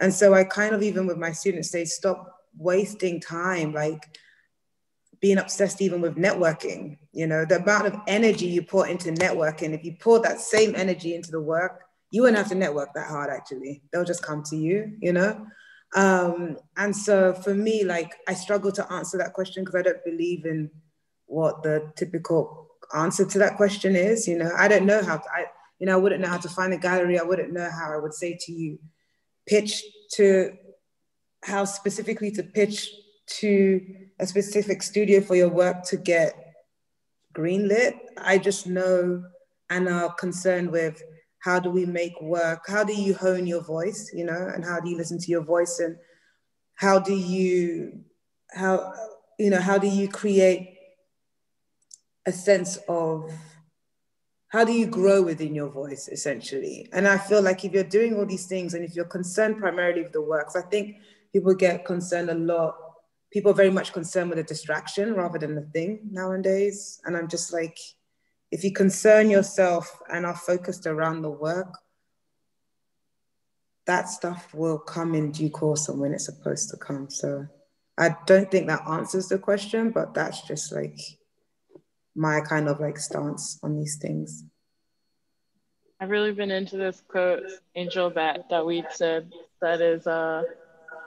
[0.00, 4.16] And so i kind of even with my students say stop wasting time like
[5.24, 6.98] being obsessed even with networking.
[7.12, 10.74] You know, the amount of energy you put into networking, if you pour that same
[10.76, 11.80] energy into the work,
[12.10, 13.80] you wouldn't have to network that hard actually.
[13.90, 15.46] They'll just come to you, you know?
[15.96, 20.04] Um, and so for me, like I struggle to answer that question because I don't
[20.04, 20.70] believe in
[21.24, 24.28] what the typical answer to that question is.
[24.28, 25.46] You know, I don't know how to, I,
[25.78, 27.18] you know, I wouldn't know how to find a gallery.
[27.18, 28.78] I wouldn't know how I would say to you,
[29.46, 29.82] pitch
[30.16, 30.52] to
[31.44, 32.90] how specifically to pitch
[33.38, 36.54] to a specific studio for your work to get
[37.34, 37.98] greenlit.
[38.18, 39.24] I just know
[39.70, 41.02] and are concerned with
[41.40, 42.64] how do we make work?
[42.66, 45.42] How do you hone your voice, you know, and how do you listen to your
[45.42, 45.96] voice and
[46.74, 48.00] how do you
[48.52, 48.92] how
[49.38, 50.76] you know how do you create
[52.26, 53.30] a sense of
[54.48, 58.16] how do you grow within your voice essentially and i feel like if you're doing
[58.16, 60.96] all these things and if you're concerned primarily with the works i think
[61.32, 62.76] people get concerned a lot
[63.34, 67.00] people are very much concerned with the distraction rather than the thing nowadays.
[67.04, 67.76] And I'm just like,
[68.52, 71.76] if you concern yourself and are focused around the work,
[73.86, 77.10] that stuff will come in due course and when it's supposed to come.
[77.10, 77.46] So
[77.98, 80.96] I don't think that answers the question, but that's just like
[82.14, 84.44] my kind of like stance on these things.
[85.98, 87.42] I've really been into this quote,
[87.74, 90.44] Angel Bat Dawid said that is uh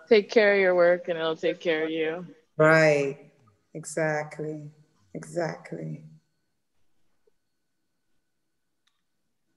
[0.08, 2.26] take care of your work and it'll take care of you.
[2.58, 3.32] Right.
[3.74, 4.70] Exactly.
[5.14, 6.04] Exactly.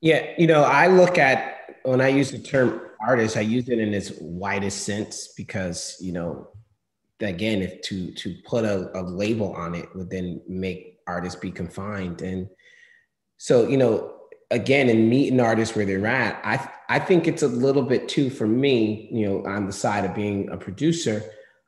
[0.00, 3.78] Yeah, you know, I look at when I use the term artist, I use it
[3.78, 6.48] in its widest sense because, you know,
[7.20, 11.50] again, if to to put a, a label on it would then make artists be
[11.50, 12.22] confined.
[12.22, 12.48] And
[13.36, 14.16] so, you know,
[14.50, 18.30] again, in meeting artists where they're at, I I think it's a little bit too
[18.30, 21.22] for me, you know, on the side of being a producer,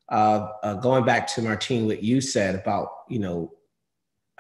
[0.09, 3.53] uh, uh, going back to Martine, what you said about, you know,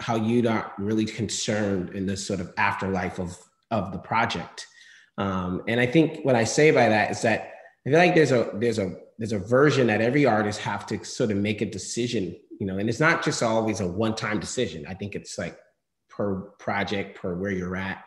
[0.00, 3.38] how you're not really concerned in this sort of afterlife of
[3.70, 4.66] of the project.
[5.18, 7.52] Um, and I think what I say by that is that
[7.86, 11.04] I feel like there's a there's a there's a version that every artist have to
[11.04, 14.84] sort of make a decision, you know, and it's not just always a one-time decision.
[14.88, 15.56] I think it's like
[16.10, 18.04] per project, per where you're at,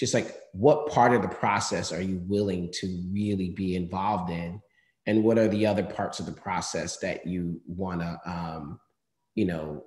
[0.00, 4.60] just like what part of the process are you willing to really be involved in,
[5.06, 8.80] and what are the other parts of the process that you want to, um,
[9.34, 9.84] you know,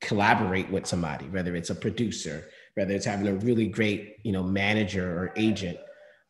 [0.00, 4.42] collaborate with somebody, whether it's a producer, whether it's having a really great, you know,
[4.42, 5.78] manager or agent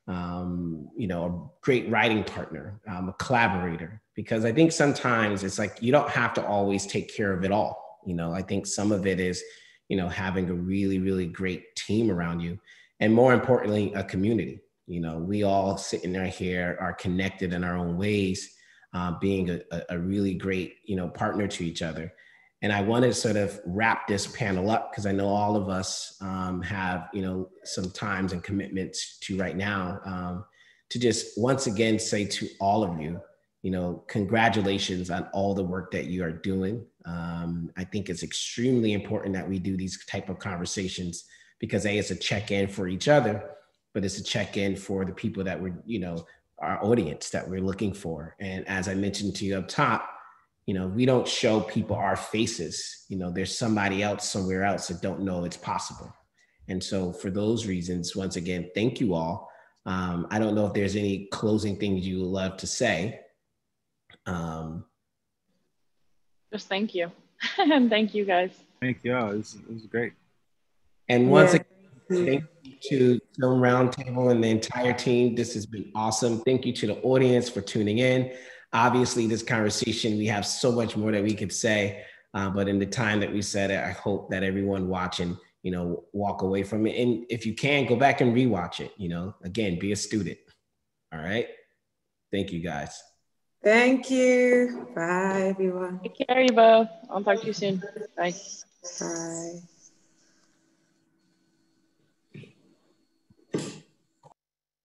[0.09, 5.59] um, you know, a great writing partner, um, a collaborator, because I think sometimes it's
[5.59, 8.01] like you don't have to always take care of it all.
[8.05, 9.43] You know, I think some of it is,
[9.89, 12.59] you know, having a really, really great team around you.
[13.01, 14.61] And more importantly, a community.
[14.87, 18.57] You know, we all sitting there here are connected in our own ways,
[18.95, 22.13] uh, being a, a really great, you know, partner to each other.
[22.63, 25.69] And I want to sort of wrap this panel up because I know all of
[25.69, 30.45] us um, have, you know, some times and commitments to right now um,
[30.91, 33.21] to just once again say to all of you,
[33.63, 36.87] you know, congratulations on all the work that you are doing.
[37.05, 41.25] Um, I think it's extremely important that we do these type of conversations
[41.59, 43.51] because a, it's a check-in for each other,
[43.93, 46.25] but it's a check-in for the people that we're, you know,
[46.59, 48.37] our audience that we're looking for.
[48.39, 50.09] And as I mentioned to you up top,
[50.67, 53.05] you know we don't show people our faces.
[53.09, 56.13] You know there's somebody else somewhere else that don't know it's possible.
[56.69, 59.51] And so for those reasons once again thank you all.
[59.85, 63.21] Um, i don't know if there's any closing things you would love to say.
[64.27, 64.85] Um,
[66.53, 67.11] just thank you.
[67.59, 68.51] And thank you guys.
[68.81, 69.17] Thank you.
[69.17, 70.13] All this, was great.
[71.09, 71.61] And once yeah.
[72.11, 75.35] again thank you to film roundtable and the entire team.
[75.35, 76.41] This has been awesome.
[76.43, 78.33] Thank you to the audience for tuning in.
[78.73, 82.05] Obviously this conversation we have so much more that we could say
[82.35, 85.71] uh, but in the time that we said it i hope that everyone watching you
[85.71, 86.97] know walk away from it.
[86.97, 89.35] And if you can go back and rewatch it you know.
[89.43, 90.39] Again be a student.
[91.13, 91.49] All right?
[92.31, 93.03] Thank you guys
[93.63, 94.89] thank you.
[94.95, 96.01] Bye everyone.
[96.03, 97.83] Take care you both i'll talk to you soon.
[98.17, 98.35] Bye.
[99.01, 99.63] Bye